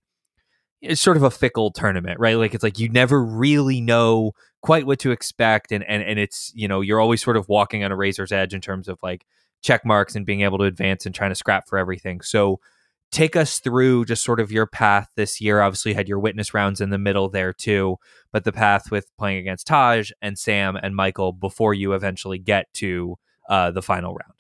it's 0.83 1.01
sort 1.01 1.17
of 1.17 1.23
a 1.23 1.31
fickle 1.31 1.71
tournament, 1.71 2.19
right? 2.19 2.37
Like 2.37 2.53
it's 2.53 2.63
like 2.63 2.77
you 2.77 2.89
never 2.89 3.23
really 3.23 3.81
know 3.81 4.33
quite 4.61 4.85
what 4.85 4.99
to 4.99 5.11
expect 5.11 5.71
and 5.71 5.83
and 5.85 6.03
and 6.03 6.19
it's, 6.19 6.51
you 6.55 6.67
know, 6.67 6.81
you're 6.81 6.99
always 6.99 7.23
sort 7.23 7.37
of 7.37 7.47
walking 7.49 7.83
on 7.83 7.91
a 7.91 7.95
razor's 7.95 8.31
edge 8.31 8.53
in 8.53 8.61
terms 8.61 8.87
of 8.87 8.99
like 9.01 9.25
check 9.61 9.85
marks 9.85 10.15
and 10.15 10.25
being 10.25 10.41
able 10.41 10.57
to 10.57 10.65
advance 10.65 11.05
and 11.05 11.15
trying 11.15 11.31
to 11.31 11.35
scrap 11.35 11.67
for 11.67 11.77
everything. 11.77 12.21
So 12.21 12.59
take 13.11 13.35
us 13.35 13.59
through 13.59 14.05
just 14.05 14.23
sort 14.23 14.39
of 14.39 14.51
your 14.51 14.65
path 14.65 15.07
this 15.15 15.39
year. 15.39 15.61
Obviously 15.61 15.93
had 15.93 16.09
your 16.09 16.19
witness 16.19 16.53
rounds 16.53 16.81
in 16.81 16.89
the 16.89 16.97
middle 16.97 17.29
there 17.29 17.53
too, 17.53 17.97
but 18.31 18.43
the 18.43 18.51
path 18.51 18.91
with 18.91 19.09
playing 19.17 19.37
against 19.37 19.67
Taj 19.67 20.11
and 20.21 20.37
Sam 20.37 20.75
and 20.75 20.95
Michael 20.95 21.31
before 21.31 21.73
you 21.73 21.93
eventually 21.93 22.39
get 22.39 22.73
to 22.75 23.17
uh, 23.47 23.71
the 23.71 23.81
final 23.81 24.13
round. 24.13 24.33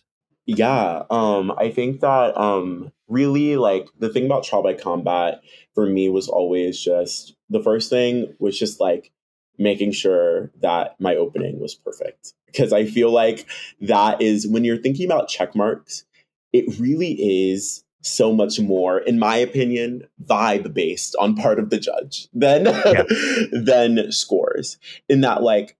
Yeah, 0.45 1.03
um, 1.09 1.53
I 1.57 1.69
think 1.69 2.01
that 2.01 2.37
um, 2.37 2.91
really 3.07 3.55
like 3.55 3.87
the 3.99 4.09
thing 4.09 4.25
about 4.25 4.43
trial 4.43 4.63
by 4.63 4.73
combat 4.73 5.41
for 5.73 5.85
me 5.85 6.09
was 6.09 6.27
always 6.27 6.79
just 6.79 7.35
the 7.49 7.61
first 7.61 7.89
thing 7.89 8.35
was 8.39 8.57
just 8.57 8.79
like 8.79 9.11
making 9.57 9.91
sure 9.91 10.51
that 10.61 10.95
my 10.99 11.15
opening 11.15 11.59
was 11.59 11.75
perfect 11.75 12.33
because 12.47 12.73
I 12.73 12.85
feel 12.85 13.11
like 13.11 13.45
that 13.81 14.21
is 14.21 14.47
when 14.47 14.63
you're 14.63 14.77
thinking 14.77 15.05
about 15.05 15.29
check 15.29 15.55
marks, 15.55 16.03
it 16.51 16.77
really 16.79 17.13
is 17.51 17.83
so 18.01 18.33
much 18.33 18.59
more, 18.59 18.99
in 18.99 19.17
my 19.17 19.37
opinion, 19.37 20.03
vibe 20.25 20.73
based 20.73 21.15
on 21.19 21.35
part 21.35 21.57
of 21.57 21.69
the 21.69 21.79
judge 21.79 22.27
than 22.33 22.65
yeah. 22.65 23.03
than 23.51 24.11
scores. 24.11 24.77
In 25.07 25.21
that, 25.21 25.41
like 25.41 25.77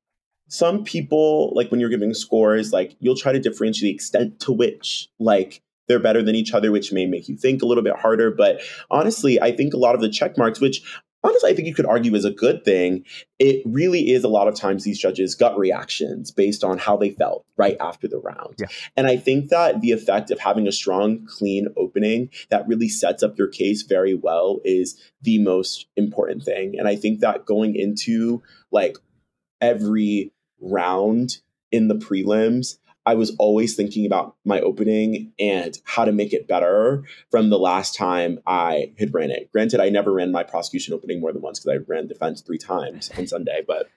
some 0.54 0.84
people 0.84 1.52
like 1.56 1.72
when 1.72 1.80
you're 1.80 1.90
giving 1.90 2.14
scores 2.14 2.72
like 2.72 2.96
you'll 3.00 3.16
try 3.16 3.32
to 3.32 3.40
differentiate 3.40 3.90
the 3.90 3.96
extent 3.96 4.40
to 4.40 4.52
which 4.52 5.10
like 5.20 5.62
they're 5.88 6.00
better 6.00 6.22
than 6.22 6.36
each 6.36 6.54
other 6.54 6.72
which 6.72 6.94
may 6.94 7.08
make 7.08 7.28
you 7.28 7.36
think 7.36 7.62
a 7.62 7.66
little 7.66 7.84
bit 7.84 7.96
harder. 7.96 8.30
But 8.30 8.62
honestly 8.92 9.42
i 9.42 9.52
think 9.52 9.74
a 9.74 9.78
lot 9.78 9.96
of 9.96 10.02
the 10.02 10.10
check 10.10 10.38
marks 10.38 10.62
which 10.62 10.84
honestly 11.24 11.50
i 11.50 11.56
think 11.56 11.68
you 11.68 11.74
could 11.74 11.88
argue 11.88 12.14
is 12.14 12.24
a 12.24 12.32
good 12.32 12.64
thing 12.64 13.04
it 13.40 13.64
really 13.66 14.12
is 14.12 14.24
a 14.24 14.28
lot 14.28 14.48
of 14.48 14.54
times 14.54 14.84
these 14.84 15.00
judges 15.00 15.34
gut 15.34 15.58
reactions 15.58 16.30
based 16.30 16.64
on 16.64 16.78
how 16.78 16.96
they 16.96 17.10
felt 17.10 17.46
right 17.58 17.78
after 17.80 18.08
the 18.08 18.20
round. 18.20 18.54
Yeah. 18.60 18.68
and 18.96 19.08
i 19.08 19.18
think 19.18 19.50
that 19.50 19.82
the 19.82 19.92
effect 19.92 20.30
of 20.30 20.40
having 20.40 20.68
a 20.68 20.72
strong 20.72 21.26
clean 21.26 21.68
opening 21.76 22.30
that 22.52 22.68
really 22.68 22.90
sets 22.90 23.24
up 23.24 23.40
your 23.40 23.48
case 23.48 23.82
very 23.82 24.14
well 24.14 24.60
is 24.64 25.02
the 25.24 25.40
most 25.40 25.88
important 25.98 26.44
thing. 26.44 26.76
And 26.78 26.88
i 26.88 26.96
think 26.96 27.22
that 27.22 27.48
going 27.48 27.76
into 27.76 28.44
like 28.72 28.98
every 29.60 30.32
round 30.64 31.38
in 31.72 31.88
the 31.88 31.96
prelims, 31.96 32.78
I 33.06 33.16
was 33.16 33.36
always 33.38 33.76
thinking 33.76 34.06
about 34.06 34.36
my 34.46 34.62
opening 34.62 35.34
and 35.38 35.78
how 35.84 36.06
to 36.06 36.12
make 36.12 36.32
it 36.32 36.48
better 36.48 37.04
from 37.32 37.50
the 37.50 37.60
last 37.60 37.96
time 37.96 38.40
I 38.48 38.94
had 38.98 39.14
ran 39.14 39.30
it. 39.30 39.52
Granted, 39.52 39.82
I 39.82 39.90
never 39.90 40.14
ran 40.14 40.32
my 40.32 40.44
prosecution 40.44 40.94
opening 40.94 41.20
more 41.20 41.34
than 41.34 41.42
once 41.42 41.60
because 41.60 41.80
I 41.80 41.92
ran 41.92 42.08
defense 42.08 42.42
three 42.42 42.58
times 42.58 43.12
on 43.18 43.28
Sunday, 43.28 43.62
but 43.68 43.90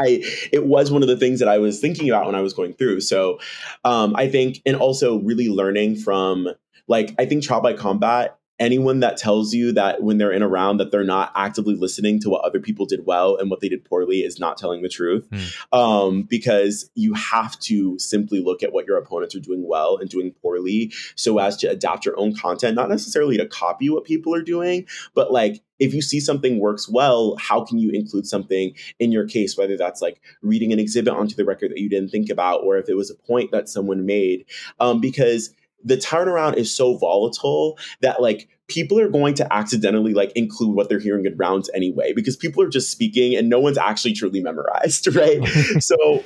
I 0.00 0.22
it 0.52 0.66
was 0.66 0.90
one 0.90 1.02
of 1.02 1.08
the 1.08 1.16
things 1.16 1.40
that 1.40 1.48
I 1.48 1.58
was 1.58 1.80
thinking 1.80 2.08
about 2.08 2.26
when 2.26 2.34
I 2.34 2.40
was 2.40 2.54
going 2.54 2.72
through. 2.74 3.00
So 3.00 3.40
um, 3.84 4.14
I 4.16 4.28
think, 4.28 4.62
and 4.64 4.76
also 4.76 5.18
really 5.18 5.48
learning 5.48 5.96
from 5.96 6.48
like 6.86 7.14
I 7.18 7.26
think 7.26 7.42
trial 7.42 7.60
by 7.60 7.74
combat 7.74 8.37
anyone 8.58 9.00
that 9.00 9.16
tells 9.16 9.54
you 9.54 9.72
that 9.72 10.02
when 10.02 10.18
they're 10.18 10.32
in 10.32 10.42
a 10.42 10.48
round 10.48 10.80
that 10.80 10.90
they're 10.90 11.04
not 11.04 11.30
actively 11.34 11.74
listening 11.74 12.20
to 12.20 12.28
what 12.28 12.44
other 12.44 12.60
people 12.60 12.86
did 12.86 13.06
well 13.06 13.36
and 13.36 13.50
what 13.50 13.60
they 13.60 13.68
did 13.68 13.84
poorly 13.84 14.18
is 14.18 14.38
not 14.38 14.56
telling 14.56 14.82
the 14.82 14.88
truth 14.88 15.28
mm. 15.30 15.76
um, 15.76 16.22
because 16.22 16.90
you 16.94 17.14
have 17.14 17.58
to 17.60 17.98
simply 17.98 18.42
look 18.42 18.62
at 18.62 18.72
what 18.72 18.86
your 18.86 18.96
opponents 18.96 19.34
are 19.34 19.40
doing 19.40 19.66
well 19.66 19.96
and 19.96 20.10
doing 20.10 20.32
poorly 20.42 20.92
so 21.14 21.38
as 21.38 21.56
to 21.56 21.66
adapt 21.68 22.04
your 22.04 22.18
own 22.18 22.34
content 22.34 22.74
not 22.74 22.88
necessarily 22.88 23.36
to 23.36 23.46
copy 23.46 23.88
what 23.88 24.04
people 24.04 24.34
are 24.34 24.42
doing 24.42 24.86
but 25.14 25.32
like 25.32 25.62
if 25.78 25.94
you 25.94 26.02
see 26.02 26.18
something 26.18 26.58
works 26.58 26.88
well 26.88 27.36
how 27.38 27.64
can 27.64 27.78
you 27.78 27.90
include 27.90 28.26
something 28.26 28.74
in 28.98 29.12
your 29.12 29.26
case 29.26 29.56
whether 29.56 29.76
that's 29.76 30.02
like 30.02 30.20
reading 30.42 30.72
an 30.72 30.78
exhibit 30.78 31.14
onto 31.14 31.36
the 31.36 31.44
record 31.44 31.70
that 31.70 31.78
you 31.78 31.88
didn't 31.88 32.08
think 32.08 32.30
about 32.30 32.62
or 32.62 32.76
if 32.76 32.88
it 32.88 32.94
was 32.94 33.10
a 33.10 33.14
point 33.14 33.50
that 33.52 33.68
someone 33.68 34.04
made 34.04 34.44
um, 34.80 35.00
because 35.00 35.54
the 35.84 35.96
turnaround 35.96 36.56
is 36.56 36.74
so 36.74 36.96
volatile 36.96 37.78
that 38.00 38.20
like 38.20 38.48
people 38.68 38.98
are 39.00 39.08
going 39.08 39.34
to 39.34 39.52
accidentally 39.52 40.12
like 40.12 40.32
include 40.34 40.74
what 40.74 40.88
they're 40.88 40.98
hearing 40.98 41.24
in 41.24 41.36
rounds 41.36 41.70
anyway 41.74 42.12
because 42.12 42.36
people 42.36 42.62
are 42.62 42.68
just 42.68 42.90
speaking 42.90 43.34
and 43.34 43.48
no 43.48 43.58
one's 43.58 43.78
actually 43.78 44.12
truly 44.12 44.42
memorized 44.42 45.06
right? 45.14 45.40
So 45.80 46.24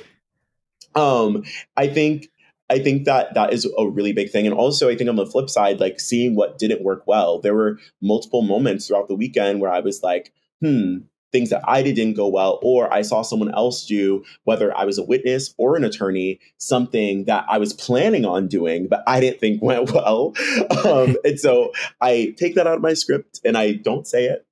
um 0.95 1.43
i 1.75 1.87
think 1.87 2.27
i 2.69 2.77
think 2.77 3.05
that 3.05 3.33
that 3.33 3.51
is 3.53 3.67
a 3.77 3.89
really 3.89 4.13
big 4.13 4.29
thing. 4.29 4.45
And 4.45 4.55
also 4.55 4.89
i 4.89 4.95
think 4.95 5.09
on 5.09 5.15
the 5.15 5.25
flip 5.25 5.49
side 5.49 5.79
like 5.79 5.99
seeing 5.99 6.35
what 6.35 6.57
didn't 6.57 6.83
work 6.83 7.03
well 7.07 7.39
there 7.39 7.55
were 7.55 7.79
multiple 8.01 8.41
moments 8.41 8.87
throughout 8.87 9.07
the 9.07 9.15
weekend 9.15 9.59
where 9.59 9.71
i 9.71 9.79
was 9.79 10.03
like 10.03 10.33
hmm 10.61 10.97
things 11.33 11.49
that 11.49 11.63
I 11.67 11.81
did 11.81 11.95
didn't 11.95 12.15
go 12.15 12.27
well, 12.27 12.59
or 12.61 12.93
I 12.93 13.01
saw 13.01 13.23
someone 13.23 13.53
else 13.53 13.85
do, 13.85 14.23
whether 14.45 14.75
I 14.77 14.85
was 14.85 14.97
a 14.97 15.03
witness 15.03 15.53
or 15.57 15.75
an 15.75 15.83
attorney, 15.83 16.39
something 16.57 17.25
that 17.25 17.45
I 17.49 17.57
was 17.57 17.73
planning 17.73 18.23
on 18.23 18.47
doing, 18.47 18.87
but 18.87 19.03
I 19.07 19.19
didn't 19.19 19.41
think 19.41 19.61
went 19.61 19.91
well. 19.91 20.33
Um, 20.85 21.17
and 21.25 21.39
so 21.39 21.73
I 21.99 22.33
take 22.37 22.55
that 22.55 22.67
out 22.67 22.75
of 22.75 22.81
my 22.81 22.93
script 22.93 23.41
and 23.43 23.57
I 23.57 23.73
don't 23.73 24.07
say 24.07 24.25
it. 24.25 24.45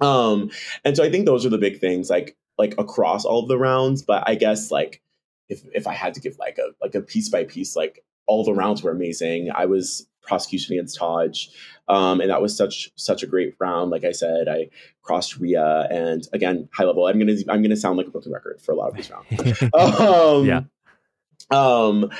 Um, 0.00 0.50
and 0.84 0.96
so 0.96 1.04
I 1.04 1.10
think 1.10 1.26
those 1.26 1.44
are 1.44 1.50
the 1.50 1.58
big 1.58 1.80
things, 1.80 2.08
like 2.08 2.36
like 2.56 2.74
across 2.78 3.24
all 3.24 3.42
of 3.42 3.48
the 3.48 3.58
rounds. 3.58 4.02
But 4.02 4.24
I 4.26 4.36
guess 4.36 4.70
like 4.70 5.02
if 5.48 5.62
if 5.74 5.86
I 5.86 5.92
had 5.92 6.14
to 6.14 6.20
give 6.20 6.38
like 6.38 6.58
a 6.58 6.70
like 6.80 6.94
a 6.94 7.00
piece 7.00 7.28
by 7.28 7.44
piece, 7.44 7.74
like 7.74 8.04
all 8.26 8.44
the 8.44 8.54
rounds 8.54 8.82
were 8.82 8.92
amazing. 8.92 9.50
I 9.52 9.66
was 9.66 10.07
prosecution 10.28 10.74
against 10.74 10.96
Taj. 10.96 11.48
Um, 11.88 12.20
and 12.20 12.30
that 12.30 12.42
was 12.42 12.56
such 12.56 12.90
such 12.96 13.22
a 13.22 13.26
great 13.26 13.54
round. 13.58 13.90
Like 13.90 14.04
I 14.04 14.12
said, 14.12 14.46
I 14.48 14.68
crossed 15.02 15.38
Ria, 15.38 15.88
and 15.90 16.22
again, 16.32 16.68
high 16.72 16.84
level. 16.84 17.06
I'm 17.06 17.18
gonna 17.18 17.36
I'm 17.48 17.62
gonna 17.62 17.76
sound 17.76 17.96
like 17.96 18.06
a 18.06 18.10
broken 18.10 18.32
record 18.32 18.60
for 18.60 18.72
a 18.72 18.76
lot 18.76 18.90
of 18.90 18.96
these 18.96 19.10
rounds. 19.10 19.62
um, 19.74 20.44
yeah. 20.44 20.62
Um, 21.50 22.10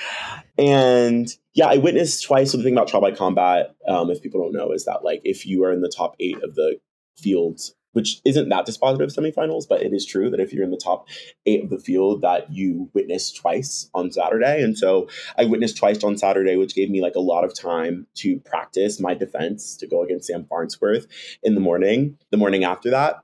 and 0.57 1.29
yeah, 1.53 1.67
I 1.67 1.77
witnessed 1.77 2.25
twice. 2.25 2.53
So 2.53 2.57
the 2.57 2.65
thing 2.65 2.73
about 2.73 2.89
trial 2.89 3.03
by 3.03 3.11
combat, 3.11 3.75
um, 3.87 4.11
if 4.11 4.23
people 4.23 4.41
don't 4.41 4.55
know, 4.55 4.73
is 4.73 4.87
that 4.87 5.05
like 5.05 5.21
if 5.25 5.47
you 5.47 5.65
are 5.65 5.73
in 5.73 5.83
the 5.83 5.93
top 5.95 6.17
eight 6.19 6.43
of 6.43 6.55
the 6.55 6.81
fields 7.19 7.75
which 7.93 8.21
isn't 8.25 8.49
that 8.49 8.67
dispositive 8.67 9.15
semifinals, 9.17 9.65
but 9.69 9.83
it 9.83 9.93
is 9.93 10.07
true 10.07 10.31
that 10.31 10.41
if 10.41 10.53
you're 10.53 10.65
in 10.65 10.71
the 10.71 10.77
top 10.77 11.09
eight 11.47 11.65
of 11.65 11.71
the 11.71 11.79
field, 11.79 12.23
that 12.23 12.53
you 12.53 12.91
witness 12.95 13.33
twice 13.33 13.89
on 13.95 14.11
Saturday. 14.13 14.63
And 14.63 14.77
so 14.77 15.09
I 15.39 15.45
witnessed 15.45 15.77
twice 15.77 16.03
on 16.05 16.17
Saturday, 16.17 16.57
which 16.57 16.75
gave 16.75 16.91
me 16.91 17.01
like 17.01 17.15
a 17.17 17.21
lot 17.21 17.45
of 17.45 17.55
time 17.55 18.07
to 18.17 18.39
practice 18.41 19.01
my 19.01 19.15
defense 19.15 19.77
to 19.79 19.87
go 19.87 20.03
against 20.03 20.27
Sam 20.27 20.45
Farnsworth 20.45 21.07
in 21.43 21.55
the 21.55 21.61
morning, 21.61 22.19
the 22.31 22.37
morning 22.37 22.65
after 22.65 22.91
that. 22.91 23.23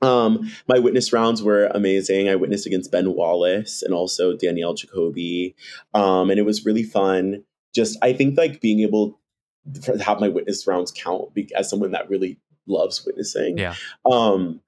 Um, 0.00 0.50
my 0.68 0.80
witness 0.80 1.12
rounds 1.12 1.42
were 1.42 1.66
amazing. 1.66 2.28
I 2.28 2.34
witnessed 2.34 2.66
against 2.66 2.90
Ben 2.90 3.14
Wallace 3.14 3.82
and 3.82 3.94
also 3.94 4.36
Danielle 4.36 4.74
Jacoby. 4.74 5.54
Um, 5.94 6.28
and 6.28 6.38
it 6.38 6.44
was 6.44 6.66
really 6.66 6.82
fun. 6.82 7.44
Just, 7.74 7.98
I 8.02 8.12
think 8.12 8.36
like 8.36 8.60
being 8.60 8.80
able 8.80 9.20
to 9.82 9.96
have 9.98 10.18
my 10.18 10.28
witness 10.28 10.66
rounds 10.66 10.92
count 10.94 11.28
as 11.56 11.70
someone 11.70 11.92
that 11.92 12.10
really 12.10 12.38
loves 12.66 13.04
witnessing. 13.04 13.58
Yeah. 13.58 13.74
Um, 14.10 14.60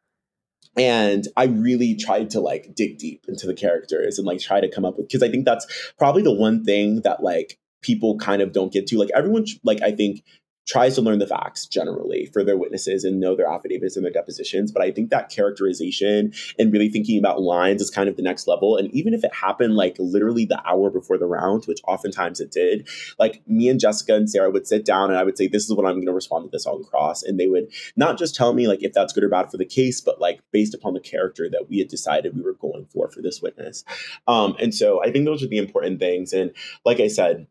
and 0.77 1.29
I 1.37 1.45
really 1.45 1.95
tried 1.95 2.31
to 2.31 2.41
like 2.41 2.75
dig 2.75 2.99
deep 2.99 3.27
into 3.29 3.47
the 3.47 3.55
characters 3.55 4.19
and 4.19 4.27
like 4.27 4.41
try 4.41 4.61
to 4.61 4.69
come 4.69 4.85
up 4.85 4.97
with 4.97 5.09
because 5.09 5.23
I 5.23 5.31
think 5.31 5.45
that's 5.45 5.93
probably 5.99 6.23
the 6.23 6.33
one 6.33 6.65
thing 6.65 7.03
that 7.03 7.23
like 7.23 7.59
people 7.81 8.19
kind 8.19 8.43
of 8.43 8.53
don't 8.53 8.73
get 8.73 8.87
to. 8.89 8.99
Like 8.99 9.11
everyone, 9.15 9.47
like 9.63 9.83
I 9.83 9.93
think 9.93 10.25
tries 10.67 10.95
to 10.95 11.03
learn 11.03 11.19
the 11.19 11.27
facts 11.27 11.67
generally 11.67 12.27
for 12.33 12.43
their 12.43 12.57
witnesses 12.57 13.05
and 13.05 13.21
know 13.21 13.37
their 13.37 13.49
affidavits 13.49 13.97
and 13.97 14.05
their 14.05 14.13
depositions. 14.13 14.73
But 14.73 14.83
I 14.83 14.91
think 14.91 15.11
that 15.11 15.29
characterization 15.29 16.33
and 16.59 16.73
really 16.73 16.89
thinking 16.89 17.19
about 17.19 17.43
lines 17.43 17.83
is 17.83 17.91
kind 17.91 18.09
of 18.09 18.17
the 18.17 18.23
next 18.23 18.47
level. 18.47 18.77
And 18.77 18.91
even 18.95 19.13
if 19.13 19.25
it 19.25 19.35
happened 19.35 19.77
like 19.77 19.97
literally 19.99 20.45
the 20.45 20.63
hour 20.67 20.91
before 20.91 21.19
the 21.19 21.27
round, 21.27 21.65
which 21.67 21.81
oftentimes 21.87 22.41
it 22.41 22.51
did, 22.51 22.89
like 23.19 23.43
me 23.47 23.69
and 23.69 23.79
Jessica 23.79 24.15
and 24.15 24.29
Sarah 24.29 24.51
would 24.51 24.67
sit 24.67 24.85
down 24.85 25.11
and 25.11 25.19
I 25.19 25.25
would 25.25 25.37
say, 25.37 25.49
This 25.49 25.65
is 25.65 25.75
what 25.75 25.87
I'm 25.87 25.97
going 25.97 26.07
to 26.07 26.13
respond 26.13 26.45
to 26.45 26.51
this 26.51 26.67
on 26.67 26.85
cross. 26.85 27.23
And 27.23 27.39
they 27.39 27.49
would 27.49 27.71
not 27.97 28.19
just 28.19 28.35
tell 28.35 28.55
me 28.55 28.67
like 28.67 28.83
if 28.83 28.93
that's 28.93 29.13
good 29.13 29.25
or 29.25 29.29
bad 29.29 29.51
for 29.51 29.59
the 29.59 29.65
case, 29.65 30.01
but 30.01 30.21
like 30.21 30.41
based 30.51 30.75
upon 30.75 30.95
the 30.95 31.01
character 31.01 31.49
that 31.51 31.67
we 31.69 31.79
had 31.79 31.89
decided 31.89 32.35
we 32.35 32.43
were 32.43 32.55
going 32.55 32.87
for 32.87 33.11
for 33.11 33.21
this 33.21 33.43
witness. 33.43 33.85
Um, 34.27 34.57
and 34.59 34.75
so 34.75 35.03
I 35.03 35.11
think 35.11 35.25
those 35.25 35.43
are 35.43 35.49
the 35.49 35.59
important 35.59 36.01
things. 36.01 36.33
And 36.33 36.53
like 36.85 37.01
I 37.01 37.09
said, 37.09 37.47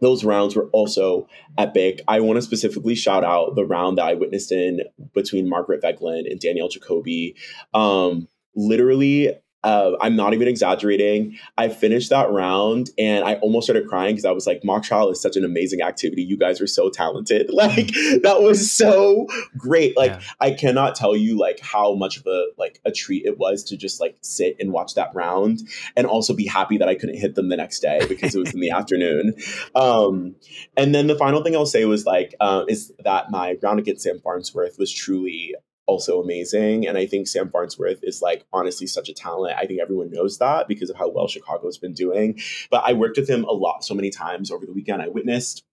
those 0.00 0.24
rounds 0.24 0.56
were 0.56 0.68
also 0.70 1.28
epic. 1.56 2.02
I 2.08 2.20
want 2.20 2.36
to 2.36 2.42
specifically 2.42 2.94
shout 2.94 3.24
out 3.24 3.54
the 3.54 3.64
round 3.64 3.98
that 3.98 4.06
I 4.06 4.14
witnessed 4.14 4.52
in 4.52 4.82
between 5.14 5.48
Margaret 5.48 5.82
Veglin 5.82 6.30
and 6.30 6.40
Danielle 6.40 6.68
Jacoby. 6.68 7.36
Um, 7.74 8.28
literally, 8.54 9.32
uh, 9.64 9.92
I'm 10.00 10.14
not 10.14 10.34
even 10.34 10.46
exaggerating. 10.46 11.36
I 11.56 11.68
finished 11.68 12.10
that 12.10 12.30
round 12.30 12.90
and 12.96 13.24
I 13.24 13.34
almost 13.36 13.66
started 13.66 13.88
crying 13.88 14.14
because 14.14 14.24
I 14.24 14.30
was 14.30 14.46
like, 14.46 14.64
mock 14.64 14.84
trial 14.84 15.10
is 15.10 15.20
such 15.20 15.36
an 15.36 15.44
amazing 15.44 15.82
activity. 15.82 16.22
You 16.22 16.36
guys 16.36 16.60
are 16.60 16.66
so 16.66 16.90
talented. 16.90 17.50
Like 17.58 17.88
that 18.22 18.40
was 18.40 18.70
so 18.70 19.26
great. 19.56 19.96
Like 19.96 20.12
yeah. 20.12 20.20
I 20.38 20.52
cannot 20.52 20.94
tell 20.94 21.16
you 21.16 21.36
like 21.36 21.58
how 21.58 21.94
much 21.94 22.16
of 22.16 22.26
a 22.26 22.46
like 22.56 22.80
a 22.84 22.92
treat 22.92 23.26
it 23.26 23.36
was 23.36 23.64
to 23.64 23.76
just 23.76 24.00
like 24.00 24.16
sit 24.20 24.54
and 24.60 24.72
watch 24.72 24.94
that 24.94 25.10
round 25.12 25.62
and 25.96 26.06
also 26.06 26.34
be 26.34 26.46
happy 26.46 26.78
that 26.78 26.88
I 26.88 26.94
couldn't 26.94 27.18
hit 27.18 27.34
them 27.34 27.48
the 27.48 27.56
next 27.56 27.80
day 27.80 28.00
because 28.08 28.36
it 28.36 28.38
was 28.38 28.54
in 28.54 28.60
the 28.60 28.70
afternoon. 28.78 29.34
Um, 29.74 30.36
and 30.76 30.94
then 30.94 31.08
the 31.08 31.16
final 31.16 31.42
thing 31.42 31.56
I'll 31.56 31.66
say 31.66 31.84
was 31.84 32.06
like 32.06 32.32
uh, 32.38 32.64
is 32.68 32.92
that 33.02 33.32
my 33.32 33.56
round 33.60 33.80
against 33.80 34.04
Sam 34.04 34.20
Farnsworth 34.20 34.78
was 34.78 34.92
truly 34.92 35.56
also 35.88 36.22
amazing. 36.22 36.86
And 36.86 36.96
I 36.96 37.06
think 37.06 37.26
Sam 37.26 37.50
Farnsworth 37.50 38.00
is 38.02 38.22
like 38.22 38.44
honestly 38.52 38.86
such 38.86 39.08
a 39.08 39.14
talent. 39.14 39.56
I 39.58 39.66
think 39.66 39.80
everyone 39.80 40.10
knows 40.10 40.38
that 40.38 40.68
because 40.68 40.90
of 40.90 40.96
how 40.96 41.08
well 41.08 41.26
Chicago's 41.26 41.78
been 41.78 41.94
doing. 41.94 42.38
But 42.70 42.84
I 42.86 42.92
worked 42.92 43.16
with 43.16 43.28
him 43.28 43.44
a 43.44 43.52
lot, 43.52 43.84
so 43.84 43.94
many 43.94 44.10
times 44.10 44.52
over 44.52 44.66
the 44.66 44.72
weekend. 44.72 45.02
I 45.02 45.08
witnessed. 45.08 45.64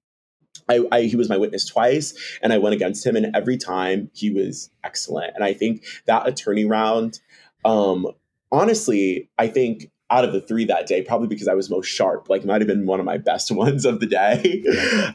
I, 0.70 0.84
I, 0.92 1.02
he 1.02 1.18
was 1.18 1.30
my 1.30 1.38
witness 1.38 1.66
twice, 1.66 2.18
and 2.42 2.54
I 2.54 2.58
went 2.58 2.74
against 2.74 3.06
him, 3.06 3.16
and 3.18 3.36
every 3.36 3.58
time 3.58 4.10
he 4.14 4.32
was 4.32 4.72
excellent. 4.84 5.34
And 5.36 5.44
I 5.44 5.54
think 5.54 5.86
that 6.06 6.28
attorney 6.28 6.66
round, 6.66 7.20
um, 7.66 8.08
honestly, 8.52 9.30
I 9.38 9.48
think 9.48 9.92
out 10.10 10.24
of 10.24 10.32
the 10.32 10.42
three 10.42 10.66
that 10.66 10.88
day, 10.88 11.02
probably 11.02 11.28
because 11.28 11.50
I 11.50 11.54
was 11.56 11.70
most 11.70 11.88
sharp, 11.88 12.30
like 12.30 12.46
might 12.46 12.62
have 12.62 12.68
been 12.68 12.86
one 12.86 13.00
of 13.02 13.06
my 13.06 13.18
best 13.18 13.52
ones 13.64 13.86
of 13.86 14.00
the 14.00 14.08
day. 14.08 14.64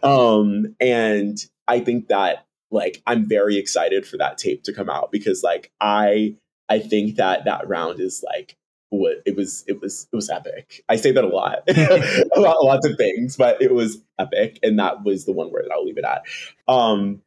um, 0.03 0.77
and 0.79 1.39
I 1.67 1.81
think 1.81 2.09
that 2.09 2.47
like 2.71 3.03
I'm 3.07 3.29
very 3.29 3.57
excited 3.57 4.07
for 4.07 4.17
that 4.19 4.39
tape 4.39 4.63
to 4.65 4.73
come 4.73 4.91
out 4.91 5.11
because 5.13 5.43
like 5.43 5.71
I 5.81 6.37
I 6.69 6.79
think 6.79 7.17
that 7.17 7.45
that 7.45 7.69
round 7.69 8.01
is 8.01 8.25
like 8.27 8.57
what 8.91 9.23
it 9.25 9.37
was 9.37 9.65
it 9.67 9.81
was 9.81 10.09
it 10.13 10.17
was 10.17 10.31
epic. 10.31 10.85
I 10.89 10.97
say 10.97 11.13
that 11.13 11.25
a 11.25 11.29
lot 11.29 11.63
about 11.69 12.65
lots 12.65 12.87
of 12.87 12.97
things, 12.97 13.37
but 13.37 13.61
it 13.63 13.73
was 13.73 13.99
epic, 14.19 14.59
and 14.63 14.79
that 14.79 15.05
was 15.05 15.25
the 15.25 15.33
one 15.33 15.51
word 15.51 15.65
that 15.67 15.73
I'll 15.73 15.85
leave 15.85 15.99
it 15.99 16.05
at. 16.05 16.23
Um, 16.69 17.23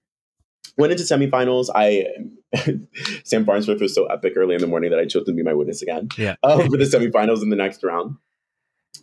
went 0.78 0.91
into 0.91 1.04
semifinals. 1.04 1.70
I 1.74 2.08
Sam 3.24 3.46
Farnsworth 3.46 3.82
was 3.82 3.96
so 3.96 4.06
epic 4.06 4.34
early 4.36 4.56
in 4.56 4.62
the 4.62 4.68
morning 4.68 4.91
that 4.91 5.00
I 5.00 5.06
chose 5.06 5.26
to 5.26 5.34
be 5.34 5.44
my 5.44 5.54
witness 5.54 5.82
again. 5.82 6.10
Yeah, 6.18 6.36
um, 6.44 6.60
for 6.70 6.78
the 6.78 6.86
semifinals 6.86 7.41
in 7.41 7.50
the 7.50 7.56
next 7.56 7.84
round. 7.84 8.18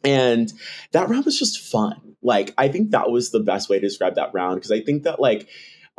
And 0.04 0.50
that 0.92 1.08
round 1.08 1.24
was 1.24 1.38
just 1.38 1.60
fun. 1.60 2.16
Like 2.22 2.54
I 2.56 2.68
think 2.68 2.90
that 2.90 3.10
was 3.10 3.30
the 3.30 3.40
best 3.40 3.68
way 3.68 3.78
to 3.78 3.86
describe 3.86 4.14
that 4.14 4.32
round 4.32 4.56
because 4.56 4.70
I 4.70 4.80
think 4.80 5.02
that 5.02 5.20
like 5.20 5.48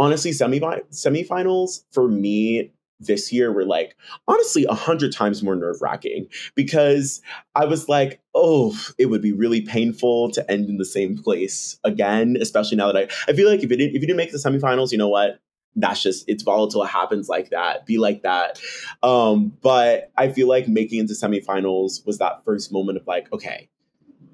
honestly, 0.02 0.32
semi 0.32 0.60
semifinals 0.60 1.84
for 1.92 2.08
me 2.08 2.72
this 3.00 3.32
year 3.32 3.52
were 3.52 3.66
like 3.66 3.96
honestly 4.28 4.66
a 4.66 4.74
hundred 4.74 5.12
times 5.14 5.42
more 5.42 5.56
nerve 5.56 5.82
wracking 5.82 6.28
because 6.56 7.22
I 7.56 7.66
was 7.66 7.88
like, 7.88 8.20
oh, 8.36 8.78
it 8.98 9.08
would 9.08 9.22
be 9.22 9.32
really 9.32 9.62
painful 9.62 10.32
to 10.32 10.52
end 10.52 10.70
in 10.70 10.78
the 10.78 10.86
same 10.86 11.18
place 11.18 11.80
again, 11.84 12.36
especially 12.42 12.78
now 12.78 12.92
that 12.92 12.98
I 12.98 13.32
I 13.32 13.36
feel 13.36 13.48
like 13.48 13.64
if 13.64 13.72
it 13.72 13.78
didn't 13.78 13.96
if 13.96 14.02
you 14.02 14.08
didn't 14.08 14.18
make 14.18 14.32
the 14.32 14.40
semifinals, 14.40 14.92
you 14.92 14.98
know 14.98 15.10
what? 15.10 15.40
That's 15.76 16.02
just 16.02 16.28
it's 16.28 16.42
volatile. 16.44 16.84
It 16.84 16.88
happens 16.88 17.30
like 17.30 17.52
that. 17.52 17.86
Be 17.86 18.00
like 18.00 18.24
that. 18.24 18.60
Um, 19.04 19.54
but 19.62 20.12
I 20.18 20.30
feel 20.30 20.48
like 20.48 20.68
making 20.68 21.00
into 21.00 21.14
semifinals 21.14 22.06
was 22.08 22.18
that 22.18 22.44
first 22.44 22.74
moment 22.74 22.98
of 22.98 23.06
like, 23.06 23.32
okay, 23.32 23.70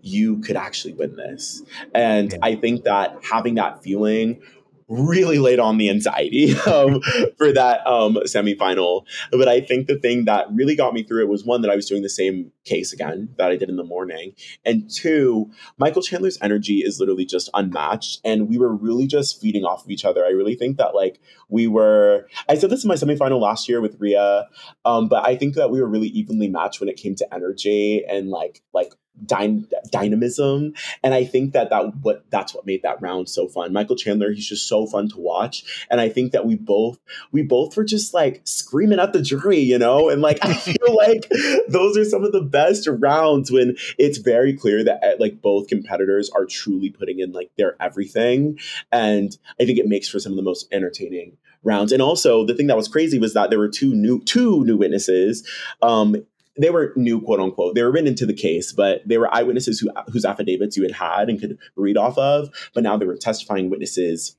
you 0.02 0.40
could 0.40 0.56
actually 0.56 0.94
win 0.94 1.18
this. 1.18 1.62
And. 1.94 2.34
I 2.42 2.56
think 2.56 2.86
that 2.86 3.18
having 3.24 3.56
that 3.56 3.84
feeling 3.84 4.42
really 4.88 5.38
laid 5.38 5.60
on 5.60 5.78
the 5.78 5.90
anxiety 5.90 6.58
um, 6.66 7.02
for 7.38 7.52
that 7.52 7.86
um, 7.86 8.16
semifinal. 8.26 9.06
But 9.32 9.48
I 9.48 9.62
think 9.62 9.88
the 9.88 9.98
thing 9.98 10.26
that 10.26 10.48
really 10.52 10.76
got 10.76 10.94
me 10.94 11.04
through 11.04 11.24
it 11.24 11.28
was 11.28 11.44
one 11.44 11.62
that 11.62 11.72
I 11.72 11.76
was 11.76 11.86
doing 11.88 12.04
the 12.04 12.10
same 12.10 12.52
case 12.66 12.94
again 12.94 13.30
that 13.38 13.52
I 13.52 13.56
did 13.56 13.70
in 13.70 13.76
the 13.76 13.84
morning, 13.84 14.34
and 14.66 14.90
two, 14.90 15.52
Michael 15.78 16.02
Chandler's 16.02 16.38
energy 16.42 16.80
is 16.80 17.00
literally 17.00 17.26
just 17.26 17.50
unmatched, 17.54 18.22
and 18.24 18.50
we 18.50 18.58
were 18.58 18.74
really 18.74 19.08
just 19.08 19.42
feeding 19.42 19.64
off 19.64 19.84
of 19.84 19.92
each 19.92 20.06
other. 20.06 20.26
I 20.26 20.30
really 20.30 20.56
think 20.56 20.78
that 20.78 20.96
like 20.96 21.20
we 21.50 21.68
were. 21.68 22.28
I 22.50 22.56
said 22.56 22.70
this 22.70 22.84
in 22.84 22.88
my 22.88 22.96
semifinal 22.96 23.42
last 23.42 23.68
year 23.68 23.82
with 23.82 23.98
Rhea, 24.00 24.48
um, 24.86 25.08
but 25.08 25.28
I 25.28 25.36
think 25.36 25.56
that 25.56 25.70
we 25.70 25.82
were 25.82 25.88
really 25.88 26.10
evenly 26.10 26.48
matched 26.48 26.80
when 26.80 26.90
it 26.90 26.98
came 26.98 27.16
to 27.16 27.34
energy 27.34 28.04
and 28.08 28.30
like 28.30 28.62
like 28.74 28.94
dyn- 29.26 29.68
dynamism. 29.90 30.74
And 31.04 31.14
i 31.14 31.24
think 31.24 31.54
that 31.54 31.70
that 31.70 31.96
what 32.02 32.26
that's 32.30 32.54
what 32.54 32.66
made 32.66 32.84
that 32.84 33.02
round 33.02 33.30
so 33.30 33.48
fun. 33.48 33.74
Michael 33.74 33.96
chandler 33.96 34.32
he's 34.32 34.48
just 34.48 34.68
so 34.68 34.86
fun 34.86 35.10
to 35.10 35.18
watch. 35.18 35.86
And 35.90 36.00
i 36.00 36.10
think 36.10 36.32
that 36.32 36.46
we 36.46 36.56
both 36.56 37.00
we 37.32 37.44
both 37.44 37.76
were 37.76 37.84
just 37.84 38.14
like 38.14 38.42
screaming 38.44 39.00
at 39.00 39.14
the 39.14 39.22
jury 39.22 39.60
you 39.60 39.78
know? 39.78 40.10
And 40.10 40.22
like 40.22 40.40
i 40.44 40.54
feel 40.54 40.76
like 40.96 41.30
those 41.68 41.98
are 41.98 42.06
some 42.06 42.24
of 42.24 42.32
the 42.32 42.42
best 42.42 42.88
rounds 42.88 43.52
when 43.52 43.76
it's 43.98 44.18
very 44.18 44.56
clear 44.56 44.84
that 44.84 45.00
eh, 45.04 45.16
like 45.20 45.42
both 45.42 45.68
competitors 45.68 46.30
are 46.32 46.46
truly 46.46 46.90
putting 46.90 47.20
in 47.20 47.32
like 47.32 47.52
their 47.58 47.76
everything. 47.82 48.60
And 48.92 49.38
i 49.60 49.66
think 49.66 49.80
it 49.80 49.88
makes 49.88 50.08
for 50.08 50.20
some 50.20 50.32
of 50.32 50.38
the 50.38 50.44
most 50.44 50.68
entertaining 50.72 51.38
rounds. 51.64 51.92
And 51.92 52.02
also 52.02 52.46
the 52.46 52.54
thing 52.54 52.68
that 52.68 52.78
was 52.78 52.88
crazy 52.88 53.20
was 53.20 53.34
that 53.34 53.50
there 53.50 53.60
were 53.60 53.70
two 53.70 53.94
new 53.94 54.24
two 54.24 54.64
new 54.64 54.78
witnesses 54.78 55.48
um 55.82 56.16
they 56.58 56.70
were 56.70 56.94
new, 56.96 57.22
quote 57.22 57.40
unquote. 57.40 57.76
They 57.76 57.84
were 57.84 57.92
written 57.92 58.08
into 58.08 58.26
the 58.26 58.34
case, 58.34 58.72
but 58.72 59.02
they 59.08 59.18
were 59.18 59.34
eyewitnesses 59.34 59.80
who, 59.80 59.90
whose 60.12 60.26
affidavits 60.26 60.78
you 60.78 60.84
had 60.84 60.92
had 60.92 61.30
and 61.30 61.40
could 61.40 61.58
read 61.76 61.98
off 61.98 62.18
of. 62.18 62.50
But 62.74 62.84
now 62.84 62.98
they 62.98 63.06
were 63.06 63.18
testifying 63.18 63.70
witnesses 63.70 64.36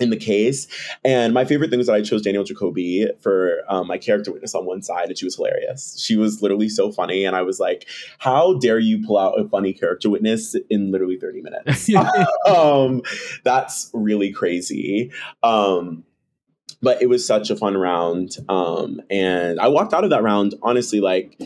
in 0.00 0.10
the 0.10 0.16
case. 0.16 0.66
And 1.04 1.32
my 1.32 1.44
favorite 1.44 1.70
thing 1.70 1.78
was 1.78 1.86
that 1.86 1.94
I 1.94 2.02
chose 2.02 2.22
Danielle 2.22 2.44
Jacoby 2.44 3.08
for 3.20 3.58
um, 3.68 3.86
my 3.86 3.96
character 3.96 4.32
witness 4.32 4.54
on 4.54 4.66
one 4.66 4.82
side, 4.82 5.08
and 5.08 5.16
she 5.16 5.24
was 5.24 5.36
hilarious. 5.36 6.00
She 6.00 6.16
was 6.16 6.42
literally 6.42 6.68
so 6.68 6.90
funny. 6.90 7.24
And 7.24 7.36
I 7.36 7.42
was 7.42 7.60
like, 7.60 7.86
how 8.18 8.54
dare 8.54 8.78
you 8.78 9.04
pull 9.06 9.18
out 9.18 9.38
a 9.38 9.48
funny 9.48 9.72
character 9.72 10.10
witness 10.10 10.56
in 10.68 10.90
literally 10.90 11.16
30 11.16 11.42
minutes? 11.42 11.88
um, 12.46 13.02
that's 13.44 13.90
really 13.92 14.32
crazy. 14.32 15.12
Um, 15.42 16.04
but 16.82 17.00
it 17.02 17.08
was 17.08 17.26
such 17.26 17.50
a 17.50 17.56
fun 17.56 17.76
round. 17.76 18.36
Um, 18.48 19.00
and 19.10 19.60
I 19.60 19.68
walked 19.68 19.92
out 19.92 20.04
of 20.04 20.10
that 20.10 20.22
round 20.22 20.54
honestly 20.62 21.00
like, 21.00 21.40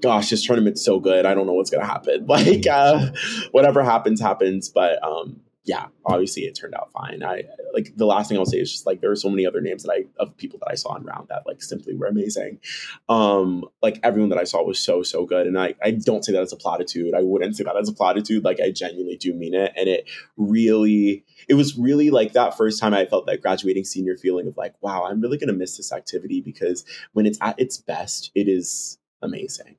gosh, 0.00 0.30
this 0.30 0.44
tournament's 0.44 0.84
so 0.84 1.00
good. 1.00 1.26
I 1.26 1.34
don't 1.34 1.46
know 1.46 1.54
what's 1.54 1.70
gonna 1.70 1.86
happen. 1.86 2.26
Like, 2.28 2.66
uh, 2.66 3.10
whatever 3.52 3.82
happens, 3.82 4.20
happens. 4.20 4.68
But 4.68 5.02
um, 5.02 5.40
yeah, 5.66 5.86
obviously 6.04 6.44
it 6.44 6.54
turned 6.54 6.74
out 6.74 6.92
fine. 6.92 7.24
I 7.24 7.42
like 7.74 7.92
the 7.96 8.06
last 8.06 8.28
thing 8.28 8.38
I'll 8.38 8.46
say 8.46 8.60
is 8.60 8.70
just 8.70 8.86
like 8.86 9.00
there 9.00 9.10
are 9.10 9.16
so 9.16 9.28
many 9.28 9.44
other 9.44 9.60
names 9.60 9.82
that 9.82 9.90
I 9.90 10.04
of 10.22 10.36
people 10.36 10.60
that 10.60 10.70
I 10.70 10.76
saw 10.76 10.94
in 10.94 11.02
round 11.02 11.26
that 11.28 11.42
like 11.44 11.60
simply 11.60 11.96
were 11.96 12.06
amazing. 12.06 12.60
Um, 13.08 13.64
like 13.82 13.98
everyone 14.04 14.30
that 14.30 14.38
I 14.38 14.44
saw 14.44 14.62
was 14.62 14.78
so 14.78 15.02
so 15.02 15.26
good, 15.26 15.48
and 15.48 15.58
I 15.58 15.74
I 15.82 15.90
don't 15.90 16.24
say 16.24 16.32
that 16.32 16.42
as 16.42 16.52
a 16.52 16.56
platitude. 16.56 17.14
I 17.14 17.22
wouldn't 17.22 17.56
say 17.56 17.64
that 17.64 17.76
as 17.76 17.88
a 17.88 17.92
platitude. 17.92 18.44
Like 18.44 18.60
I 18.60 18.70
genuinely 18.70 19.16
do 19.16 19.34
mean 19.34 19.54
it, 19.54 19.72
and 19.76 19.88
it 19.88 20.08
really 20.36 21.24
it 21.48 21.54
was 21.54 21.76
really 21.76 22.10
like 22.10 22.32
that 22.34 22.56
first 22.56 22.80
time 22.80 22.94
I 22.94 23.04
felt 23.04 23.26
that 23.26 23.42
graduating 23.42 23.84
senior 23.84 24.16
feeling 24.16 24.46
of 24.46 24.56
like 24.56 24.74
wow 24.80 25.04
I'm 25.04 25.20
really 25.20 25.36
gonna 25.36 25.52
miss 25.52 25.76
this 25.76 25.92
activity 25.92 26.40
because 26.40 26.84
when 27.12 27.26
it's 27.26 27.38
at 27.40 27.58
its 27.58 27.76
best 27.76 28.30
it 28.36 28.48
is 28.48 28.98
amazing. 29.20 29.76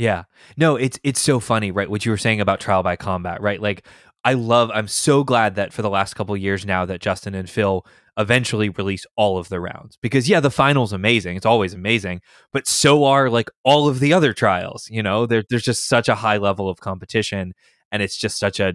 Yeah. 0.00 0.24
No, 0.56 0.76
it's 0.76 0.98
it's 1.04 1.20
so 1.20 1.40
funny, 1.40 1.70
right? 1.70 1.90
What 1.90 2.06
you 2.06 2.10
were 2.10 2.16
saying 2.16 2.40
about 2.40 2.58
trial 2.58 2.82
by 2.82 2.96
combat, 2.96 3.42
right? 3.42 3.60
Like 3.60 3.86
I 4.24 4.34
love 4.34 4.70
I'm 4.74 4.88
so 4.88 5.24
glad 5.24 5.54
that 5.54 5.72
for 5.72 5.82
the 5.82 5.90
last 5.90 6.14
couple 6.14 6.36
years 6.36 6.66
now 6.66 6.84
that 6.86 7.00
Justin 7.00 7.34
and 7.34 7.48
Phil 7.48 7.86
eventually 8.18 8.68
release 8.68 9.06
all 9.16 9.38
of 9.38 9.48
the 9.48 9.60
rounds. 9.60 9.96
Because 10.02 10.28
yeah 10.28 10.40
the 10.40 10.50
final's 10.50 10.92
amazing. 10.92 11.36
It's 11.36 11.46
always 11.46 11.72
amazing. 11.74 12.20
But 12.52 12.66
so 12.66 13.04
are 13.04 13.30
like 13.30 13.50
all 13.64 13.88
of 13.88 14.00
the 14.00 14.12
other 14.12 14.32
trials 14.32 14.88
you 14.90 15.02
know? 15.02 15.26
There, 15.26 15.42
there's 15.48 15.62
just 15.62 15.88
such 15.88 16.08
a 16.08 16.14
high 16.14 16.36
level 16.36 16.68
of 16.68 16.80
competition 16.80 17.54
and 17.92 18.02
it's 18.02 18.16
just 18.16 18.38
such 18.38 18.60
a 18.60 18.74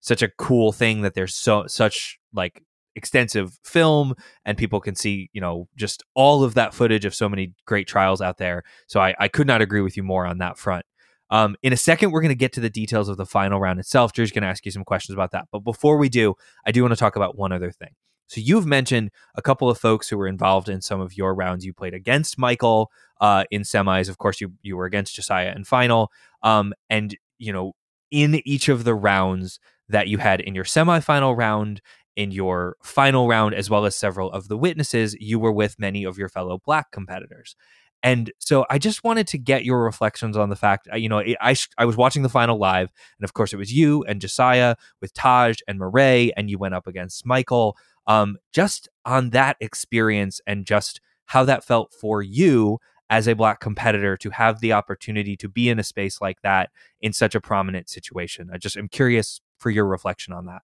such 0.00 0.22
a 0.22 0.30
cool 0.38 0.72
thing 0.72 1.02
that 1.02 1.14
there's 1.14 1.34
so 1.34 1.66
such 1.66 2.18
like 2.32 2.62
extensive 2.94 3.58
film 3.64 4.14
and 4.46 4.56
people 4.56 4.80
can 4.80 4.94
see 4.94 5.28
you 5.34 5.40
know 5.40 5.68
just 5.76 6.02
all 6.14 6.42
of 6.42 6.54
that 6.54 6.72
footage 6.72 7.04
of 7.04 7.14
so 7.14 7.28
many 7.28 7.52
great 7.66 7.86
trials 7.86 8.22
out 8.22 8.38
there. 8.38 8.62
So 8.86 9.00
i, 9.00 9.14
I 9.18 9.28
could 9.28 9.46
not 9.46 9.60
agree 9.60 9.82
with 9.82 9.96
you 9.96 10.02
more 10.02 10.24
on 10.26 10.38
that 10.38 10.56
front 10.58 10.86
um, 11.30 11.56
in 11.62 11.72
a 11.72 11.76
second, 11.76 12.10
we're 12.10 12.20
going 12.20 12.28
to 12.30 12.34
get 12.34 12.52
to 12.54 12.60
the 12.60 12.70
details 12.70 13.08
of 13.08 13.16
the 13.16 13.26
final 13.26 13.60
round 13.60 13.80
itself. 13.80 14.12
Drew's 14.12 14.30
going 14.30 14.42
to 14.42 14.48
ask 14.48 14.64
you 14.64 14.72
some 14.72 14.84
questions 14.84 15.14
about 15.14 15.32
that. 15.32 15.46
But 15.50 15.60
before 15.60 15.96
we 15.96 16.08
do, 16.08 16.34
I 16.64 16.72
do 16.72 16.82
want 16.82 16.92
to 16.92 16.96
talk 16.96 17.16
about 17.16 17.36
one 17.36 17.52
other 17.52 17.70
thing. 17.70 17.90
So 18.28 18.40
you've 18.40 18.66
mentioned 18.66 19.10
a 19.36 19.42
couple 19.42 19.70
of 19.70 19.78
folks 19.78 20.08
who 20.08 20.18
were 20.18 20.26
involved 20.26 20.68
in 20.68 20.80
some 20.80 21.00
of 21.00 21.16
your 21.16 21.34
rounds. 21.34 21.64
You 21.64 21.72
played 21.72 21.94
against 21.94 22.38
Michael 22.38 22.90
uh, 23.20 23.44
in 23.50 23.62
semis. 23.62 24.08
Of 24.08 24.18
course, 24.18 24.40
you 24.40 24.52
you 24.62 24.76
were 24.76 24.86
against 24.86 25.14
Josiah 25.14 25.52
in 25.54 25.64
final. 25.64 26.10
Um, 26.42 26.74
and 26.90 27.16
you 27.38 27.52
know, 27.52 27.74
in 28.10 28.42
each 28.44 28.68
of 28.68 28.84
the 28.84 28.94
rounds 28.94 29.60
that 29.88 30.08
you 30.08 30.18
had 30.18 30.40
in 30.40 30.54
your 30.54 30.64
semifinal 30.64 31.36
round, 31.36 31.80
in 32.16 32.32
your 32.32 32.76
final 32.82 33.28
round, 33.28 33.54
as 33.54 33.70
well 33.70 33.84
as 33.84 33.94
several 33.94 34.30
of 34.32 34.48
the 34.48 34.56
witnesses, 34.56 35.14
you 35.20 35.38
were 35.38 35.52
with 35.52 35.78
many 35.78 36.02
of 36.02 36.18
your 36.18 36.28
fellow 36.28 36.58
black 36.64 36.90
competitors. 36.90 37.54
And 38.02 38.32
so 38.38 38.66
I 38.70 38.78
just 38.78 39.02
wanted 39.04 39.26
to 39.28 39.38
get 39.38 39.64
your 39.64 39.82
reflections 39.82 40.36
on 40.36 40.48
the 40.48 40.56
fact, 40.56 40.88
uh, 40.92 40.96
you 40.96 41.08
know, 41.08 41.22
I, 41.40 41.56
I 41.76 41.84
was 41.84 41.96
watching 41.96 42.22
the 42.22 42.28
final 42.28 42.58
live, 42.58 42.90
and 43.18 43.24
of 43.24 43.34
course 43.34 43.52
it 43.52 43.56
was 43.56 43.72
you 43.72 44.04
and 44.04 44.20
Josiah 44.20 44.76
with 45.00 45.12
Taj 45.12 45.58
and 45.66 45.78
Murray, 45.78 46.32
and 46.36 46.48
you 46.50 46.58
went 46.58 46.74
up 46.74 46.86
against 46.86 47.26
Michael. 47.26 47.76
Um, 48.06 48.36
just 48.52 48.88
on 49.04 49.30
that 49.30 49.56
experience 49.60 50.40
and 50.46 50.64
just 50.64 51.00
how 51.26 51.44
that 51.44 51.64
felt 51.64 51.92
for 51.92 52.22
you 52.22 52.78
as 53.10 53.28
a 53.28 53.34
black 53.34 53.60
competitor 53.60 54.16
to 54.16 54.30
have 54.30 54.60
the 54.60 54.72
opportunity 54.72 55.36
to 55.36 55.48
be 55.48 55.68
in 55.68 55.78
a 55.78 55.84
space 55.84 56.20
like 56.20 56.40
that 56.42 56.70
in 57.00 57.12
such 57.12 57.34
a 57.34 57.40
prominent 57.40 57.88
situation. 57.88 58.50
I 58.52 58.58
just 58.58 58.76
am 58.76 58.88
curious 58.88 59.40
for 59.58 59.70
your 59.70 59.86
reflection 59.86 60.32
on 60.32 60.46
that. 60.46 60.62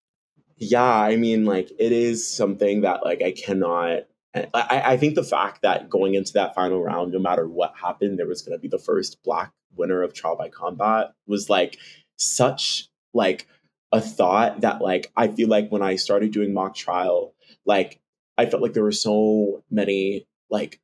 Yeah, 0.57 0.83
I 0.83 1.17
mean, 1.17 1.45
like 1.45 1.71
it 1.79 1.93
is 1.93 2.29
something 2.29 2.83
that 2.83 3.05
like 3.05 3.23
I 3.23 3.33
cannot 3.33 4.05
I, 4.35 4.45
I 4.55 4.97
think 4.97 5.15
the 5.15 5.23
fact 5.23 5.63
that 5.63 5.91
going 5.91 6.15
into 6.15 6.33
that 6.35 6.55
final 6.55 6.83
round, 6.83 7.13
no 7.13 7.19
matter 7.19 7.47
what 7.47 7.75
happened, 7.77 8.19
there 8.19 8.27
was 8.27 8.43
going 8.43 8.57
to 8.57 8.61
be 8.61 8.69
the 8.69 8.79
first 8.79 9.23
black 9.23 9.53
winner 9.77 10.03
of 10.03 10.15
trial 10.15 10.37
by 10.37 10.49
combat 10.49 11.13
was 11.27 11.51
like 11.51 11.79
such 12.17 12.89
like 13.15 13.47
a 13.93 14.01
thought 14.01 14.63
that 14.63 14.81
like 14.81 15.13
I 15.17 15.29
feel 15.29 15.49
like 15.49 15.71
when 15.71 15.83
I 15.83 15.97
started 15.97 16.33
doing 16.33 16.55
mock 16.55 16.75
trial, 16.75 17.35
like 17.67 18.01
I 18.39 18.47
felt 18.47 18.63
like 18.63 18.73
there 18.73 18.83
were 18.83 18.93
so 18.93 19.63
many 19.71 20.27
like 20.51 20.81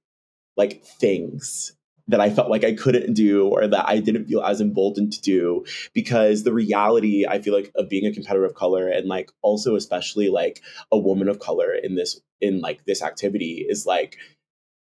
like 0.57 0.85
things 0.85 1.73
that 2.09 2.21
I 2.21 2.31
felt 2.31 2.51
like 2.51 2.65
I 2.65 2.73
couldn't 2.73 3.15
do 3.15 3.47
or 3.49 3.67
that 3.67 3.89
I 3.89 4.01
didn't 4.01 4.27
feel 4.27 4.41
as 4.41 4.61
emboldened 4.61 5.13
to 5.13 5.21
do 5.21 5.65
because 5.93 6.43
the 6.43 6.53
reality 6.53 7.27
I 7.27 7.41
feel 7.41 7.55
like 7.55 7.71
of 7.75 7.89
being 7.89 8.07
a 8.07 8.13
competitor 8.13 8.45
of 8.45 8.55
color 8.55 8.89
and 8.89 9.07
like 9.07 9.31
also 9.43 9.77
especially 9.77 10.29
like 10.31 10.63
a 10.91 10.99
woman 10.99 11.29
of 11.29 11.39
color 11.39 11.73
in 11.73 11.95
this 11.95 12.21
in 12.41 12.61
like 12.61 12.85
this 12.87 13.03
activity 13.03 13.65
is 13.69 13.87
like 13.87 14.17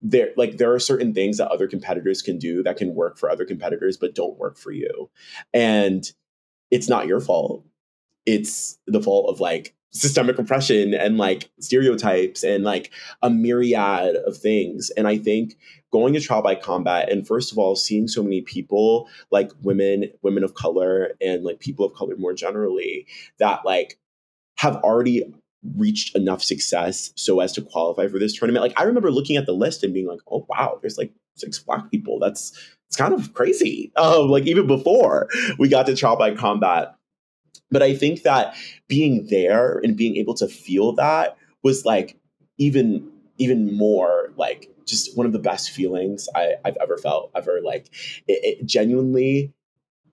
there 0.01 0.29
like 0.35 0.57
there 0.57 0.73
are 0.73 0.79
certain 0.79 1.13
things 1.13 1.37
that 1.37 1.49
other 1.49 1.67
competitors 1.67 2.21
can 2.21 2.39
do 2.39 2.63
that 2.63 2.77
can 2.77 2.95
work 2.95 3.17
for 3.17 3.29
other 3.29 3.45
competitors 3.45 3.97
but 3.97 4.15
don't 4.15 4.39
work 4.39 4.57
for 4.57 4.71
you. 4.71 5.09
And 5.53 6.11
it's 6.71 6.89
not 6.89 7.07
your 7.07 7.19
fault. 7.19 7.65
It's 8.25 8.79
the 8.87 9.01
fault 9.01 9.29
of 9.29 9.39
like 9.39 9.75
systemic 9.91 10.39
oppression 10.39 10.93
and 10.93 11.17
like 11.17 11.49
stereotypes 11.59 12.43
and 12.43 12.63
like 12.63 12.91
a 13.21 13.29
myriad 13.29 14.15
of 14.25 14.37
things. 14.37 14.89
And 14.91 15.07
I 15.07 15.17
think 15.17 15.57
going 15.91 16.13
to 16.13 16.21
trial 16.21 16.41
by 16.41 16.55
combat 16.55 17.11
and 17.11 17.27
first 17.27 17.51
of 17.51 17.57
all 17.57 17.75
seeing 17.75 18.07
so 18.07 18.23
many 18.23 18.41
people 18.41 19.09
like 19.31 19.51
women, 19.61 20.05
women 20.21 20.43
of 20.43 20.53
color 20.53 21.11
and 21.19 21.43
like 21.43 21.59
people 21.59 21.85
of 21.85 21.93
color 21.93 22.15
more 22.17 22.33
generally 22.33 23.05
that 23.39 23.65
like 23.65 23.99
have 24.57 24.77
already 24.77 25.23
reached 25.75 26.15
enough 26.15 26.41
success 26.41 27.11
so 27.15 27.39
as 27.39 27.51
to 27.51 27.61
qualify 27.61 28.07
for 28.07 28.17
this 28.17 28.37
tournament. 28.37 28.63
Like 28.63 28.79
I 28.79 28.83
remember 28.83 29.11
looking 29.11 29.35
at 29.35 29.45
the 29.45 29.53
list 29.53 29.83
and 29.83 29.93
being 29.93 30.07
like, 30.07 30.21
oh 30.31 30.45
wow, 30.49 30.79
there's 30.81 30.97
like 30.97 31.11
six 31.35 31.59
black 31.59 31.91
people. 31.91 32.19
That's 32.19 32.57
it's 32.87 32.97
kind 32.97 33.13
of 33.13 33.33
crazy. 33.33 33.91
Um, 33.97 34.29
like 34.29 34.47
even 34.47 34.67
before 34.67 35.27
we 35.59 35.67
got 35.67 35.85
to 35.85 35.95
trial 35.95 36.15
by 36.15 36.33
combat 36.33 36.95
but 37.71 37.81
I 37.81 37.95
think 37.95 38.23
that 38.23 38.55
being 38.87 39.27
there 39.29 39.79
and 39.79 39.95
being 39.95 40.17
able 40.17 40.33
to 40.35 40.47
feel 40.47 40.93
that 40.93 41.37
was 41.63 41.85
like 41.85 42.17
even 42.57 43.09
even 43.37 43.75
more 43.75 44.33
like 44.37 44.69
just 44.85 45.15
one 45.17 45.25
of 45.25 45.33
the 45.33 45.39
best 45.39 45.71
feelings 45.71 46.27
I, 46.35 46.55
have 46.65 46.77
ever 46.81 46.97
felt. 46.97 47.31
Ever 47.35 47.61
like 47.63 47.87
it, 48.27 48.59
it 48.59 48.65
genuinely, 48.65 49.53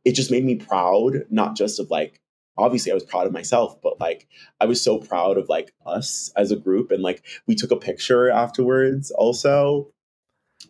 it 0.04 0.12
just 0.12 0.30
made 0.30 0.44
me 0.44 0.56
proud. 0.56 1.24
Not 1.30 1.56
just 1.56 1.80
of 1.80 1.90
like 1.90 2.20
obviously 2.56 2.92
I 2.92 2.94
was 2.94 3.04
proud 3.04 3.26
of 3.26 3.32
myself, 3.32 3.80
but 3.82 4.00
like 4.00 4.26
I 4.60 4.66
was 4.66 4.82
so 4.82 4.98
proud 4.98 5.36
of 5.36 5.48
like 5.48 5.72
us 5.84 6.32
as 6.36 6.50
a 6.50 6.56
group, 6.56 6.90
and 6.90 7.02
like 7.02 7.24
we 7.46 7.54
took 7.54 7.70
a 7.70 7.76
picture 7.76 8.30
afterwards 8.30 9.10
also 9.10 9.90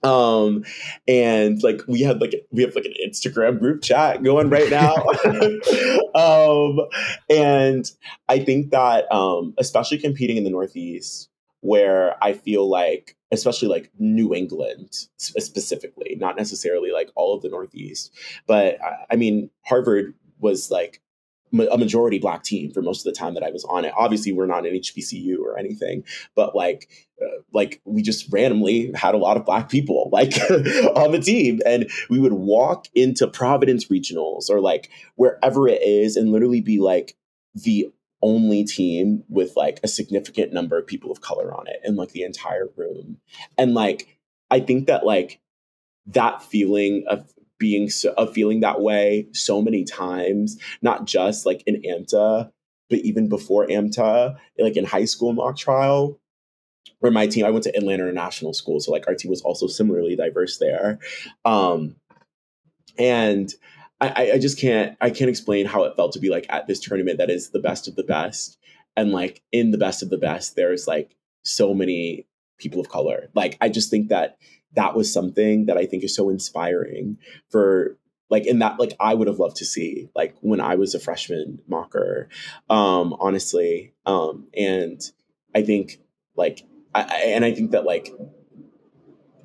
um 0.02 0.64
and 1.08 1.62
like 1.62 1.80
we 1.88 2.00
had 2.00 2.20
like 2.20 2.34
we 2.52 2.62
have 2.62 2.74
like 2.74 2.84
an 2.84 2.94
instagram 3.04 3.58
group 3.58 3.82
chat 3.82 4.22
going 4.22 4.48
right 4.48 4.70
now. 4.70 4.94
Um 6.14 6.80
and 7.30 7.90
i 8.28 8.38
think 8.38 8.70
that 8.70 9.10
um 9.12 9.54
especially 9.58 9.98
competing 9.98 10.36
in 10.36 10.44
the 10.44 10.50
northeast 10.50 11.28
where 11.60 12.16
i 12.22 12.32
feel 12.32 12.68
like 12.68 13.16
especially 13.30 13.68
like 13.68 13.90
new 13.98 14.34
england 14.34 15.06
specifically 15.18 16.16
not 16.18 16.36
necessarily 16.36 16.90
like 16.90 17.10
all 17.14 17.36
of 17.36 17.42
the 17.42 17.48
northeast 17.48 18.12
but 18.46 18.78
i 19.10 19.16
mean 19.16 19.50
harvard 19.64 20.14
was 20.40 20.70
like 20.70 21.00
a 21.52 21.78
majority 21.78 22.18
black 22.18 22.42
team 22.42 22.70
for 22.70 22.82
most 22.82 23.06
of 23.06 23.12
the 23.12 23.18
time 23.18 23.34
that 23.34 23.42
I 23.42 23.50
was 23.50 23.64
on 23.64 23.84
it. 23.84 23.92
Obviously, 23.96 24.32
we're 24.32 24.46
not 24.46 24.66
an 24.66 24.74
HBCU 24.74 25.38
or 25.38 25.58
anything, 25.58 26.04
but 26.34 26.54
like, 26.54 26.88
uh, 27.22 27.42
like 27.52 27.80
we 27.84 28.02
just 28.02 28.32
randomly 28.32 28.92
had 28.94 29.14
a 29.14 29.18
lot 29.18 29.36
of 29.36 29.44
black 29.44 29.68
people 29.68 30.10
like 30.12 30.34
on 30.50 31.12
the 31.12 31.20
team, 31.22 31.60
and 31.66 31.90
we 32.10 32.18
would 32.18 32.34
walk 32.34 32.86
into 32.94 33.26
Providence 33.26 33.86
regionals 33.86 34.50
or 34.50 34.60
like 34.60 34.90
wherever 35.16 35.68
it 35.68 35.82
is, 35.82 36.16
and 36.16 36.32
literally 36.32 36.60
be 36.60 36.78
like 36.78 37.16
the 37.54 37.90
only 38.20 38.64
team 38.64 39.22
with 39.28 39.52
like 39.56 39.78
a 39.82 39.88
significant 39.88 40.52
number 40.52 40.76
of 40.76 40.86
people 40.86 41.10
of 41.10 41.20
color 41.20 41.54
on 41.54 41.68
it 41.68 41.80
in 41.84 41.96
like 41.96 42.10
the 42.10 42.22
entire 42.22 42.68
room, 42.76 43.18
and 43.56 43.74
like 43.74 44.18
I 44.50 44.60
think 44.60 44.86
that 44.86 45.04
like 45.04 45.40
that 46.06 46.42
feeling 46.42 47.04
of 47.08 47.32
being 47.58 47.90
so, 47.90 48.12
of 48.16 48.32
feeling 48.32 48.60
that 48.60 48.80
way 48.80 49.26
so 49.32 49.60
many 49.60 49.84
times, 49.84 50.58
not 50.82 51.06
just 51.06 51.46
like 51.46 51.62
in 51.66 51.82
AMTA, 51.82 52.50
but 52.90 52.98
even 53.00 53.28
before 53.28 53.66
AMTA, 53.66 54.36
like 54.58 54.76
in 54.76 54.84
high 54.84 55.04
school 55.04 55.32
mock 55.32 55.56
trial, 55.56 56.18
where 57.00 57.12
my 57.12 57.26
team, 57.26 57.44
I 57.44 57.50
went 57.50 57.64
to 57.64 57.76
Atlanta 57.76 58.04
International 58.04 58.54
School, 58.54 58.80
so 58.80 58.90
like 58.90 59.06
our 59.06 59.14
team 59.14 59.30
was 59.30 59.42
also 59.42 59.66
similarly 59.66 60.16
diverse 60.16 60.58
there. 60.58 60.98
Um, 61.44 61.96
and 62.98 63.52
I, 64.00 64.32
I 64.34 64.38
just 64.38 64.58
can't, 64.58 64.96
I 65.00 65.10
can't 65.10 65.30
explain 65.30 65.66
how 65.66 65.84
it 65.84 65.96
felt 65.96 66.12
to 66.12 66.20
be 66.20 66.30
like 66.30 66.46
at 66.48 66.66
this 66.66 66.80
tournament 66.80 67.18
that 67.18 67.30
is 67.30 67.50
the 67.50 67.58
best 67.58 67.88
of 67.88 67.96
the 67.96 68.04
best. 68.04 68.58
And 68.96 69.12
like 69.12 69.42
in 69.52 69.70
the 69.70 69.78
best 69.78 70.02
of 70.02 70.10
the 70.10 70.18
best, 70.18 70.56
there's 70.56 70.86
like 70.86 71.16
so 71.44 71.74
many 71.74 72.26
people 72.58 72.80
of 72.80 72.88
color. 72.88 73.28
Like 73.34 73.56
I 73.60 73.68
just 73.68 73.90
think 73.90 74.08
that 74.08 74.38
that 74.74 74.94
was 74.94 75.12
something 75.12 75.66
that 75.66 75.76
I 75.76 75.86
think 75.86 76.04
is 76.04 76.14
so 76.14 76.28
inspiring 76.28 77.18
for 77.50 77.96
like 78.30 78.46
in 78.46 78.58
that 78.58 78.78
like 78.78 78.94
I 79.00 79.14
would 79.14 79.28
have 79.28 79.38
loved 79.38 79.56
to 79.56 79.64
see 79.64 80.08
like 80.14 80.36
when 80.40 80.60
I 80.60 80.74
was 80.74 80.94
a 80.94 81.00
freshman 81.00 81.60
mocker 81.66 82.28
um 82.68 83.16
honestly 83.20 83.94
um 84.06 84.48
and 84.56 85.00
I 85.54 85.62
think 85.62 86.00
like 86.36 86.62
I, 86.94 87.02
and 87.02 87.44
I 87.44 87.52
think 87.52 87.70
that 87.72 87.84
like 87.84 88.12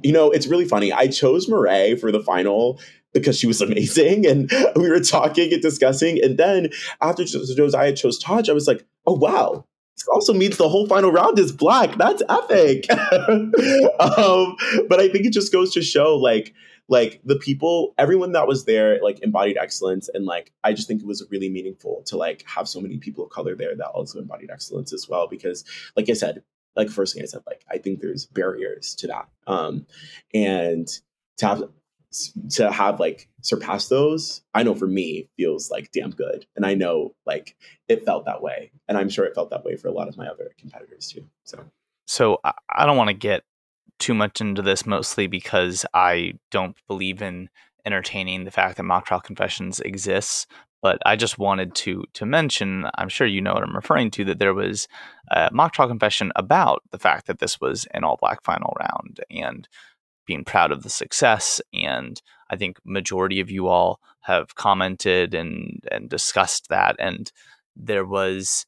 you 0.01 0.11
know 0.11 0.32
it's 0.32 0.47
really 0.47 0.65
funny 0.65 0.91
I 0.91 1.07
chose 1.07 1.47
Marae 1.47 1.95
for 1.95 2.11
the 2.11 2.21
final 2.21 2.80
because 3.13 3.38
she 3.38 3.47
was 3.47 3.61
amazing 3.67 4.26
and 4.26 4.51
we 4.76 4.89
were 4.89 4.99
talking 4.99 5.53
and 5.53 5.61
discussing 5.61 6.19
and 6.21 6.38
then 6.38 6.69
after 7.01 7.24
Josiah 7.24 7.93
chose 7.93 8.19
Taj 8.19 8.49
I 8.49 8.53
was 8.53 8.67
like 8.67 8.86
oh 9.05 9.15
wow 9.15 9.65
this 9.96 10.08
also 10.08 10.34
means 10.34 10.58
the 10.58 10.70
whole 10.70 10.88
final 10.88 11.12
round 11.12 11.38
is 11.39 11.52
black. 11.52 11.98
That's 11.98 12.24
epic. 12.30 12.91
um, 12.91 14.56
but 14.89 15.00
I 15.00 15.08
think 15.10 15.26
it 15.26 15.34
just 15.34 15.52
goes 15.52 15.74
to 15.74 15.82
show 15.82 16.16
like 16.16 16.54
like 16.89 17.22
the 17.24 17.38
people 17.38 17.94
everyone 17.98 18.34
that 18.34 18.48
was 18.48 18.66
there 18.66 19.02
like 19.02 19.20
embodied 19.22 19.58
excellence 19.58 20.10
and 20.14 20.26
like 20.26 20.52
i 20.64 20.74
just 20.74 20.88
think 20.88 21.02
it 21.02 21.08
was 21.08 21.26
really 21.32 21.50
meaningful 21.50 22.04
to 22.06 22.18
like 22.18 22.44
have 22.46 22.68
so 22.68 22.82
many 22.82 22.98
people 22.98 23.24
of 23.24 23.30
color 23.30 23.56
there 23.56 23.76
that 23.76 23.88
also 23.88 24.20
embodied 24.20 24.52
excellence 24.52 24.91
as 24.91 25.08
well 25.08 25.28
because 25.28 25.64
like 25.96 26.10
i 26.10 26.14
said 26.14 26.44
like 26.76 26.89
first 26.89 27.14
thing 27.14 27.24
i 27.24 27.26
said 27.26 27.41
like 27.48 27.64
i 27.72 27.78
think 27.78 28.02
there's 28.02 28.26
barriers 28.26 28.96
to 28.96 29.08
that 29.08 29.30
um 29.48 29.86
and 30.34 31.00
to 31.38 31.48
have 31.48 31.64
to 32.49 32.72
have 32.72 32.99
like 32.99 33.28
surpassed 33.41 33.89
those 33.89 34.41
i 34.53 34.64
know 34.64 34.76
for 34.76 34.88
me 34.88 35.28
feels 35.38 35.70
like 35.72 35.91
damn 35.91 36.11
good. 36.11 36.45
And 36.55 36.66
i 36.66 36.74
know 36.74 37.16
like 37.26 37.55
it 37.88 38.05
felt 38.05 38.26
that 38.26 38.41
way. 38.41 38.72
And 38.88 38.97
i'm 38.97 39.09
sure 39.09 39.26
it 39.26 39.36
felt 39.36 39.49
that 39.49 39.64
way 39.64 39.76
for 39.76 39.88
a 39.88 39.93
lot 39.93 40.07
of 40.07 40.18
my 40.18 40.28
other 40.28 40.53
competitors 40.57 41.07
too 41.07 41.26
so. 41.43 41.66
So 42.05 42.39
i 42.70 42.86
don't 42.86 42.97
want 42.97 43.09
to 43.09 43.16
get 43.16 43.43
too 43.99 44.14
much 44.14 44.41
into 44.41 44.61
this 44.61 44.86
mostly 44.86 45.28
because 45.28 45.86
i 45.93 46.34
don't 46.51 46.76
believe 46.88 47.22
in 47.22 47.49
entertaining 47.86 48.45
the 48.45 48.51
fact 48.51 48.78
that 48.78 48.84
mock 48.84 49.05
trial 49.05 49.22
confessions 49.22 49.80
exists 49.82 50.47
but 50.82 50.99
i 51.05 51.16
just 51.16 51.38
wanted 51.38 51.76
to 51.76 52.03
to 52.14 52.26
mention 52.26 52.86
i'm 52.95 53.09
sure 53.09 53.28
you 53.28 53.41
know 53.41 53.53
what 53.53 53.64
i'm 53.64 53.76
referring 53.76 54.09
to 54.09 54.24
that 54.26 54.39
there 54.39 54.53
was 54.53 54.88
a 55.32 55.49
mock 55.51 55.74
trial 55.74 55.88
confession 55.88 56.32
about 56.36 56.84
the 56.91 56.99
fact 56.99 57.28
that 57.28 57.39
this 57.39 57.59
was 57.59 57.88
an 57.91 58.03
all 58.03 58.18
black 58.20 58.43
final 58.43 58.76
round. 58.80 59.20
And 59.30 59.68
being 60.26 60.43
proud 60.43 60.71
of 60.71 60.84
the 60.84 60.89
success 60.89 61.61
and 61.74 62.21
i 62.49 62.55
think 62.55 62.78
majority 62.86 63.39
of 63.39 63.49
you 63.49 63.67
all 63.67 63.99
have 64.21 64.55
commented 64.55 65.34
and 65.34 65.84
and 65.91 66.09
discussed 66.09 66.69
that 66.69 66.95
and 66.99 67.32
there 67.76 68.05
was 68.05 68.65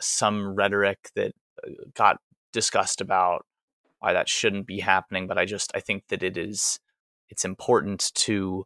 some 0.00 0.54
rhetoric 0.54 1.10
that 1.14 1.32
uh, 1.66 1.70
got 1.94 2.18
discussed 2.52 3.00
about 3.00 3.44
why 3.98 4.12
that 4.12 4.28
shouldn't 4.28 4.66
be 4.66 4.80
happening 4.80 5.26
but 5.26 5.38
i 5.38 5.44
just 5.44 5.70
i 5.74 5.80
think 5.80 6.04
that 6.08 6.22
it 6.22 6.36
is 6.36 6.78
it's 7.28 7.44
important 7.44 8.12
to 8.14 8.64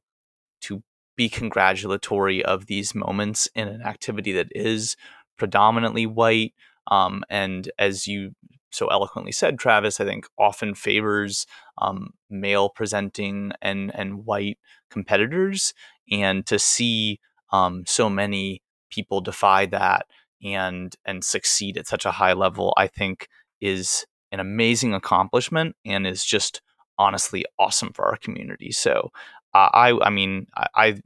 to 0.61 0.82
be 1.16 1.28
congratulatory 1.28 2.45
of 2.45 2.66
these 2.66 2.95
moments 2.95 3.49
in 3.55 3.66
an 3.66 3.82
activity 3.82 4.32
that 4.32 4.49
is 4.53 4.97
predominantly 5.36 6.07
white 6.07 6.55
um, 6.89 7.24
and 7.30 7.70
as 7.78 8.07
you 8.07 8.34
so 8.70 8.89
eloquently 8.89 9.32
said, 9.32 9.59
Travis, 9.59 10.01
I 10.01 10.05
think 10.05 10.26
often 10.39 10.74
favors 10.74 11.47
um, 11.78 12.11
male 12.28 12.68
presenting 12.68 13.53
and 13.62 13.95
and 13.95 14.24
white 14.26 14.59
competitors, 14.91 15.74
and 16.11 16.45
to 16.47 16.59
see 16.59 17.20
um, 17.53 17.84
so 17.86 18.11
many 18.11 18.62
people 18.91 19.20
defy 19.20 19.66
that 19.66 20.07
and 20.43 20.95
and 21.05 21.24
succeed 21.24 21.76
at 21.76 21.86
such 21.86 22.07
a 22.07 22.11
high 22.11 22.32
level, 22.34 22.74
I 22.76 22.86
think 22.86 23.28
is 23.61 24.07
an 24.32 24.41
amazing 24.41 24.95
accomplishment 24.95 25.76
and 25.84 26.07
is 26.07 26.24
just 26.24 26.61
honestly 26.99 27.45
awesome 27.59 27.93
for 27.93 28.05
our 28.07 28.16
community. 28.16 28.70
So 28.72 29.11
uh, 29.55 29.68
I 29.72 29.99
I 30.03 30.11
mean 30.11 30.47
I, 30.57 30.66
I 30.74 31.01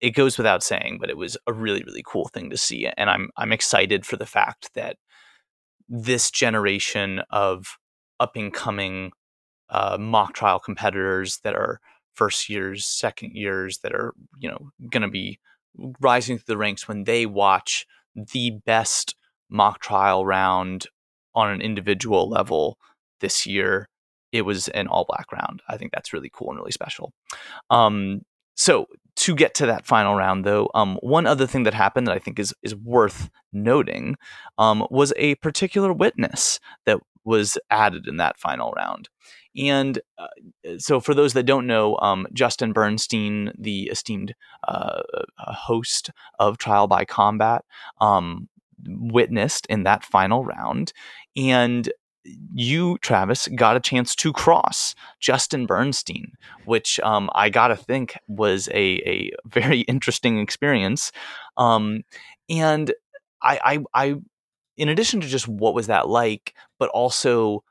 it 0.00 0.10
goes 0.10 0.36
without 0.36 0.62
saying, 0.62 0.98
but 1.00 1.10
it 1.10 1.16
was 1.16 1.36
a 1.46 1.52
really 1.52 1.82
really 1.84 2.02
cool 2.06 2.28
thing 2.28 2.50
to 2.50 2.56
see, 2.56 2.88
and 2.96 3.10
I'm 3.10 3.30
I'm 3.36 3.52
excited 3.52 4.06
for 4.06 4.16
the 4.16 4.26
fact 4.26 4.70
that 4.74 4.96
this 5.88 6.30
generation 6.30 7.22
of 7.30 7.78
up 8.20 8.36
and 8.36 8.52
coming 8.52 9.12
uh, 9.70 9.96
mock 9.98 10.34
trial 10.34 10.58
competitors 10.58 11.40
that 11.44 11.54
are 11.54 11.80
first 12.14 12.48
years, 12.48 12.84
second 12.86 13.32
years 13.34 13.78
that 13.78 13.92
are 13.92 14.14
you 14.38 14.48
know 14.48 14.70
going 14.90 15.02
to 15.02 15.08
be 15.08 15.38
rising 16.00 16.38
through 16.38 16.54
the 16.54 16.58
ranks 16.58 16.88
when 16.88 17.04
they 17.04 17.26
watch 17.26 17.86
the 18.14 18.50
best 18.64 19.14
mock 19.50 19.80
trial 19.80 20.24
round 20.24 20.86
on 21.34 21.50
an 21.50 21.60
individual 21.60 22.28
level 22.28 22.78
this 23.20 23.46
year. 23.46 23.88
It 24.32 24.42
was 24.42 24.68
an 24.68 24.88
all 24.88 25.04
black 25.08 25.30
round. 25.32 25.62
I 25.68 25.76
think 25.76 25.92
that's 25.92 26.12
really 26.12 26.30
cool 26.32 26.50
and 26.50 26.58
really 26.58 26.72
special. 26.72 27.12
Um, 27.70 28.22
so 28.56 28.86
to 29.16 29.34
get 29.34 29.54
to 29.54 29.66
that 29.66 29.86
final 29.86 30.14
round, 30.14 30.44
though, 30.44 30.70
um, 30.74 30.98
one 31.00 31.26
other 31.26 31.46
thing 31.46 31.62
that 31.62 31.74
happened 31.74 32.06
that 32.06 32.16
I 32.16 32.18
think 32.18 32.38
is 32.38 32.54
is 32.62 32.74
worth 32.74 33.30
noting 33.52 34.16
um, 34.58 34.86
was 34.90 35.12
a 35.16 35.36
particular 35.36 35.92
witness 35.92 36.60
that 36.84 36.98
was 37.24 37.58
added 37.70 38.06
in 38.06 38.18
that 38.18 38.38
final 38.38 38.72
round. 38.72 39.08
And 39.56 39.98
uh, 40.18 40.26
so, 40.78 41.00
for 41.00 41.14
those 41.14 41.32
that 41.32 41.44
don't 41.44 41.66
know, 41.66 41.96
um, 42.00 42.26
Justin 42.32 42.72
Bernstein, 42.72 43.52
the 43.58 43.84
esteemed 43.84 44.34
uh, 44.68 45.00
host 45.38 46.10
of 46.38 46.58
Trial 46.58 46.86
by 46.86 47.04
Combat, 47.04 47.64
um, 48.00 48.48
witnessed 48.86 49.66
in 49.70 49.84
that 49.84 50.04
final 50.04 50.44
round. 50.44 50.92
And 51.36 51.90
you, 52.52 52.98
Travis, 52.98 53.48
got 53.48 53.76
a 53.76 53.80
chance 53.80 54.14
to 54.16 54.32
cross 54.32 54.94
Justin 55.20 55.66
Bernstein, 55.66 56.32
which 56.64 56.98
um, 57.00 57.30
I 57.34 57.50
got 57.50 57.68
to 57.68 57.76
think 57.76 58.18
was 58.28 58.68
a, 58.68 58.96
a 59.06 59.30
very 59.46 59.80
interesting 59.82 60.38
experience. 60.38 61.12
Um, 61.56 62.04
and 62.48 62.92
I, 63.42 63.80
I, 63.94 64.06
I, 64.06 64.14
in 64.76 64.88
addition 64.88 65.20
to 65.20 65.26
just 65.26 65.48
what 65.48 65.74
was 65.74 65.86
that 65.86 66.08
like, 66.08 66.54
but 66.78 66.88
also 66.90 67.62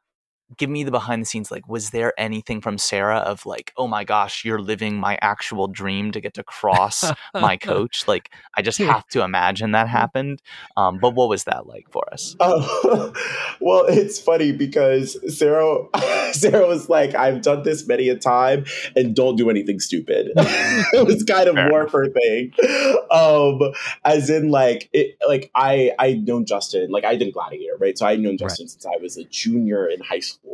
give 0.58 0.70
me 0.70 0.84
the 0.84 0.92
behind 0.92 1.22
the 1.22 1.26
scenes 1.26 1.50
like 1.50 1.68
was 1.68 1.90
there 1.90 2.14
anything 2.20 2.62
from 2.62 2.78
sarah 2.78 3.18
of 3.18 3.46
like 3.46 3.74
oh 3.78 3.88
my 3.88 4.04
gosh 4.04 4.46
you're 4.46 4.62
living 4.62 4.96
my 4.96 5.18
actual 5.22 5.68
dream 5.68 6.12
to 6.12 6.22
get 6.22 6.34
to 6.36 6.44
cross 6.44 7.12
my 7.34 7.58
coach? 7.66 8.08
Like 8.08 8.32
i 8.56 8.62
just 8.62 8.78
have 8.78 9.08
to 9.08 9.24
imagine 9.24 9.72
that 9.72 9.88
happened 9.88 10.42
um, 10.78 11.00
but 11.00 11.16
what 11.16 11.30
was 11.30 11.46
that 11.46 11.68
like 11.68 11.90
for 11.90 12.04
us? 12.12 12.36
Oh, 12.40 13.14
well 13.60 13.86
it's 13.88 14.20
funny 14.20 14.52
because 14.52 15.18
sarah 15.36 15.86
sarah 16.32 16.68
was 16.68 16.90
like 16.90 17.16
i've 17.16 17.42
done 17.42 17.64
this 17.64 17.88
many 17.88 18.10
a 18.10 18.16
time 18.16 18.66
and 18.96 19.16
don't 19.16 19.36
do 19.36 19.50
anything 19.50 19.80
stupid. 19.80 20.32
It 20.36 21.08
was 21.08 21.24
kind 21.24 21.48
of 21.50 21.56
Fair 21.56 21.70
more 21.70 21.88
her 21.90 22.08
thing 22.08 22.54
um 23.12 23.74
as 24.04 24.30
in 24.30 24.50
like 24.50 24.90
it 24.94 25.18
like 25.28 25.50
i 25.56 25.92
i 25.98 26.14
known 26.14 26.46
justin 26.46 26.92
like 26.92 27.04
i 27.04 27.16
did 27.16 27.34
gladiator 27.34 27.78
right? 27.80 27.98
So 27.98 28.06
i 28.06 28.16
known 28.16 28.38
justin 28.38 28.66
right. 28.66 28.70
since 28.70 28.86
i 28.86 28.98
was 29.02 29.18
a 29.18 29.24
junior 29.26 29.88
in 29.88 30.02
high 30.02 30.20
school 30.20 30.36
school. 30.36 30.45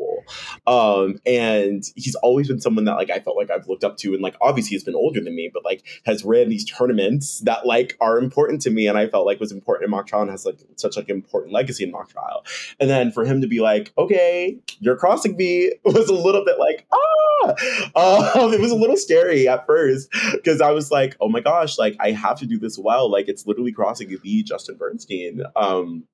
Um, 0.68 1.20
and 1.26 1.84
he's 1.96 2.16
always 2.16 2.48
been 2.48 2.62
someone 2.62 2.86
that 2.86 2.96
like 2.96 3.10
I 3.10 3.20
felt 3.20 3.38
like 3.38 3.52
I've 3.52 3.68
looked 3.68 3.84
up 3.84 3.98
to, 3.98 4.14
and 4.14 4.22
like 4.22 4.36
obviously 4.42 4.76
he's 4.76 4.84
been 4.84 4.96
older 4.96 5.22
than 5.22 5.36
me, 5.36 5.50
but 5.54 5.66
like 5.66 5.84
has 6.06 6.24
ran 6.24 6.50
these 6.50 6.66
tournaments 6.66 7.40
that 7.42 7.66
like 7.66 7.98
are 8.02 8.18
important 8.18 8.62
to 8.64 8.70
me, 8.70 8.88
and 8.88 8.98
I 8.98 9.08
felt 9.08 9.26
like 9.26 9.40
was 9.40 9.52
important 9.52 9.86
in 9.86 9.92
mock 9.92 10.08
trial 10.08 10.24
and 10.24 10.32
has 10.32 10.46
like 10.46 10.60
such 10.76 10.98
like 10.98 11.10
important 11.10 11.54
legacy 11.54 11.84
in 11.84 11.92
mock 11.92 12.10
trial. 12.10 12.46
And 12.80 12.90
then 12.90 13.12
for 13.12 13.26
him 13.26 13.42
to 13.42 13.48
be 13.48 13.60
like, 13.60 13.92
okay, 13.98 14.58
you're 14.80 14.98
crossing 14.98 15.36
me 15.36 15.72
was 15.86 16.10
a 16.10 16.14
little 16.14 16.46
bit 16.46 16.60
like 16.60 16.86
ah, 16.94 18.42
um, 18.44 18.54
it 18.54 18.60
was 18.60 18.72
a 18.72 18.76
little 18.76 18.98
scary 18.98 19.48
at 19.48 19.66
first 19.66 20.10
because 20.34 20.62
I 20.62 20.72
was 20.72 20.92
like, 20.92 21.16
oh 21.20 21.30
my 21.30 21.40
gosh, 21.40 21.78
like 21.78 21.96
I 22.00 22.12
have 22.12 22.40
to 22.40 22.46
do 22.46 22.58
this 22.58 22.78
well, 22.78 23.10
like 23.10 23.28
it's 23.28 23.46
literally 23.48 23.72
crossing 23.72 24.10
the 24.10 24.44
Justin 24.44 24.76
Bernstein. 24.76 25.44
Um, 25.56 26.06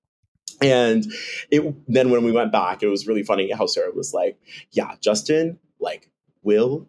and 0.62 1.06
it 1.52 1.76
then 1.88 2.10
when 2.10 2.24
we 2.24 2.32
went 2.32 2.52
back, 2.52 2.84
it 2.84 2.88
was 2.88 3.08
really 3.08 3.24
funny 3.24 3.52
how 3.52 3.66
Sarah 3.66 3.92
was 3.92 4.14
like, 4.14 4.40
"Yeah, 4.72 4.96
Justin, 5.02 5.60
like, 5.80 6.10
will 6.44 6.88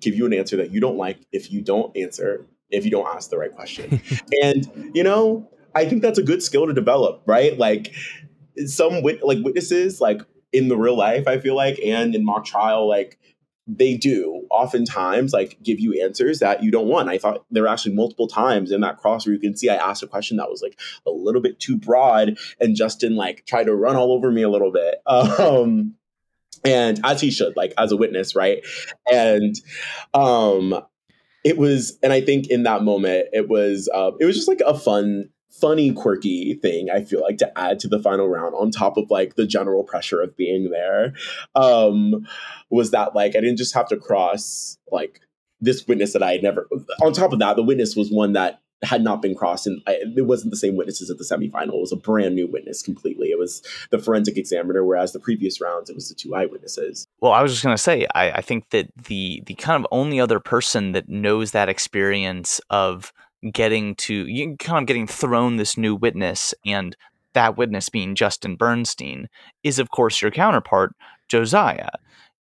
give 0.00 0.14
you 0.14 0.26
an 0.26 0.32
answer 0.32 0.56
that 0.56 0.70
you 0.70 0.80
don't 0.80 0.96
like 0.96 1.18
if 1.32 1.50
you 1.52 1.60
don't 1.62 1.96
answer, 1.96 2.46
if 2.70 2.84
you 2.84 2.90
don't 2.90 3.06
ask 3.06 3.30
the 3.30 3.38
right 3.38 3.54
question." 3.54 4.02
and 4.42 4.90
you 4.94 5.02
know, 5.02 5.48
I 5.74 5.86
think 5.86 6.02
that's 6.02 6.18
a 6.18 6.22
good 6.22 6.42
skill 6.42 6.66
to 6.66 6.74
develop, 6.74 7.22
right? 7.26 7.56
Like, 7.56 7.94
some 8.66 9.02
wit- 9.02 9.24
like 9.24 9.38
witnesses, 9.42 10.00
like 10.00 10.22
in 10.52 10.68
the 10.68 10.76
real 10.76 10.96
life, 10.96 11.28
I 11.28 11.38
feel 11.38 11.54
like, 11.54 11.78
and 11.84 12.14
in 12.14 12.24
mock 12.24 12.44
trial, 12.44 12.88
like 12.88 13.18
they 13.76 13.96
do 13.96 14.46
oftentimes 14.50 15.32
like 15.32 15.58
give 15.62 15.78
you 15.78 16.02
answers 16.02 16.40
that 16.40 16.62
you 16.62 16.70
don't 16.70 16.88
want. 16.88 17.08
I 17.08 17.18
thought 17.18 17.44
there 17.50 17.62
were 17.62 17.68
actually 17.68 17.94
multiple 17.94 18.26
times 18.26 18.72
in 18.72 18.80
that 18.80 18.98
cross 18.98 19.26
where 19.26 19.32
you 19.32 19.40
can 19.40 19.56
see 19.56 19.68
I 19.68 19.76
asked 19.76 20.02
a 20.02 20.06
question 20.06 20.36
that 20.38 20.50
was 20.50 20.62
like 20.62 20.78
a 21.06 21.10
little 21.10 21.40
bit 21.40 21.60
too 21.60 21.76
broad, 21.76 22.38
and 22.58 22.76
Justin 22.76 23.16
like 23.16 23.46
tried 23.46 23.64
to 23.64 23.74
run 23.74 23.96
all 23.96 24.12
over 24.12 24.30
me 24.30 24.42
a 24.42 24.48
little 24.48 24.72
bit. 24.72 24.96
Um, 25.40 25.94
and 26.64 27.00
as 27.04 27.20
he 27.20 27.30
should, 27.30 27.56
like 27.56 27.72
as 27.78 27.92
a 27.92 27.96
witness, 27.96 28.34
right? 28.34 28.64
And 29.10 29.54
um, 30.12 30.82
it 31.44 31.56
was, 31.56 31.98
and 32.02 32.12
I 32.12 32.20
think 32.20 32.48
in 32.48 32.64
that 32.64 32.82
moment, 32.82 33.28
it 33.32 33.48
was, 33.48 33.88
uh, 33.92 34.10
it 34.20 34.26
was 34.26 34.36
just 34.36 34.48
like 34.48 34.60
a 34.66 34.78
fun 34.78 35.30
funny, 35.60 35.92
quirky 35.92 36.54
thing, 36.54 36.90
I 36.90 37.04
feel 37.04 37.20
like, 37.20 37.38
to 37.38 37.58
add 37.58 37.78
to 37.80 37.88
the 37.88 37.98
final 37.98 38.28
round 38.28 38.54
on 38.54 38.70
top 38.70 38.96
of 38.96 39.10
like 39.10 39.34
the 39.34 39.46
general 39.46 39.84
pressure 39.84 40.20
of 40.20 40.36
being 40.36 40.70
there. 40.70 41.14
Um, 41.54 42.26
was 42.70 42.90
that 42.92 43.14
like 43.14 43.36
I 43.36 43.40
didn't 43.40 43.58
just 43.58 43.74
have 43.74 43.88
to 43.88 43.96
cross 43.96 44.78
like 44.90 45.20
this 45.60 45.86
witness 45.86 46.12
that 46.14 46.22
I 46.22 46.32
had 46.32 46.42
never 46.42 46.68
on 47.02 47.12
top 47.12 47.32
of 47.32 47.38
that, 47.40 47.56
the 47.56 47.62
witness 47.62 47.94
was 47.96 48.10
one 48.10 48.32
that 48.32 48.60
had 48.82 49.02
not 49.02 49.20
been 49.20 49.34
crossed 49.34 49.66
and 49.66 49.82
I, 49.86 49.98
it 50.16 50.26
wasn't 50.26 50.52
the 50.52 50.56
same 50.56 50.74
witnesses 50.74 51.10
at 51.10 51.18
the 51.18 51.24
semifinal. 51.24 51.74
It 51.74 51.80
was 51.80 51.92
a 51.92 51.96
brand 51.96 52.34
new 52.34 52.46
witness 52.46 52.82
completely. 52.82 53.28
It 53.28 53.38
was 53.38 53.62
the 53.90 53.98
forensic 53.98 54.38
examiner, 54.38 54.84
whereas 54.84 55.12
the 55.12 55.20
previous 55.20 55.60
rounds 55.60 55.90
it 55.90 55.94
was 55.94 56.08
the 56.08 56.14
two 56.14 56.34
eyewitnesses. 56.34 57.06
Well, 57.20 57.32
I 57.32 57.42
was 57.42 57.52
just 57.52 57.62
gonna 57.62 57.76
say, 57.76 58.06
I, 58.14 58.30
I 58.30 58.40
think 58.40 58.70
that 58.70 58.88
the 58.96 59.42
the 59.46 59.54
kind 59.54 59.82
of 59.82 59.86
only 59.92 60.18
other 60.18 60.40
person 60.40 60.92
that 60.92 61.08
knows 61.08 61.50
that 61.50 61.68
experience 61.68 62.60
of 62.70 63.12
getting 63.52 63.94
to 63.96 64.26
you 64.26 64.56
kind 64.58 64.82
of 64.82 64.86
getting 64.86 65.06
thrown 65.06 65.56
this 65.56 65.76
new 65.76 65.94
witness 65.94 66.54
and 66.66 66.96
that 67.32 67.56
witness 67.56 67.88
being 67.88 68.14
Justin 68.14 68.56
Bernstein 68.56 69.28
is 69.62 69.78
of 69.78 69.90
course 69.90 70.20
your 70.20 70.30
counterpart 70.30 70.94
Josiah. 71.28 71.90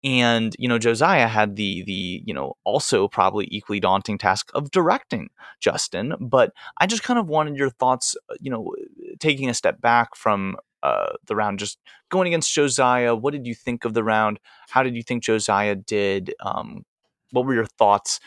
And 0.04 0.54
you 0.58 0.68
know 0.68 0.78
Josiah 0.78 1.28
had 1.28 1.56
the 1.56 1.82
the 1.84 2.22
you 2.24 2.32
know 2.34 2.54
also 2.64 3.08
probably 3.08 3.48
equally 3.50 3.80
daunting 3.80 4.18
task 4.18 4.50
of 4.54 4.70
directing 4.70 5.28
Justin 5.60 6.14
but 6.20 6.52
I 6.78 6.86
just 6.86 7.02
kind 7.02 7.18
of 7.18 7.28
wanted 7.28 7.56
your 7.56 7.70
thoughts 7.70 8.16
uh, 8.30 8.34
you 8.40 8.50
know 8.50 8.74
taking 9.18 9.48
a 9.50 9.54
step 9.54 9.80
back 9.80 10.14
from 10.16 10.56
uh, 10.82 11.12
the 11.26 11.34
round 11.34 11.58
just 11.58 11.78
going 12.08 12.28
against 12.28 12.52
Josiah. 12.54 13.14
What 13.14 13.32
did 13.32 13.46
you 13.46 13.54
think 13.54 13.84
of 13.84 13.94
the 13.94 14.04
round? 14.04 14.38
How 14.70 14.82
did 14.82 14.94
you 14.94 15.02
think 15.02 15.24
Josiah 15.24 15.74
did? 15.74 16.34
Um, 16.40 16.84
what 17.32 17.44
were 17.44 17.54
your 17.54 17.66
thoughts 17.66 18.20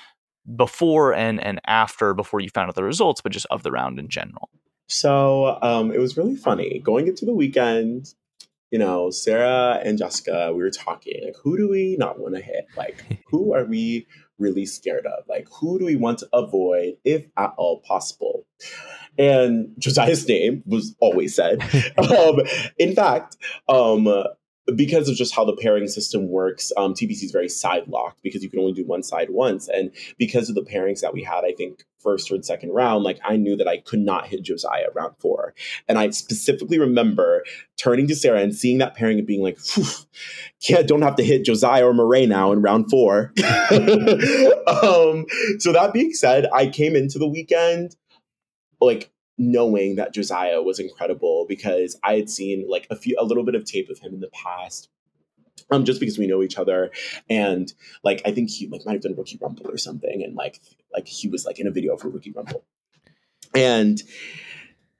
before 0.56 1.14
and 1.14 1.44
and 1.44 1.60
after 1.66 2.14
before 2.14 2.40
you 2.40 2.50
found 2.50 2.70
out 2.70 2.76
the 2.76 2.84
results, 2.84 3.22
but 3.22 3.32
just 3.32 3.46
of 3.52 3.64
the 3.64 3.72
round 3.72 4.00
in 4.00 4.10
general? 4.10 4.50
So 4.88 5.58
um, 5.62 5.92
it 5.92 6.00
was 6.00 6.18
really 6.18 6.36
funny 6.36 6.80
going 6.80 7.08
into 7.08 7.26
the 7.26 7.34
weekend. 7.34 8.14
You 8.72 8.80
know, 8.80 9.10
Sarah 9.10 9.82
and 9.84 9.98
Jessica, 9.98 10.52
we 10.54 10.64
were 10.64 10.70
talking 10.70 11.26
like, 11.26 11.36
who 11.44 11.58
do 11.58 11.70
we 11.70 11.98
not 11.98 12.20
want 12.20 12.36
to 12.36 12.42
hit? 12.42 12.68
Like, 12.78 13.22
who 13.28 13.54
are 13.54 13.66
we 13.66 14.08
really 14.38 14.66
scared 14.66 15.06
of? 15.06 15.24
Like, 15.28 15.48
who 15.52 15.78
do 15.78 15.86
we 15.86 15.96
want 15.96 16.20
to 16.20 16.30
avoid 16.34 16.98
if 17.04 17.26
at 17.38 17.54
all 17.58 17.80
possible? 17.82 18.46
And 19.18 19.74
Josiah's 19.78 20.28
name 20.28 20.64
was 20.66 20.96
always 21.00 21.36
said. 21.36 21.62
um, 21.98 22.40
in 22.78 22.96
fact, 22.96 23.38
um, 23.68 24.08
because 24.76 25.10
of 25.10 25.16
just 25.16 25.34
how 25.34 25.44
the 25.44 25.56
pairing 25.56 25.88
system 25.88 26.30
works, 26.30 26.72
um, 26.78 26.94
TBC 26.94 27.24
is 27.24 27.32
very 27.32 27.50
side 27.50 27.88
locked 27.88 28.22
because 28.22 28.44
you 28.44 28.50
can 28.50 28.60
only 28.60 28.74
do 28.74 28.86
one 28.86 29.04
side 29.04 29.30
once. 29.30 29.68
And 29.68 29.92
because 30.18 30.50
of 30.50 30.56
the 30.56 30.62
pairings 30.62 31.02
that 31.02 31.14
we 31.14 31.24
had, 31.24 31.44
I 31.44 31.54
think 31.54 31.84
first 32.00 32.32
or 32.32 32.42
second 32.42 32.72
round, 32.72 33.04
like 33.04 33.20
I 33.24 33.38
knew 33.38 33.56
that 33.56 33.68
I 33.68 33.78
could 33.78 34.00
not 34.00 34.28
hit 34.28 34.44
Josiah 34.44 34.88
round 34.94 35.16
four. 35.20 35.54
And 35.88 35.98
I 35.98 36.10
specifically 36.12 36.80
remember 36.80 37.44
turning 37.78 38.08
to 38.08 38.16
Sarah 38.16 38.42
and 38.42 38.56
seeing 38.56 38.78
that 38.80 38.96
pairing 38.96 39.18
and 39.18 39.28
being 39.28 39.42
like, 39.42 39.60
yeah, 40.62 40.82
don't 40.84 41.02
have 41.02 41.16
to 41.16 41.24
hit 41.24 41.46
Josiah 41.46 41.88
or 41.88 41.94
Murray 41.94 42.26
now 42.26 42.52
in 42.52 42.62
round 42.62 42.90
four. 42.90 43.34
um, 43.72 45.26
so 45.60 45.72
that 45.74 45.92
being 45.94 46.14
said, 46.14 46.48
I 46.54 46.68
came 46.68 46.96
into 46.96 47.18
the 47.20 47.28
weekend 47.28 47.96
like 48.80 49.12
knowing 49.38 49.96
that 49.96 50.14
Josiah 50.14 50.62
was 50.62 50.80
incredible 50.80 51.46
because 51.48 51.98
I 52.04 52.16
had 52.16 52.30
seen 52.30 52.66
like 52.68 52.88
a 52.90 52.96
few 52.96 53.16
a 53.20 53.26
little 53.26 53.44
bit 53.44 53.56
of 53.56 53.66
tape 53.66 53.90
of 53.90 54.00
him 54.00 54.14
in 54.14 54.20
the 54.20 54.30
past. 54.30 54.90
Um, 55.70 55.86
just 55.86 56.02
because 56.02 56.18
we 56.18 56.28
know 56.28 56.44
each 56.44 56.58
other, 56.58 56.92
and 57.30 57.72
like 58.04 58.22
I 58.26 58.32
think 58.32 58.50
he 58.50 58.68
like 58.68 58.82
might 58.86 58.94
have 58.94 59.02
done 59.04 59.16
Rookie 59.16 59.40
Rumble 59.42 59.70
or 59.70 59.78
something, 59.78 60.22
and 60.22 60.36
like 60.36 60.60
like 60.94 61.08
he 61.08 61.30
was 61.30 61.46
like 61.46 61.60
in 61.60 61.68
a 61.68 61.72
video 61.72 61.96
for 61.96 62.10
Rookie 62.10 62.34
Rumble, 62.34 62.66
and 63.56 64.02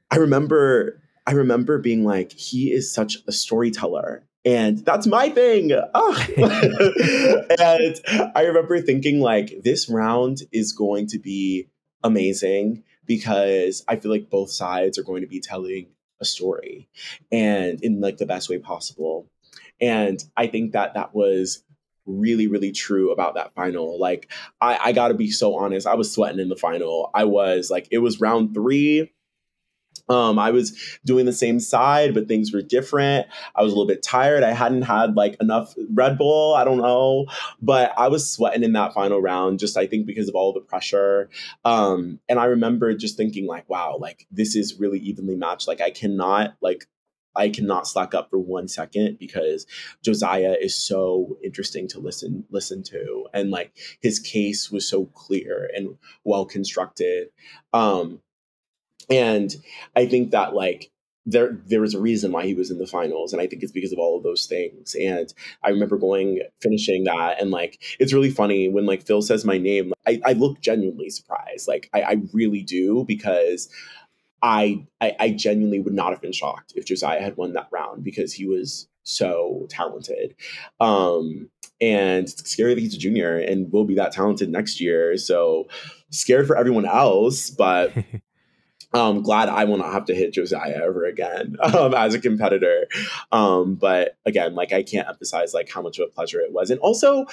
I 0.10 0.18
remember 0.18 1.02
I 1.28 1.34
remember 1.34 1.78
being 1.78 2.06
like 2.06 2.32
he 2.32 2.72
is 2.72 2.94
such 2.94 3.18
a 3.28 3.34
storyteller, 3.34 4.24
and 4.46 4.80
that's 4.80 5.08
my 5.08 5.30
thing. 5.30 5.72
Oh. 5.94 6.26
and 7.60 8.32
I 8.36 8.44
remember 8.44 8.80
thinking 8.82 9.20
like 9.20 9.64
this 9.64 9.90
round 9.90 10.40
is 10.52 10.72
going 10.72 11.08
to 11.08 11.20
be 11.20 11.68
amazing 12.04 12.84
because 13.16 13.84
I 13.90 13.98
feel 13.98 14.10
like 14.10 14.30
both 14.30 14.50
sides 14.50 14.98
are 14.98 15.04
going 15.04 15.22
to 15.22 15.28
be 15.28 15.42
telling 15.42 15.88
a 16.22 16.26
story 16.26 16.88
and 17.30 17.84
in 17.84 18.00
like 18.00 18.18
the 18.18 18.26
best 18.26 18.48
way 18.50 18.58
possible. 18.58 19.28
And 19.82 20.24
I 20.38 20.48
think 20.48 20.72
that 20.72 20.94
that 20.94 21.14
was 21.14 21.62
really, 22.06 22.48
really 22.48 22.72
true 22.72 23.12
about 23.12 23.36
that 23.36 23.54
final. 23.54 24.00
Like, 24.00 24.32
I, 24.62 24.80
I 24.82 24.92
gotta 24.94 25.14
be 25.14 25.30
so 25.30 25.56
honest, 25.58 25.88
I 25.88 25.96
was 25.96 26.14
sweating 26.14 26.40
in 26.40 26.48
the 26.48 26.56
final. 26.56 27.12
I 27.14 27.26
was 27.26 27.70
like, 27.70 27.90
it 27.92 27.98
was 27.98 28.22
round 28.22 28.54
three 28.54 29.12
um, 30.10 30.40
I 30.40 30.52
was 30.52 31.00
doing 31.06 31.26
the 31.26 31.34
same 31.34 31.60
side, 31.60 32.14
but 32.14 32.28
things 32.28 32.54
were 32.54 32.62
different. 32.62 33.28
I 33.56 33.64
was 33.64 33.72
a 33.72 33.76
little 33.76 33.88
bit 33.88 34.04
tired. 34.04 34.44
I 34.44 34.52
hadn't 34.52 34.84
had 34.84 35.16
like 35.16 35.36
enough 35.42 35.74
Red 35.94 36.18
Bull. 36.18 36.54
I 36.56 36.64
don't 36.64 36.78
know, 36.78 37.26
but 37.62 37.94
I 37.98 38.08
was 38.08 38.32
sweating 38.32 38.64
in 38.64 38.74
that 38.74 38.94
final 38.94 39.22
round. 39.22 39.60
Just 39.60 39.78
I 39.78 39.88
think 39.88 40.06
because 40.06 40.28
of 40.28 40.36
all 40.36 40.54
the 40.54 40.62
pressure. 40.62 41.30
Um, 41.66 42.20
and 42.30 42.40
I 42.40 42.46
remember 42.46 42.94
just 42.94 43.18
thinking 43.18 43.46
like, 43.46 43.70
wow, 43.70 43.98
like 44.00 44.28
this 44.32 44.56
is 44.56 44.80
really 44.80 45.00
evenly 45.00 45.36
matched. 45.36 45.68
Like 45.68 45.82
I 45.82 45.92
cannot 45.92 46.56
like 46.62 46.88
I 47.36 47.50
cannot 47.50 47.88
slack 47.88 48.14
up 48.14 48.30
for 48.30 48.40
one 48.40 48.68
second 48.68 49.18
because 49.20 49.66
Josiah 50.04 50.56
is 50.60 50.76
so 50.76 51.38
interesting 51.44 51.88
to 51.90 52.00
listen 52.00 52.46
listen 52.50 52.84
to, 52.84 53.28
and 53.34 53.52
like 53.52 53.78
his 54.02 54.20
case 54.20 54.70
was 54.70 54.88
so 54.88 55.06
clear 55.06 55.70
and 55.76 55.98
well 56.24 56.46
constructed. 56.46 57.30
Um, 57.74 58.22
and 59.12 59.56
I 59.96 60.06
think 60.06 60.32
that 60.32 60.54
like 60.54 60.92
there 61.26 61.60
there 61.68 61.82
was 61.82 61.94
a 61.94 62.02
reason 62.02 62.32
why 62.32 62.46
he 62.46 62.54
was 62.54 62.72
in 62.72 62.80
the 62.80 62.88
finals 62.88 63.32
and 63.32 63.42
i 63.42 63.46
think 63.46 63.62
it's 63.62 63.72
because 63.72 63.94
of 63.94 64.00
all 64.00 64.18
of 64.18 64.24
those 64.24 64.46
things. 64.48 64.96
And 64.96 65.32
i 65.64 65.70
remember 65.70 65.98
going 65.98 66.42
finishing 66.62 67.04
that 67.04 67.40
and 67.40 67.52
like 67.52 67.82
it's 68.00 68.14
really 68.14 68.32
funny 68.32 68.70
when 68.70 68.86
like 68.86 69.06
phil 69.06 69.22
says 69.22 69.46
my 69.46 69.58
name 69.58 69.94
i, 70.08 70.20
I 70.26 70.34
look 70.34 70.62
genuinely 70.62 71.10
surprised. 71.10 71.68
Like 71.68 71.90
I, 71.94 72.02
I 72.02 72.22
really 72.34 72.64
do 72.64 73.06
because 73.08 73.70
I, 74.42 74.86
I 75.00 75.16
i 75.20 75.30
genuinely 75.30 75.80
would 75.80 75.94
not 75.94 76.10
have 76.12 76.22
been 76.22 76.32
shocked 76.32 76.74
if 76.76 76.86
josiah 76.86 77.22
had 77.22 77.38
won 77.38 77.54
that 77.54 77.70
round 77.72 78.04
because 78.04 78.34
he 78.34 78.48
was 78.48 78.88
so 79.04 79.68
talented. 79.70 80.36
Um 80.80 81.50
and 81.80 82.28
it's 82.28 82.50
scary 82.50 82.76
that 82.76 82.82
he's 82.82 82.94
a 82.94 83.00
junior 83.00 83.38
and 83.38 83.72
will 83.72 83.86
be 83.86 83.96
that 83.96 84.12
talented 84.12 84.50
next 84.50 84.80
year 84.80 85.18
so 85.18 85.68
scared 86.10 86.48
for 86.48 86.58
everyone 86.58 86.86
else 86.86 87.50
but 87.50 87.92
I'm 88.94 89.22
glad 89.22 89.50
I 89.50 89.64
will 89.64 89.78
not 89.78 89.94
have 89.94 90.06
to 90.06 90.16
hit 90.16 90.34
Josiah 90.34 90.82
ever 90.84 91.06
again 91.06 91.56
um, 91.62 91.94
as 91.94 92.14
a 92.14 92.20
competitor. 92.20 92.88
Um, 93.32 93.76
but 93.76 94.18
again, 94.26 94.56
like 94.56 94.74
I 94.74 94.84
can't 94.84 95.08
emphasize 95.08 95.54
like 95.54 95.70
how 95.70 95.82
much 95.82 96.00
of 96.00 96.08
a 96.08 96.12
pleasure 96.12 96.40
it 96.40 96.52
was, 96.52 96.70
and 96.70 96.80
also 96.80 97.26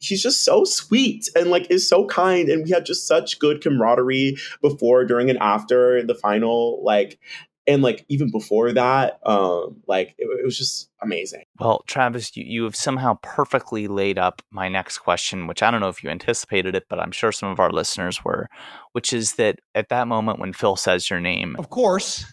he's 0.00 0.22
just 0.22 0.44
so 0.44 0.64
sweet 0.64 1.28
and 1.34 1.50
like 1.50 1.70
is 1.70 1.88
so 1.88 2.06
kind, 2.06 2.48
and 2.48 2.64
we 2.64 2.70
had 2.70 2.86
just 2.86 3.06
such 3.06 3.38
good 3.38 3.62
camaraderie 3.62 4.36
before, 4.60 5.04
during, 5.04 5.30
and 5.30 5.38
after 5.38 6.02
the 6.02 6.14
final. 6.14 6.82
Like 6.84 7.18
and 7.66 7.82
like 7.82 8.04
even 8.08 8.30
before 8.30 8.72
that 8.72 9.18
um 9.24 9.76
like 9.86 10.14
it, 10.18 10.24
it 10.24 10.44
was 10.44 10.58
just 10.58 10.90
amazing. 11.02 11.44
Well 11.58 11.82
travis 11.86 12.36
you, 12.36 12.44
you 12.44 12.64
have 12.64 12.76
somehow 12.76 13.18
perfectly 13.22 13.86
laid 13.88 14.18
up 14.18 14.42
my 14.50 14.68
next 14.68 14.98
question 14.98 15.46
which 15.46 15.62
i 15.62 15.70
don't 15.70 15.80
know 15.80 15.88
if 15.88 16.02
you 16.04 16.10
anticipated 16.10 16.74
it 16.74 16.84
but 16.88 16.98
i'm 17.00 17.12
sure 17.12 17.32
some 17.32 17.50
of 17.50 17.60
our 17.60 17.70
listeners 17.70 18.24
were 18.24 18.48
which 18.92 19.12
is 19.12 19.34
that 19.34 19.60
at 19.74 19.88
that 19.88 20.08
moment 20.08 20.38
when 20.38 20.52
phil 20.52 20.76
says 20.76 21.08
your 21.10 21.20
name 21.20 21.56
of 21.58 21.70
course 21.70 22.24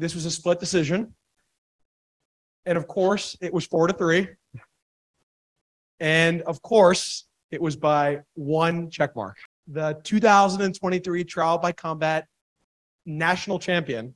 this 0.00 0.14
was 0.14 0.24
a 0.24 0.30
split 0.30 0.58
decision. 0.58 1.14
And 2.64 2.78
of 2.78 2.88
course 2.88 3.36
it 3.42 3.52
was 3.52 3.66
four 3.66 3.86
to 3.86 3.92
three. 3.92 4.28
And 6.00 6.40
of 6.42 6.62
course 6.62 7.26
it 7.50 7.60
was 7.60 7.76
by 7.76 8.20
one 8.32 8.88
check 8.90 9.14
mark. 9.14 9.36
The 9.68 10.00
2023 10.02 11.22
trial 11.24 11.58
by 11.58 11.72
combat 11.72 12.26
national 13.04 13.58
champion 13.58 14.14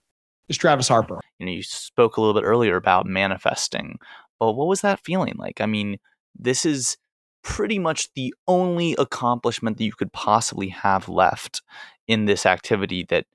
is 0.48 0.56
Travis 0.56 0.88
Harper. 0.88 1.20
You 1.38 1.46
know, 1.46 1.52
you 1.52 1.62
spoke 1.62 2.16
a 2.16 2.20
little 2.20 2.34
bit 2.34 2.46
earlier 2.46 2.76
about 2.76 3.06
manifesting, 3.06 3.98
but 4.38 4.52
what 4.52 4.68
was 4.68 4.80
that 4.82 5.00
feeling 5.04 5.34
like? 5.36 5.60
I 5.60 5.66
mean, 5.66 5.98
this 6.38 6.64
is 6.66 6.96
pretty 7.42 7.78
much 7.78 8.12
the 8.14 8.34
only 8.48 8.94
accomplishment 8.98 9.78
that 9.78 9.84
you 9.84 9.92
could 9.92 10.12
possibly 10.12 10.68
have 10.68 11.08
left 11.08 11.62
in 12.08 12.24
this 12.24 12.46
activity 12.46 13.04
that 13.10 13.26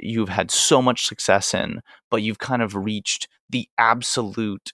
you've 0.00 0.28
had 0.28 0.50
so 0.50 0.80
much 0.80 1.06
success 1.06 1.54
in, 1.54 1.80
but 2.10 2.22
you've 2.22 2.38
kind 2.38 2.62
of 2.62 2.74
reached 2.74 3.28
the 3.50 3.68
absolute 3.78 4.72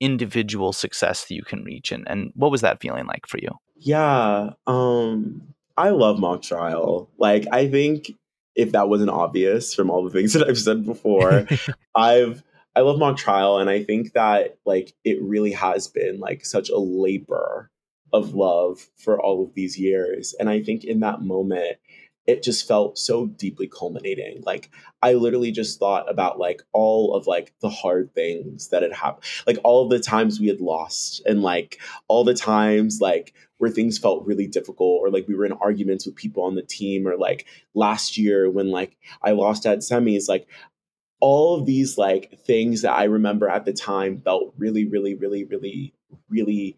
individual 0.00 0.72
success 0.72 1.24
that 1.26 1.34
you 1.34 1.42
can 1.42 1.62
reach 1.64 1.92
and 1.92 2.06
and 2.08 2.32
what 2.34 2.50
was 2.50 2.60
that 2.60 2.80
feeling 2.80 3.06
like 3.06 3.26
for 3.26 3.38
you 3.38 3.48
yeah 3.76 4.50
um 4.66 5.40
i 5.76 5.88
love 5.90 6.18
mock 6.18 6.42
trial 6.42 7.08
like 7.16 7.46
i 7.52 7.68
think 7.68 8.10
if 8.54 8.72
that 8.72 8.88
wasn't 8.88 9.10
obvious 9.10 9.74
from 9.74 9.90
all 9.90 10.04
the 10.04 10.10
things 10.10 10.32
that 10.32 10.48
I've 10.48 10.58
said 10.58 10.84
before. 10.84 11.46
I've 11.94 12.42
I 12.76 12.80
love 12.80 12.98
mock 12.98 13.16
trial 13.16 13.58
and 13.58 13.70
I 13.70 13.84
think 13.84 14.14
that 14.14 14.58
like 14.64 14.94
it 15.04 15.22
really 15.22 15.52
has 15.52 15.86
been 15.88 16.18
like 16.18 16.44
such 16.44 16.70
a 16.70 16.78
labor 16.78 17.70
of 18.12 18.34
love 18.34 18.88
for 18.96 19.20
all 19.20 19.44
of 19.44 19.54
these 19.54 19.78
years. 19.78 20.34
And 20.38 20.48
I 20.48 20.62
think 20.62 20.84
in 20.84 21.00
that 21.00 21.20
moment 21.20 21.78
it 22.26 22.42
just 22.42 22.66
felt 22.66 22.98
so 22.98 23.26
deeply 23.26 23.68
culminating. 23.68 24.42
Like 24.44 24.70
I 25.02 25.12
literally 25.14 25.52
just 25.52 25.78
thought 25.78 26.10
about 26.10 26.38
like 26.38 26.62
all 26.72 27.14
of 27.14 27.26
like 27.26 27.52
the 27.60 27.68
hard 27.68 28.14
things 28.14 28.68
that 28.68 28.82
had 28.82 28.92
happened, 28.92 29.24
like 29.46 29.58
all 29.62 29.88
the 29.88 29.98
times 29.98 30.40
we 30.40 30.48
had 30.48 30.60
lost, 30.60 31.22
and 31.26 31.42
like 31.42 31.80
all 32.08 32.24
the 32.24 32.34
times 32.34 33.00
like 33.00 33.34
where 33.58 33.70
things 33.70 33.98
felt 33.98 34.26
really 34.26 34.46
difficult, 34.46 35.00
or 35.02 35.10
like 35.10 35.28
we 35.28 35.34
were 35.34 35.44
in 35.44 35.52
arguments 35.52 36.06
with 36.06 36.16
people 36.16 36.42
on 36.42 36.54
the 36.54 36.62
team, 36.62 37.06
or 37.06 37.16
like 37.16 37.46
last 37.74 38.16
year 38.16 38.50
when 38.50 38.70
like 38.70 38.96
I 39.22 39.32
lost 39.32 39.66
at 39.66 39.78
semis, 39.78 40.28
like 40.28 40.46
all 41.20 41.58
of 41.58 41.66
these 41.66 41.96
like 41.98 42.38
things 42.46 42.82
that 42.82 42.92
I 42.92 43.04
remember 43.04 43.48
at 43.48 43.64
the 43.64 43.72
time 43.72 44.20
felt 44.20 44.54
really, 44.58 44.86
really, 44.86 45.14
really, 45.14 45.44
really, 45.44 45.94
really 46.28 46.76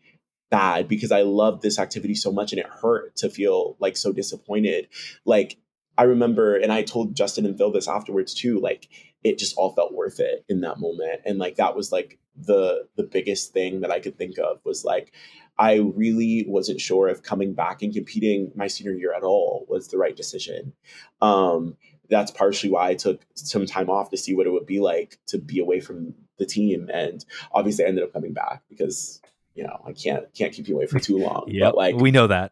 bad 0.50 0.88
because 0.88 1.12
I 1.12 1.22
loved 1.22 1.62
this 1.62 1.78
activity 1.78 2.14
so 2.14 2.32
much 2.32 2.52
and 2.52 2.60
it 2.60 2.66
hurt 2.66 3.16
to 3.16 3.30
feel 3.30 3.76
like 3.80 3.96
so 3.96 4.12
disappointed. 4.12 4.88
Like 5.24 5.58
I 5.98 6.04
remember, 6.04 6.56
and 6.56 6.72
I 6.72 6.82
told 6.82 7.16
Justin 7.16 7.46
and 7.46 7.56
Phil 7.56 7.72
this 7.72 7.88
afterwards 7.88 8.34
too, 8.34 8.60
like 8.60 8.88
it 9.24 9.38
just 9.38 9.56
all 9.56 9.72
felt 9.72 9.94
worth 9.94 10.20
it 10.20 10.44
in 10.48 10.60
that 10.60 10.78
moment. 10.78 11.22
And 11.24 11.38
like 11.38 11.56
that 11.56 11.74
was 11.74 11.90
like 11.90 12.18
the 12.36 12.86
the 12.96 13.02
biggest 13.02 13.52
thing 13.52 13.80
that 13.80 13.90
I 13.90 14.00
could 14.00 14.18
think 14.18 14.38
of 14.38 14.60
was 14.64 14.84
like 14.84 15.12
I 15.58 15.76
really 15.76 16.44
wasn't 16.46 16.80
sure 16.80 17.08
if 17.08 17.22
coming 17.22 17.54
back 17.54 17.82
and 17.82 17.94
competing 17.94 18.52
my 18.54 18.66
senior 18.66 18.92
year 18.92 19.14
at 19.14 19.22
all 19.22 19.64
was 19.68 19.88
the 19.88 19.96
right 19.96 20.14
decision. 20.14 20.74
Um, 21.22 21.76
that's 22.10 22.30
partially 22.30 22.70
why 22.70 22.90
I 22.90 22.94
took 22.94 23.22
some 23.34 23.66
time 23.66 23.88
off 23.88 24.10
to 24.10 24.16
see 24.16 24.34
what 24.34 24.46
it 24.46 24.50
would 24.50 24.66
be 24.66 24.80
like 24.80 25.18
to 25.28 25.38
be 25.38 25.58
away 25.58 25.80
from 25.80 26.14
the 26.38 26.46
team. 26.46 26.90
And 26.92 27.24
obviously 27.52 27.84
I 27.84 27.88
ended 27.88 28.04
up 28.04 28.12
coming 28.12 28.34
back 28.34 28.62
because 28.68 29.20
you 29.56 29.64
know, 29.64 29.80
I 29.86 29.92
can't 29.92 30.32
can't 30.34 30.52
keep 30.52 30.68
you 30.68 30.76
away 30.76 30.86
for 30.86 31.00
too 31.00 31.18
long. 31.18 31.44
yeah, 31.48 31.70
like 31.70 31.96
we 31.96 32.10
know 32.10 32.26
that. 32.26 32.50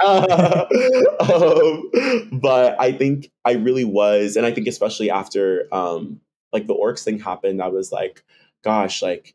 uh, 0.00 0.66
um, 2.30 2.38
but 2.38 2.78
I 2.78 2.92
think 2.92 3.30
I 3.44 3.52
really 3.52 3.84
was, 3.84 4.36
and 4.36 4.44
I 4.44 4.52
think 4.52 4.68
especially 4.68 5.10
after 5.10 5.66
um, 5.72 6.20
like 6.52 6.66
the 6.66 6.74
ORCS 6.74 7.02
thing 7.02 7.18
happened, 7.18 7.62
I 7.62 7.68
was 7.68 7.90
like, 7.90 8.22
gosh, 8.62 9.02
like 9.02 9.34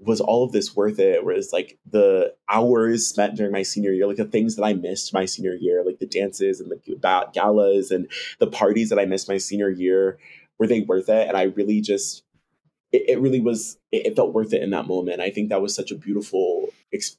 was 0.00 0.20
all 0.20 0.44
of 0.44 0.52
this 0.52 0.74
worth 0.74 0.98
it? 0.98 1.24
Whereas 1.24 1.52
like 1.52 1.78
the 1.88 2.34
hours 2.48 3.06
spent 3.06 3.36
during 3.36 3.52
my 3.52 3.62
senior 3.62 3.92
year, 3.92 4.06
like 4.06 4.16
the 4.16 4.24
things 4.24 4.56
that 4.56 4.64
I 4.64 4.72
missed 4.72 5.12
my 5.14 5.26
senior 5.26 5.54
year, 5.54 5.84
like 5.84 5.98
the 5.98 6.06
dances 6.06 6.58
and 6.60 6.70
the 6.70 7.28
galas 7.32 7.90
and 7.90 8.10
the 8.38 8.46
parties 8.46 8.88
that 8.88 8.98
I 8.98 9.04
missed 9.04 9.28
my 9.28 9.38
senior 9.38 9.68
year, 9.68 10.18
were 10.58 10.66
they 10.66 10.80
worth 10.80 11.08
it? 11.08 11.28
And 11.28 11.36
I 11.36 11.44
really 11.44 11.80
just 11.80 12.24
it, 12.92 13.08
it 13.08 13.20
really 13.20 13.40
was 13.40 13.78
it, 13.92 14.06
it, 14.06 14.16
felt 14.16 14.32
worth 14.32 14.52
it 14.52 14.62
in 14.62 14.70
that 14.70 14.86
moment 14.86 15.20
i 15.20 15.30
think 15.30 15.48
that 15.48 15.62
was 15.62 15.74
such 15.74 15.90
a 15.90 15.96
beautiful 15.96 16.68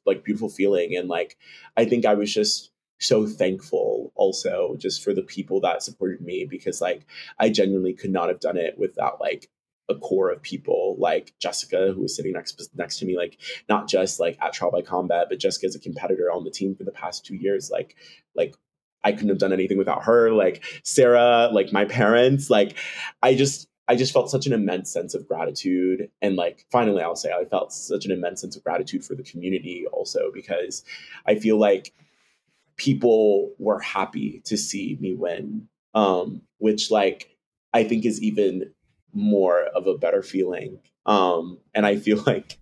like 0.06 0.24
beautiful 0.24 0.50
feeling 0.50 0.96
and 0.96 1.08
like 1.08 1.38
i 1.78 1.86
think 1.86 2.06
i 2.06 2.14
was 2.14 2.34
just 2.34 2.72
so 3.00 3.26
thankful 3.26 4.12
also 4.16 4.76
just 4.78 5.04
for 5.04 5.14
the 5.14 5.24
people 5.24 5.60
that 5.60 5.82
supported 5.82 6.22
me 6.22 6.46
because 6.46 6.82
like 6.82 7.06
i 7.40 7.50
genuinely 7.50 7.94
could 7.94 8.12
not 8.12 8.30
have 8.30 8.40
done 8.40 8.58
it 8.58 8.78
without 8.78 9.20
like 9.20 9.50
a 9.90 9.96
core 9.96 10.32
of 10.32 10.42
people 10.42 10.96
like 10.98 11.34
Jessica, 11.40 11.92
who 11.94 12.02
was 12.02 12.16
sitting 12.16 12.32
next 12.32 12.70
next 12.76 12.98
to 13.00 13.06
me, 13.06 13.16
like 13.18 13.38
not 13.70 13.88
just 13.88 14.20
like 14.20 14.38
at 14.42 14.54
Trial 14.54 14.72
by 14.72 14.82
Combat, 14.82 15.28
but 15.30 15.40
Jessica 15.40 15.68
as 15.68 15.76
a 15.76 15.80
competitor 15.80 16.32
on 16.32 16.44
the 16.44 16.50
team 16.50 16.76
for 16.76 16.84
the 16.84 16.92
past 16.92 17.26
two 17.26 17.36
years. 17.36 17.70
Like, 17.70 17.96
like 18.34 18.56
I 19.04 19.12
couldn't 19.12 19.30
have 19.30 19.38
done 19.38 19.54
anything 19.54 19.78
without 19.78 20.04
her. 20.04 20.32
Like 20.32 20.64
Sarah, 20.84 21.50
like 21.52 21.72
my 21.72 21.86
parents, 21.86 22.50
like 22.50 22.78
I 23.22 23.36
just 23.36 23.68
I 23.92 23.96
just 23.98 24.14
felt 24.14 24.32
such 24.32 24.48
an 24.48 24.54
immense 24.54 24.90
sense 24.90 25.14
of 25.14 25.28
gratitude. 25.28 26.10
And 26.22 26.38
like, 26.38 26.66
finally, 26.72 27.04
I'll 27.04 27.18
say 27.18 27.34
I 27.34 27.44
felt 27.44 27.74
such 27.74 28.06
an 28.06 28.12
immense 28.12 28.40
sense 28.40 28.56
of 28.56 28.64
gratitude 28.64 29.04
for 29.04 29.16
the 29.16 29.24
community 29.24 29.86
also, 29.92 30.32
because 30.34 30.86
I 31.26 31.36
feel 31.36 31.58
like 31.58 31.94
people 32.78 33.52
were 33.60 33.82
happy 33.82 34.42
to 34.46 34.56
see 34.56 34.98
me 35.02 35.14
win, 35.14 35.68
um, 35.94 36.42
which 36.60 36.90
like 36.90 37.36
I 37.74 37.84
think 37.84 38.06
is 38.06 38.24
even 38.24 38.72
more 39.14 39.64
of 39.64 39.88
a 39.88 39.98
better 39.98 40.24
feeling. 40.24 40.80
Um, 41.06 41.58
and 41.76 41.86
I 41.86 41.98
feel 41.98 42.24
like, 42.26 42.60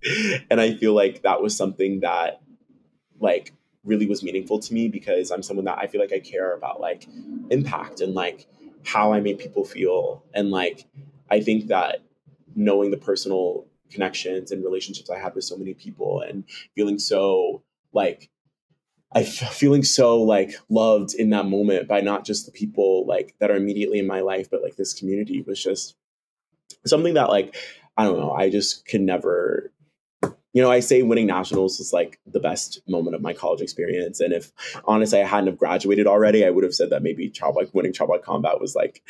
and 0.50 0.60
I 0.60 0.74
feel 0.74 0.94
like 0.94 1.22
that 1.22 1.44
was 1.44 1.56
something 1.56 2.00
that 2.00 2.42
like 3.20 3.54
really 3.84 4.08
was 4.08 4.24
meaningful 4.24 4.58
to 4.62 4.74
me 4.74 4.88
because 4.88 5.30
I'm 5.30 5.44
someone 5.44 5.66
that 5.66 5.78
I 5.78 5.86
feel 5.86 6.02
like 6.02 6.12
I 6.12 6.22
care 6.22 6.56
about 6.56 6.82
like 6.82 7.08
impact 7.52 8.02
and 8.02 8.16
like 8.16 8.48
how 8.84 9.14
I 9.14 9.20
make 9.20 9.38
people 9.38 9.64
feel 9.64 10.24
and 10.34 10.50
like 10.50 10.88
I 11.30 11.42
think 11.42 11.68
that 11.68 12.04
knowing 12.56 12.92
the 12.92 12.98
personal 12.98 13.66
connections 13.92 14.52
and 14.52 14.64
relationships 14.64 15.10
I 15.10 15.20
had 15.20 15.36
with 15.36 15.44
so 15.44 15.58
many 15.58 15.74
people 15.74 16.22
and 16.22 16.44
feeling 16.76 17.00
so 17.00 17.64
like 17.94 18.30
I 19.14 19.24
feeling 19.24 19.84
so 19.84 20.22
like 20.22 20.54
loved 20.70 21.16
in 21.16 21.32
that 21.32 21.48
moment 21.48 21.88
by 21.88 22.02
not 22.02 22.26
just 22.26 22.46
the 22.46 22.52
people 22.52 23.06
like 23.08 23.36
that 23.40 23.50
are 23.50 23.56
immediately 23.56 24.00
in 24.00 24.08
my 24.08 24.22
life, 24.22 24.50
but 24.50 24.62
like 24.62 24.76
this 24.76 24.94
community 24.94 25.42
was 25.42 25.62
just 25.62 25.96
something 26.86 27.16
that 27.16 27.30
like 27.30 27.56
I 27.98 28.06
don't 28.06 28.20
know. 28.20 28.32
I 28.32 28.50
just 28.50 28.86
could 28.86 29.02
never. 29.02 29.72
You 30.52 30.64
know, 30.64 30.72
I 30.72 30.80
say 30.80 31.04
winning 31.04 31.28
nationals 31.28 31.78
was 31.78 31.94
like 31.94 32.20
the 32.26 32.40
best 32.40 32.82
moment 32.88 33.16
of 33.16 33.22
my 33.22 33.34
college 33.34 33.62
experience, 33.62 34.20
and 34.20 34.34
if 34.34 34.52
honestly 34.86 35.22
I 35.22 35.26
hadn't 35.26 35.48
have 35.48 35.60
graduated 35.60 36.08
already, 36.08 36.44
I 36.44 36.50
would 36.50 36.64
have 36.64 36.74
said 36.74 36.90
that 36.90 37.04
maybe 37.04 37.30
child 37.30 37.56
like 37.56 37.74
winning 37.74 37.94
trial 37.94 38.10
by 38.10 38.18
combat 38.18 38.60
was 38.60 38.76
like 38.76 39.04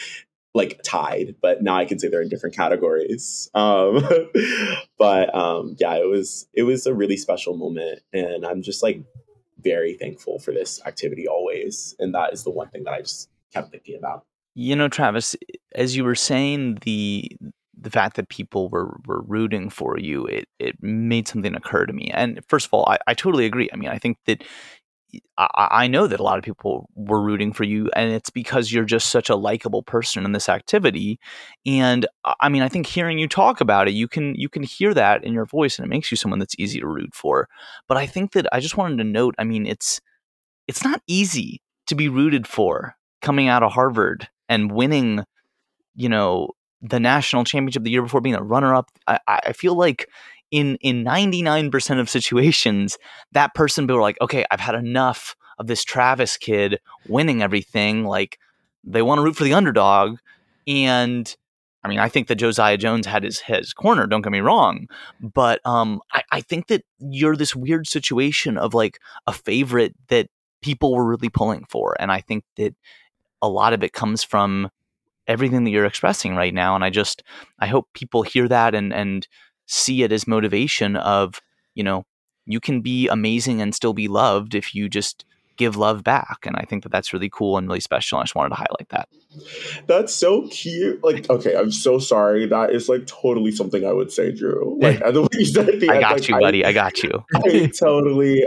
like 0.54 0.80
tied, 0.84 1.36
but 1.42 1.62
now 1.62 1.78
I 1.78 1.86
can 1.86 2.00
say 2.00 2.08
they're 2.08 2.22
in 2.22 2.30
different 2.30 2.56
categories. 2.56 3.50
Um, 3.54 4.08
but 4.98 5.34
um, 5.36 5.76
yeah, 5.80 5.96
it 5.96 6.08
was 6.08 6.48
it 6.54 6.64
was 6.64 6.86
a 6.86 6.94
really 6.94 7.18
special 7.18 7.56
moment, 7.56 8.00
and 8.14 8.46
I'm 8.46 8.62
just 8.62 8.82
like 8.82 9.04
very 9.62 9.94
thankful 9.96 10.40
for 10.40 10.54
this 10.54 10.82
activity 10.86 11.28
always, 11.28 11.96
and 12.00 12.14
that 12.16 12.34
is 12.34 12.44
the 12.44 12.52
one 12.52 12.70
thing 12.70 12.84
that 12.86 12.94
I 12.94 13.02
just 13.02 13.30
kept 13.54 13.72
thinking 13.72 13.98
about. 13.98 14.26
You 14.56 14.76
know, 14.76 14.88
Travis, 14.88 15.36
as 15.76 15.96
you 15.96 16.04
were 16.04 16.16
saying 16.16 16.80
the 16.82 17.32
the 17.82 17.90
fact 17.90 18.16
that 18.18 18.30
people 18.30 18.70
were 18.70 18.98
were 19.06 19.22
rooting 19.22 19.70
for 19.70 20.00
you, 20.00 20.26
it 20.26 20.48
it 20.58 20.76
made 20.82 21.28
something 21.28 21.56
occur 21.56 21.86
to 21.86 21.94
me. 21.94 22.10
And 22.14 22.42
first 22.48 22.66
of 22.66 22.74
all, 22.74 22.86
I, 22.90 22.98
I 23.08 23.14
totally 23.14 23.46
agree. 23.46 23.70
I 23.72 23.76
mean, 23.76 23.90
I 23.90 23.98
think 24.00 24.18
that 24.26 24.44
I, 25.38 25.68
I 25.72 25.88
know 25.88 26.08
that 26.08 26.20
a 26.20 26.24
lot 26.24 26.38
of 26.38 26.44
people 26.44 26.90
were 26.96 27.22
rooting 27.22 27.54
for 27.54 27.64
you, 27.64 27.90
and 27.96 28.12
it's 28.12 28.30
because 28.30 28.72
you're 28.72 28.86
just 28.86 29.10
such 29.10 29.30
a 29.30 29.36
likable 29.36 29.84
person 29.84 30.26
in 30.26 30.32
this 30.34 30.50
activity. 30.50 31.20
And 31.66 32.06
I 32.42 32.50
mean, 32.50 32.62
I 32.62 32.70
think 32.70 32.86
hearing 32.88 33.20
you 33.20 33.28
talk 33.28 33.62
about 33.62 33.88
it, 33.88 33.94
you 33.94 34.08
can 34.08 34.36
you 34.36 34.50
can 34.50 34.64
hear 34.64 34.94
that 34.94 35.24
in 35.24 35.34
your 35.34 35.46
voice, 35.46 35.78
and 35.78 35.86
it 35.86 35.90
makes 35.90 36.12
you 36.12 36.18
someone 36.18 36.40
that's 36.40 36.56
easy 36.58 36.80
to 36.80 36.88
root 36.88 37.14
for. 37.14 37.48
But 37.88 37.98
I 37.98 38.06
think 38.06 38.34
that 38.34 38.48
I 38.52 38.60
just 38.60 38.78
wanted 38.78 38.98
to 38.98 39.04
note. 39.04 39.36
I 39.40 39.44
mean, 39.44 39.66
it's 39.66 40.00
it's 40.68 40.84
not 40.84 41.02
easy 41.08 41.62
to 41.88 41.96
be 41.96 42.10
rooted 42.10 42.48
for 42.48 42.96
coming 43.22 43.48
out 43.48 43.64
of 43.64 43.72
Harvard 43.72 44.30
and 44.48 44.72
winning, 44.72 45.24
you 45.96 46.10
know, 46.10 46.50
the 46.82 47.00
national 47.00 47.44
championship 47.44 47.84
the 47.84 47.92
year 47.92 48.02
before, 48.04 48.22
being 48.22 48.36
a 48.36 48.44
runner 48.44 48.74
up. 48.76 48.90
I, 49.08 49.20
I 49.28 49.54
feel 49.54 49.76
like 49.76 50.08
in 50.52 50.78
in 50.82 51.04
99% 51.04 52.00
of 52.00 52.10
situations 52.10 52.98
that 53.32 53.54
person 53.54 53.88
be 53.88 53.94
like 53.94 54.18
okay 54.22 54.46
i've 54.52 54.60
had 54.60 54.76
enough 54.76 55.36
of 55.58 55.68
this 55.68 55.84
travis 55.84 56.38
kid 56.38 56.80
winning 57.08 57.42
everything 57.42 58.04
like 58.04 58.40
they 58.84 59.02
want 59.02 59.20
to 59.20 59.24
root 59.24 59.36
for 59.36 59.44
the 59.44 59.54
underdog 59.54 60.18
and 60.68 61.36
I 61.84 61.88
mean, 61.88 62.00
I 62.00 62.10
think 62.10 62.28
that 62.28 62.36
Josiah 62.36 62.78
Jones 62.78 63.06
had 63.06 63.24
his 63.24 63.40
his 63.40 63.74
corner. 63.74 64.06
Don't 64.06 64.22
get 64.22 64.32
me 64.32 64.42
wrong, 64.42 64.88
but 65.22 65.62
um, 65.66 66.02
I, 66.12 66.24
I 66.32 66.42
think 66.42 66.68
that 66.68 66.84
you're 67.00 67.38
this 67.38 67.56
weird 67.56 67.88
situation 67.88 68.58
of 68.58 68.74
like 68.74 69.00
a 69.28 69.34
favorite 69.34 69.96
that 70.10 70.28
people 70.62 70.94
were 70.94 71.06
really 71.06 71.30
pulling 71.30 71.64
for, 71.70 71.96
and 72.00 72.12
I 72.12 72.20
think 72.20 72.44
that 72.58 72.76
a 73.42 73.48
lot 73.48 73.72
of 73.72 73.82
it 73.82 73.94
comes 73.94 74.24
from 74.24 74.70
everything 75.28 75.64
that 75.64 75.70
you're 75.70 75.86
expressing 75.86 76.36
right 76.36 76.54
now. 76.54 76.76
And 76.76 76.84
I 76.84 76.90
just 76.90 77.24
I 77.60 77.68
hope 77.68 77.88
people 77.94 78.24
hear 78.24 78.48
that 78.50 78.76
and 78.76 78.94
and 78.94 79.26
see 79.70 80.04
it 80.04 80.12
as 80.12 80.28
motivation 80.28 80.96
of 80.96 81.42
you 81.76 81.84
know 81.84 82.04
you 82.46 82.60
can 82.60 82.82
be 82.82 83.08
amazing 83.08 83.62
and 83.62 83.76
still 83.76 83.94
be 83.94 84.08
loved 84.08 84.56
if 84.56 84.74
you 84.74 84.90
just 84.90 85.24
give 85.60 85.76
love 85.76 86.04
back. 86.04 86.46
And 86.46 86.56
I 86.56 86.64
think 86.64 86.84
that 86.84 86.92
that's 86.92 87.14
really 87.14 87.30
cool 87.30 87.58
and 87.58 87.68
really 87.68 87.82
special. 87.82 88.18
I 88.18 88.24
just 88.24 88.34
wanted 88.34 88.50
to 88.50 88.56
highlight 88.56 88.90
that. 88.90 89.10
That's 89.86 90.16
so 90.16 90.48
cute. 90.48 91.04
Like, 91.04 91.30
okay, 91.30 91.56
I'm 91.56 91.72
so 91.72 92.00
sorry. 92.00 92.48
That 92.48 92.72
is 92.72 92.90
like 92.90 93.06
totally 93.06 93.52
something 93.52 93.86
I 93.86 93.92
would 93.92 94.12
say, 94.12 94.32
Drew. 94.32 94.80
Like, 94.82 95.00
way 95.06 95.28
you 95.34 95.46
said 95.46 95.70
at 95.70 95.80
the 95.80 95.90
I 95.90 95.96
end, 95.96 96.02
got 96.02 96.12
like, 96.14 96.30
you, 96.30 96.40
buddy. 96.40 96.66
I, 96.66 96.70
I 96.70 96.74
got 96.74 97.04
you. 97.04 97.12
I 97.36 97.72
totally, 97.78 98.46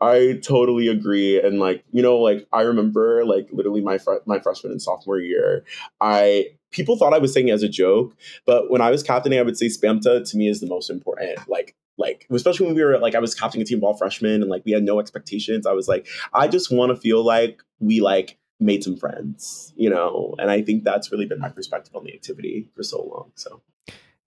I 0.00 0.38
totally 0.42 0.86
agree. 0.86 1.40
And 1.40 1.58
like, 1.58 1.82
you 1.90 2.02
know, 2.02 2.18
like 2.18 2.46
I 2.52 2.60
remember 2.60 3.24
like 3.24 3.48
literally 3.50 3.80
my 3.80 3.98
fr- 3.98 4.22
my 4.26 4.38
freshman 4.38 4.70
and 4.70 4.82
sophomore 4.82 5.18
year, 5.18 5.64
I 6.00 6.50
people 6.70 6.96
thought 6.96 7.14
I 7.14 7.18
was 7.18 7.32
saying 7.32 7.48
it 7.48 7.52
as 7.52 7.62
a 7.62 7.68
joke, 7.68 8.14
but 8.46 8.70
when 8.70 8.80
I 8.80 8.90
was 8.90 9.02
captaining, 9.02 9.38
I 9.38 9.42
would 9.42 9.56
say 9.56 9.66
Spamta 9.66 10.28
to 10.28 10.36
me 10.36 10.48
is 10.48 10.60
the 10.60 10.66
most 10.66 10.90
important. 10.90 11.38
Like, 11.48 11.74
like 11.98 12.26
especially 12.30 12.66
when 12.66 12.74
we 12.74 12.82
were 12.82 12.98
like 12.98 13.14
I 13.14 13.18
was 13.18 13.34
captaining 13.34 13.62
a 13.62 13.66
team 13.66 13.78
of 13.78 13.84
all 13.84 13.94
freshmen 13.94 14.42
and 14.42 14.50
like 14.50 14.64
we 14.64 14.72
had 14.72 14.82
no 14.82 15.00
expectations. 15.00 15.66
I 15.66 15.72
was 15.72 15.86
like, 15.86 16.08
I 16.32 16.48
just 16.48 16.72
want 16.72 16.90
to 16.90 16.96
feel 16.96 17.24
like 17.24 17.62
we 17.78 18.00
like 18.00 18.38
made 18.58 18.84
some 18.84 18.96
friends, 18.96 19.72
you 19.76 19.90
know. 19.90 20.34
And 20.38 20.50
I 20.50 20.62
think 20.62 20.84
that's 20.84 21.12
really 21.12 21.26
been 21.26 21.40
my 21.40 21.48
perspective 21.48 21.94
on 21.94 22.04
the 22.04 22.14
activity 22.14 22.68
for 22.74 22.82
so 22.82 23.02
long. 23.02 23.32
So 23.34 23.60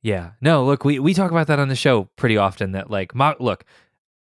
Yeah. 0.01 0.31
No, 0.41 0.63
look, 0.65 0.85
we, 0.85 0.99
we 0.99 1.13
talk 1.13 1.31
about 1.31 1.47
that 1.47 1.59
on 1.59 1.67
the 1.69 1.75
show 1.75 2.09
pretty 2.15 2.37
often 2.37 2.71
that 2.73 2.89
like 2.89 3.15
mock 3.15 3.39
look, 3.39 3.65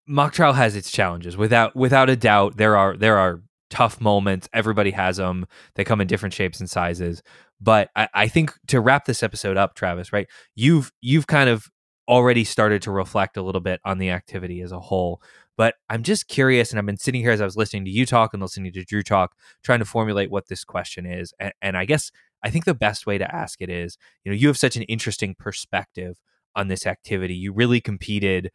mock 0.08 0.34
trial 0.34 0.54
has 0.54 0.76
its 0.76 0.92
challenges. 0.92 1.38
Without 1.38 1.76
without 1.76 2.10
a 2.10 2.16
doubt, 2.16 2.58
there 2.58 2.78
are 2.78 2.96
there 2.96 3.18
are 3.18 3.42
tough 3.70 4.00
moments. 4.00 4.48
Everybody 4.54 4.92
has 4.92 5.18
them. 5.18 5.48
They 5.76 5.84
come 5.84 6.02
in 6.02 6.08
different 6.08 6.34
shapes 6.34 6.60
and 6.60 6.70
sizes. 6.70 7.24
But 7.62 7.90
I, 7.96 8.08
I 8.14 8.28
think 8.28 8.54
to 8.68 8.82
wrap 8.82 9.06
this 9.06 9.24
episode 9.24 9.58
up, 9.58 9.76
Travis, 9.76 10.12
right? 10.12 10.28
You've 10.56 10.92
you've 11.02 11.28
kind 11.28 11.50
of 11.50 11.68
already 12.08 12.44
started 12.44 12.82
to 12.82 12.92
reflect 12.92 13.38
a 13.38 13.42
little 13.42 13.62
bit 13.62 13.80
on 13.86 14.00
the 14.00 14.10
activity 14.10 14.62
as 14.62 14.72
a 14.72 14.80
whole. 14.80 15.22
But 15.58 15.76
I'm 15.90 16.02
just 16.02 16.28
curious, 16.28 16.72
and 16.72 16.80
I've 16.80 16.86
been 16.86 16.98
sitting 16.98 17.22
here 17.22 17.32
as 17.32 17.42
I 17.42 17.46
was 17.46 17.56
listening 17.56 17.86
to 17.86 17.92
you 17.92 18.06
talk 18.06 18.34
and 18.34 18.42
listening 18.42 18.74
to 18.74 18.84
Drew 18.84 19.04
talk, 19.04 19.36
trying 19.64 19.80
to 19.80 19.86
formulate 19.86 20.32
what 20.32 20.48
this 20.48 20.64
question 20.64 21.06
is. 21.06 21.34
And, 21.40 21.54
and 21.62 21.78
I 21.78 21.86
guess 21.86 22.12
I 22.44 22.50
think 22.50 22.66
the 22.66 22.74
best 22.74 23.06
way 23.06 23.18
to 23.18 23.36
ask 23.36 23.62
it 23.62 23.70
is, 23.70 23.98
you 24.24 24.32
know, 24.32 24.36
you 24.36 24.48
have 24.48 24.58
such 24.58 24.76
an 24.76 24.84
interesting 24.84 25.36
perspective 25.38 26.20
on 26.56 26.68
this 26.68 26.88
activity. 26.88 27.36
You 27.36 27.54
really 27.54 27.80
competed 27.80 28.50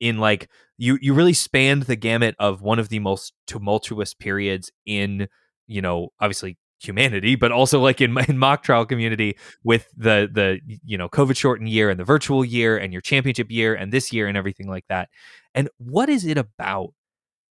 in 0.00 0.18
like 0.18 0.48
you 0.76 0.98
you 1.00 1.14
really 1.14 1.32
spanned 1.32 1.84
the 1.84 1.96
gamut 1.96 2.34
of 2.38 2.62
one 2.62 2.78
of 2.78 2.88
the 2.88 2.98
most 2.98 3.32
tumultuous 3.46 4.14
periods 4.14 4.70
in, 4.84 5.28
you 5.66 5.80
know, 5.80 6.08
obviously 6.20 6.56
humanity, 6.80 7.34
but 7.34 7.52
also 7.52 7.80
like 7.80 8.00
in, 8.00 8.16
in 8.28 8.38
mock 8.38 8.62
trial 8.62 8.86
community 8.86 9.36
with 9.64 9.88
the 9.96 10.28
the 10.32 10.60
you 10.84 10.98
know 10.98 11.08
COVID 11.08 11.36
shortened 11.36 11.68
year 11.68 11.90
and 11.90 11.98
the 11.98 12.04
virtual 12.04 12.44
year 12.44 12.76
and 12.76 12.92
your 12.92 13.02
championship 13.02 13.50
year 13.50 13.74
and 13.74 13.92
this 13.92 14.12
year 14.12 14.26
and 14.26 14.36
everything 14.36 14.68
like 14.68 14.84
that. 14.88 15.08
And 15.54 15.68
what 15.78 16.08
is 16.08 16.24
it 16.24 16.38
about 16.38 16.92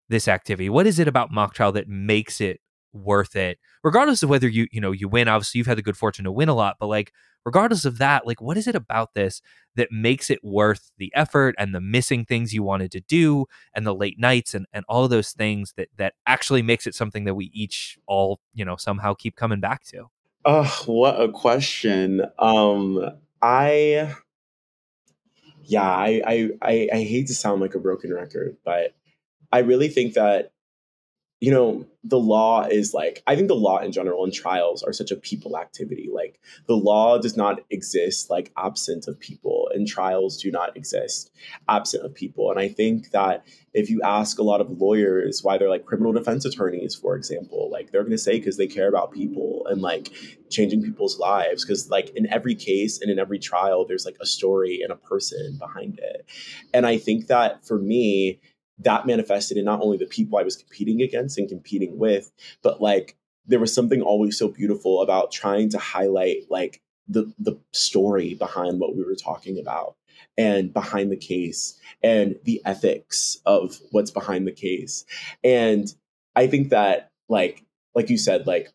this 0.08 0.28
activity? 0.28 0.68
What 0.68 0.86
is 0.86 0.98
it 0.98 1.08
about 1.08 1.32
mock 1.32 1.54
trial 1.54 1.72
that 1.72 1.88
makes 1.88 2.40
it 2.40 2.60
worth 2.92 3.36
it, 3.36 3.58
regardless 3.86 4.24
of 4.24 4.28
whether 4.28 4.48
you 4.48 4.66
you 4.72 4.80
know 4.80 4.90
you 4.90 5.08
win? 5.08 5.28
Obviously, 5.28 5.58
you've 5.58 5.68
had 5.68 5.78
the 5.78 5.82
good 5.82 5.96
fortune 5.96 6.24
to 6.24 6.32
win 6.32 6.48
a 6.48 6.54
lot, 6.54 6.76
but 6.80 6.88
like 6.88 7.12
regardless 7.44 7.84
of 7.84 7.98
that, 7.98 8.26
like 8.26 8.40
what 8.40 8.56
is 8.56 8.66
it 8.66 8.74
about 8.74 9.14
this 9.14 9.40
that 9.76 9.92
makes 9.92 10.28
it 10.28 10.40
worth 10.42 10.90
the 10.98 11.12
effort 11.14 11.54
and 11.56 11.72
the 11.72 11.80
missing 11.80 12.24
things 12.24 12.52
you 12.52 12.64
wanted 12.64 12.90
to 12.90 13.00
do 13.00 13.46
and 13.74 13.86
the 13.86 13.94
late 13.94 14.18
nights 14.18 14.54
and, 14.54 14.66
and 14.72 14.84
all 14.88 15.06
those 15.06 15.30
things 15.30 15.72
that 15.76 15.88
that 15.96 16.14
actually 16.26 16.62
makes 16.62 16.88
it 16.88 16.96
something 16.96 17.24
that 17.24 17.34
we 17.36 17.46
each 17.54 17.96
all, 18.08 18.40
you 18.52 18.64
know, 18.64 18.74
somehow 18.74 19.14
keep 19.14 19.36
coming 19.36 19.60
back 19.60 19.84
to? 19.84 20.06
Oh, 20.44 20.82
what 20.86 21.20
a 21.20 21.30
question. 21.30 22.22
Um 22.40 23.08
I 23.40 24.16
yeah, 25.62 25.88
I, 25.88 26.22
I 26.26 26.50
I 26.60 26.88
I 26.92 26.98
hate 27.02 27.28
to 27.28 27.34
sound 27.36 27.60
like 27.60 27.76
a 27.76 27.80
broken 27.80 28.12
record, 28.12 28.56
but 28.64 28.96
I 29.52 29.60
really 29.60 29.88
think 29.88 30.14
that 30.14 30.50
you 31.40 31.50
know, 31.50 31.86
the 32.02 32.18
law 32.18 32.64
is 32.64 32.94
like, 32.94 33.22
I 33.26 33.36
think 33.36 33.48
the 33.48 33.54
law 33.54 33.78
in 33.80 33.92
general 33.92 34.24
and 34.24 34.32
trials 34.32 34.82
are 34.82 34.92
such 34.92 35.10
a 35.10 35.16
people 35.16 35.58
activity. 35.58 36.08
Like, 36.10 36.40
the 36.66 36.76
law 36.76 37.18
does 37.18 37.36
not 37.36 37.60
exist 37.68 38.30
like 38.30 38.52
absent 38.56 39.06
of 39.06 39.20
people, 39.20 39.68
and 39.74 39.86
trials 39.86 40.40
do 40.40 40.50
not 40.50 40.74
exist 40.76 41.30
absent 41.68 42.06
of 42.06 42.14
people. 42.14 42.50
And 42.50 42.58
I 42.58 42.68
think 42.68 43.10
that 43.10 43.46
if 43.74 43.90
you 43.90 44.00
ask 44.02 44.38
a 44.38 44.42
lot 44.42 44.62
of 44.62 44.80
lawyers 44.80 45.42
why 45.42 45.58
they're 45.58 45.68
like 45.68 45.84
criminal 45.84 46.12
defense 46.14 46.46
attorneys, 46.46 46.94
for 46.94 47.16
example, 47.16 47.68
like 47.70 47.90
they're 47.90 48.02
going 48.02 48.12
to 48.12 48.18
say 48.18 48.38
because 48.38 48.56
they 48.56 48.66
care 48.66 48.88
about 48.88 49.12
people 49.12 49.66
and 49.68 49.82
like 49.82 50.10
changing 50.48 50.82
people's 50.82 51.18
lives. 51.18 51.64
Because, 51.64 51.90
like, 51.90 52.10
in 52.16 52.32
every 52.32 52.54
case 52.54 53.02
and 53.02 53.10
in 53.10 53.18
every 53.18 53.38
trial, 53.38 53.84
there's 53.84 54.06
like 54.06 54.16
a 54.22 54.26
story 54.26 54.80
and 54.82 54.90
a 54.90 54.96
person 54.96 55.58
behind 55.58 55.98
it. 55.98 56.24
And 56.72 56.86
I 56.86 56.96
think 56.96 57.26
that 57.26 57.66
for 57.66 57.78
me, 57.78 58.40
that 58.78 59.06
manifested 59.06 59.56
in 59.56 59.64
not 59.64 59.80
only 59.80 59.96
the 59.96 60.06
people 60.06 60.38
I 60.38 60.42
was 60.42 60.56
competing 60.56 61.00
against 61.02 61.38
and 61.38 61.48
competing 61.48 61.98
with, 61.98 62.30
but 62.62 62.80
like 62.80 63.16
there 63.46 63.60
was 63.60 63.72
something 63.72 64.02
always 64.02 64.38
so 64.38 64.48
beautiful 64.48 65.02
about 65.02 65.32
trying 65.32 65.70
to 65.70 65.78
highlight 65.78 66.50
like 66.50 66.82
the 67.08 67.32
the 67.38 67.58
story 67.72 68.34
behind 68.34 68.80
what 68.80 68.96
we 68.96 69.04
were 69.04 69.14
talking 69.14 69.58
about 69.58 69.94
and 70.36 70.72
behind 70.72 71.10
the 71.10 71.16
case 71.16 71.78
and 72.02 72.36
the 72.44 72.60
ethics 72.64 73.38
of 73.46 73.78
what's 73.90 74.10
behind 74.10 74.46
the 74.46 74.52
case. 74.52 75.04
And 75.44 75.92
I 76.34 76.46
think 76.46 76.70
that 76.70 77.10
like 77.28 77.64
like 77.94 78.10
you 78.10 78.18
said 78.18 78.46
like 78.46 78.72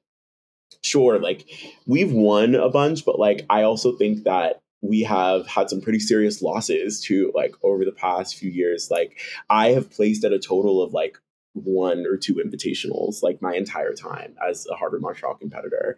sure 0.82 1.20
like 1.20 1.48
we've 1.86 2.12
won 2.12 2.56
a 2.56 2.70
bunch 2.70 3.06
but 3.06 3.20
like 3.20 3.46
I 3.50 3.64
also 3.64 3.96
think 3.98 4.24
that 4.24 4.61
we 4.82 5.02
have 5.02 5.48
had 5.48 5.70
some 5.70 5.82
pretty 5.82 6.00
serious 6.00 6.42
losses 6.42 7.00
to 7.02 7.32
like 7.36 7.54
over 7.64 7.86
the 7.86 7.92
past 7.92 8.36
few 8.36 8.50
years. 8.50 8.90
Like 8.90 9.20
I 9.50 9.70
have 9.70 9.92
placed 9.92 10.24
at 10.24 10.34
a 10.34 10.40
total 10.40 10.82
of 10.82 10.94
like 10.94 11.18
one 11.54 12.06
or 12.06 12.18
two 12.18 12.36
invitationals 12.36 13.22
like 13.22 13.42
my 13.42 13.54
entire 13.54 13.94
time 13.94 14.36
as 14.48 14.68
a 14.72 14.76
Harvard 14.76 15.02
Mock 15.02 15.18
Trial 15.18 15.36
competitor. 15.36 15.98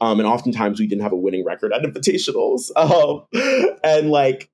Um, 0.00 0.18
and 0.18 0.28
oftentimes 0.28 0.80
we 0.80 0.86
didn't 0.86 1.02
have 1.02 1.12
a 1.12 1.16
winning 1.16 1.44
record 1.44 1.72
at 1.72 1.82
invitationals. 1.82 2.70
Um, 2.84 3.24
and 3.82 4.10
like, 4.10 4.50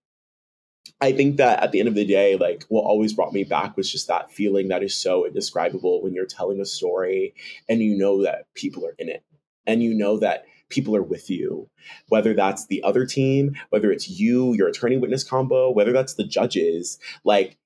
I 1.00 1.12
think 1.12 1.38
that 1.38 1.62
at 1.62 1.72
the 1.72 1.80
end 1.80 1.88
of 1.88 1.94
the 1.94 2.04
day, 2.04 2.36
like 2.36 2.64
what 2.68 2.82
always 2.82 3.12
brought 3.12 3.32
me 3.32 3.44
back 3.44 3.76
was 3.76 3.90
just 3.90 4.08
that 4.08 4.30
feeling 4.30 4.68
that 4.68 4.82
is 4.82 4.94
so 4.94 5.26
indescribable 5.26 6.02
when 6.02 6.14
you're 6.14 6.26
telling 6.26 6.60
a 6.60 6.64
story 6.64 7.34
and 7.68 7.80
you 7.80 7.96
know 7.96 8.22
that 8.22 8.46
people 8.54 8.86
are 8.86 8.94
in 8.98 9.08
it 9.08 9.24
and 9.66 9.82
you 9.82 9.94
know 9.94 10.18
that 10.18 10.44
people 10.70 10.96
are 10.96 11.02
with 11.02 11.28
you, 11.28 11.68
whether 12.08 12.32
that's 12.32 12.66
the 12.66 12.82
other 12.82 13.04
team, 13.04 13.54
whether 13.68 13.92
it's 13.92 14.08
you, 14.08 14.54
your 14.54 14.68
attorney 14.68 14.96
witness 14.96 15.24
combo, 15.24 15.70
whether 15.70 15.92
that's 15.92 16.14
the 16.14 16.24
judges. 16.24 16.98
Like, 17.24 17.58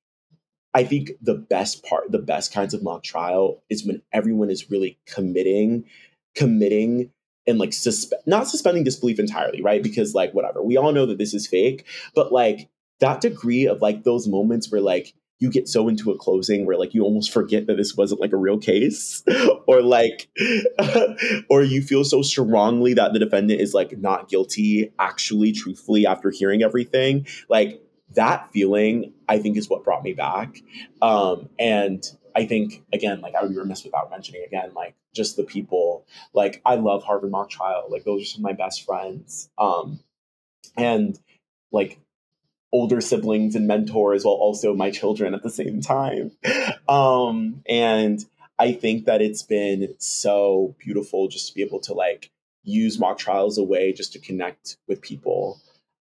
I 0.74 0.82
think 0.82 1.12
the 1.22 1.34
best 1.36 1.84
part, 1.84 2.10
the 2.10 2.18
best 2.18 2.52
kinds 2.52 2.74
of 2.74 2.82
mock 2.82 3.04
trial 3.04 3.62
is 3.70 3.86
when 3.86 4.02
everyone 4.12 4.50
is 4.50 4.70
really 4.70 4.98
committing, 5.06 5.84
committing 6.34 7.10
and 7.46 7.58
like 7.58 7.70
suspe- 7.70 8.12
not 8.26 8.48
suspending 8.48 8.84
disbelief 8.84 9.18
entirely, 9.18 9.62
right? 9.62 9.82
Because 9.82 10.14
like 10.14 10.32
whatever, 10.32 10.62
we 10.62 10.76
all 10.76 10.92
know 10.92 11.06
that 11.06 11.18
this 11.18 11.34
is 11.34 11.46
fake, 11.46 11.86
but 12.14 12.32
like 12.32 12.68
that 13.00 13.20
degree 13.20 13.66
of 13.66 13.82
like 13.82 14.02
those 14.02 14.26
moments 14.26 14.72
where 14.72 14.80
like 14.80 15.14
you 15.40 15.50
get 15.50 15.68
so 15.68 15.88
into 15.88 16.10
a 16.10 16.16
closing 16.18 16.64
where 16.64 16.78
like 16.78 16.94
you 16.94 17.02
almost 17.02 17.32
forget 17.32 17.66
that 17.66 17.76
this 17.76 17.96
wasn't 17.96 18.20
like 18.20 18.32
a 18.32 18.36
real 18.36 18.58
case. 18.58 19.22
Or 19.66 19.80
like 19.80 20.28
or 21.48 21.62
you 21.62 21.80
feel 21.80 22.04
so 22.04 22.20
strongly 22.20 22.92
that 22.94 23.14
the 23.14 23.18
defendant 23.18 23.62
is 23.62 23.72
like 23.72 23.96
not 23.96 24.28
guilty 24.28 24.92
actually 24.98 25.52
truthfully 25.52 26.06
after 26.06 26.30
hearing 26.30 26.62
everything. 26.62 27.26
Like 27.48 27.82
that 28.14 28.50
feeling 28.52 29.14
i 29.26 29.38
think 29.38 29.56
is 29.56 29.70
what 29.70 29.84
brought 29.84 30.02
me 30.02 30.12
back. 30.12 30.58
Um 31.00 31.48
and 31.58 32.04
i 32.36 32.44
think 32.44 32.84
again 32.92 33.22
like 33.22 33.34
i 33.34 33.42
would 33.42 33.52
be 33.52 33.58
remiss 33.58 33.84
without 33.84 34.10
mentioning 34.10 34.44
again 34.46 34.72
like 34.74 34.94
just 35.14 35.36
the 35.36 35.44
people. 35.44 36.06
Like 36.34 36.60
i 36.66 36.74
love 36.74 37.02
harvard 37.02 37.30
mock 37.30 37.48
trial. 37.48 37.86
Like 37.88 38.04
those 38.04 38.22
are 38.22 38.26
some 38.26 38.40
of 38.40 38.44
my 38.44 38.52
best 38.52 38.84
friends. 38.84 39.48
Um 39.56 40.00
and 40.76 41.18
like 41.72 41.98
older 42.74 43.00
siblings 43.00 43.54
and 43.54 43.68
mentors 43.68 44.24
while 44.24 44.34
also 44.34 44.74
my 44.74 44.90
children 44.90 45.32
at 45.32 45.44
the 45.44 45.48
same 45.50 45.80
time. 45.80 46.32
Um, 46.88 47.62
and 47.66 48.22
I 48.58 48.72
think 48.72 49.06
that 49.06 49.22
it's 49.22 49.42
been 49.42 49.94
so 49.98 50.74
beautiful 50.78 51.28
just 51.28 51.48
to 51.48 51.54
be 51.54 51.62
able 51.62 51.78
to 51.80 51.94
like 51.94 52.30
use 52.64 52.98
mock 52.98 53.16
trials 53.16 53.58
a 53.58 53.62
way 53.62 53.92
just 53.92 54.12
to 54.14 54.18
connect 54.18 54.76
with 54.88 55.00
people. 55.00 55.60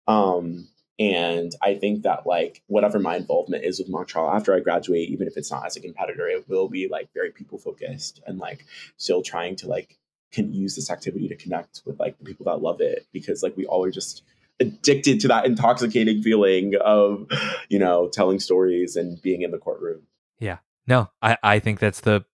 Um, 0.06 0.68
and 0.98 1.52
I 1.60 1.74
think 1.74 2.04
that 2.04 2.24
like 2.24 2.62
whatever 2.68 3.00
my 3.00 3.16
involvement 3.16 3.64
is 3.64 3.80
with 3.80 3.88
mock 3.88 4.06
trial 4.06 4.30
after 4.30 4.54
I 4.54 4.60
graduate, 4.60 5.10
even 5.10 5.26
if 5.26 5.36
it's 5.36 5.50
not 5.50 5.66
as 5.66 5.76
a 5.76 5.80
competitor, 5.80 6.28
it 6.28 6.48
will 6.48 6.68
be 6.68 6.86
like 6.88 7.08
very 7.12 7.32
people 7.32 7.58
focused 7.58 8.20
and 8.26 8.38
like 8.38 8.64
still 8.96 9.22
trying 9.22 9.56
to 9.56 9.66
like 9.66 9.98
can 10.30 10.52
use 10.54 10.76
this 10.76 10.90
activity 10.90 11.26
to 11.26 11.36
connect 11.36 11.82
with 11.84 11.98
like 11.98 12.16
the 12.18 12.24
people 12.24 12.46
that 12.46 12.62
love 12.62 12.80
it 12.80 13.06
because 13.12 13.42
like 13.42 13.56
we 13.56 13.66
all 13.66 13.84
are 13.84 13.90
just 13.90 14.22
addicted 14.60 15.20
to 15.20 15.28
that 15.28 15.46
intoxicating 15.46 16.22
feeling 16.22 16.74
of 16.84 17.26
you 17.68 17.78
know 17.78 18.08
telling 18.08 18.38
stories 18.38 18.94
and 18.94 19.20
being 19.22 19.42
in 19.42 19.50
the 19.50 19.58
courtroom. 19.58 20.02
Yeah. 20.38 20.58
No 20.86 21.10
i 21.22 21.36
i 21.42 21.58
think 21.58 21.78
that's 21.78 22.00
the 22.00 22.24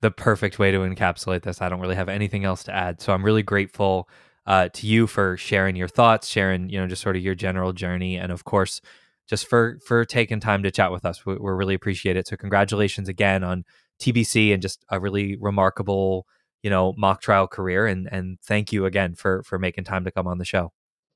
the 0.00 0.10
perfect 0.10 0.58
way 0.58 0.70
to 0.70 0.78
encapsulate 0.78 1.42
this. 1.42 1.60
I 1.60 1.68
don't 1.68 1.80
really 1.80 1.96
have 1.96 2.08
anything 2.08 2.44
else 2.44 2.64
to 2.64 2.74
add. 2.74 3.00
So 3.00 3.12
i'm 3.12 3.24
really 3.24 3.42
grateful 3.42 4.08
uh, 4.46 4.68
to 4.70 4.86
you 4.86 5.06
for 5.06 5.36
sharing 5.36 5.76
your 5.76 5.86
thoughts 5.86 6.26
sharing 6.26 6.70
you 6.70 6.80
know 6.80 6.86
just 6.86 7.02
sort 7.02 7.16
of 7.16 7.22
your 7.22 7.34
general 7.34 7.72
journey. 7.72 8.16
And 8.16 8.32
of 8.32 8.44
course 8.44 8.80
just 9.28 9.46
for 9.46 9.78
for 9.86 10.04
taking 10.04 10.40
time 10.40 10.64
to 10.64 10.70
chat 10.72 10.90
with 10.90 11.04
us 11.04 11.24
we, 11.24 11.34
we 11.34 11.50
really 11.52 11.74
appreciate 11.74 12.16
it. 12.16 12.26
So 12.26 12.36
congratulations 12.36 13.08
again 13.08 13.44
on 13.44 13.64
tbc 14.00 14.52
and 14.52 14.62
just 14.62 14.82
a 14.88 14.98
really 14.98 15.36
remarkable 15.36 16.26
you 16.62 16.70
know 16.70 16.94
mock 16.96 17.20
trial 17.20 17.46
career. 17.46 17.86
And 17.86 18.08
and 18.10 18.40
thank 18.40 18.72
you 18.72 18.86
again 18.86 19.14
for 19.14 19.42
for 19.44 19.58
making 19.58 19.84
time 19.84 20.04
to 20.04 20.10
come 20.10 20.26
on 20.26 20.38
the 20.38 20.44
show 20.44 20.72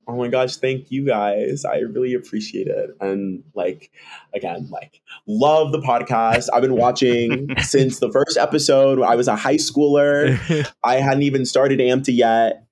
oh 0.07 0.16
my 0.16 0.28
gosh 0.28 0.57
thank 0.57 0.90
you 0.90 1.07
guys. 1.07 1.64
I 1.64 1.78
really 1.78 2.14
appreciate 2.14 2.66
it. 2.66 2.90
And 3.00 3.42
like 3.55 3.90
again 4.34 4.68
like 4.70 5.00
love 5.26 5.72
the 5.72 5.80
podcast. 5.80 6.48
I've 6.52 6.62
been 6.62 6.76
watching 6.76 7.55
since 7.62 7.98
the 7.98 8.11
first 8.11 8.36
episode. 8.36 9.02
I 9.02 9.16
was 9.16 9.28
a 9.28 9.36
high 9.36 9.57
schooler. 9.57 10.38
I 10.84 10.96
hadn't 10.96 11.22
even 11.22 11.44
started 11.44 11.78
AMTA 11.78 12.16
yet. 12.16 12.64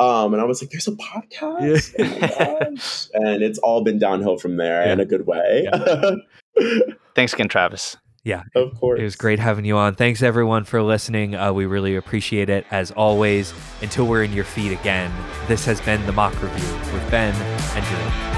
Um, 0.00 0.32
and 0.32 0.40
I 0.40 0.46
was 0.46 0.62
like, 0.62 0.70
"There's 0.70 0.88
a 0.88 0.92
podcast, 0.92 1.94
oh 1.98 3.20
and 3.20 3.42
it's 3.42 3.58
all 3.58 3.82
been 3.82 3.98
downhill 3.98 4.38
from 4.38 4.56
there 4.56 4.86
yeah. 4.86 4.94
in 4.94 5.00
a 5.00 5.04
good 5.04 5.26
way." 5.26 5.68
Yeah. 5.70 6.14
Thanks 7.14 7.34
again, 7.34 7.48
Travis. 7.48 7.98
Yeah, 8.22 8.42
of 8.54 8.78
course. 8.78 9.00
It 9.00 9.04
was 9.04 9.16
great 9.16 9.38
having 9.38 9.64
you 9.64 9.76
on. 9.76 9.94
Thanks 9.94 10.22
everyone 10.22 10.64
for 10.64 10.82
listening. 10.82 11.34
Uh, 11.34 11.52
we 11.52 11.64
really 11.66 11.96
appreciate 11.96 12.50
it 12.50 12.66
as 12.70 12.90
always. 12.90 13.54
Until 13.80 14.06
we're 14.06 14.22
in 14.22 14.32
your 14.32 14.44
feed 14.44 14.72
again, 14.72 15.10
this 15.48 15.64
has 15.64 15.80
been 15.80 16.04
the 16.06 16.12
Mock 16.12 16.34
Review 16.42 16.92
with 16.92 17.10
Ben 17.10 17.34
and 17.34 17.84
Julie. 17.86 18.29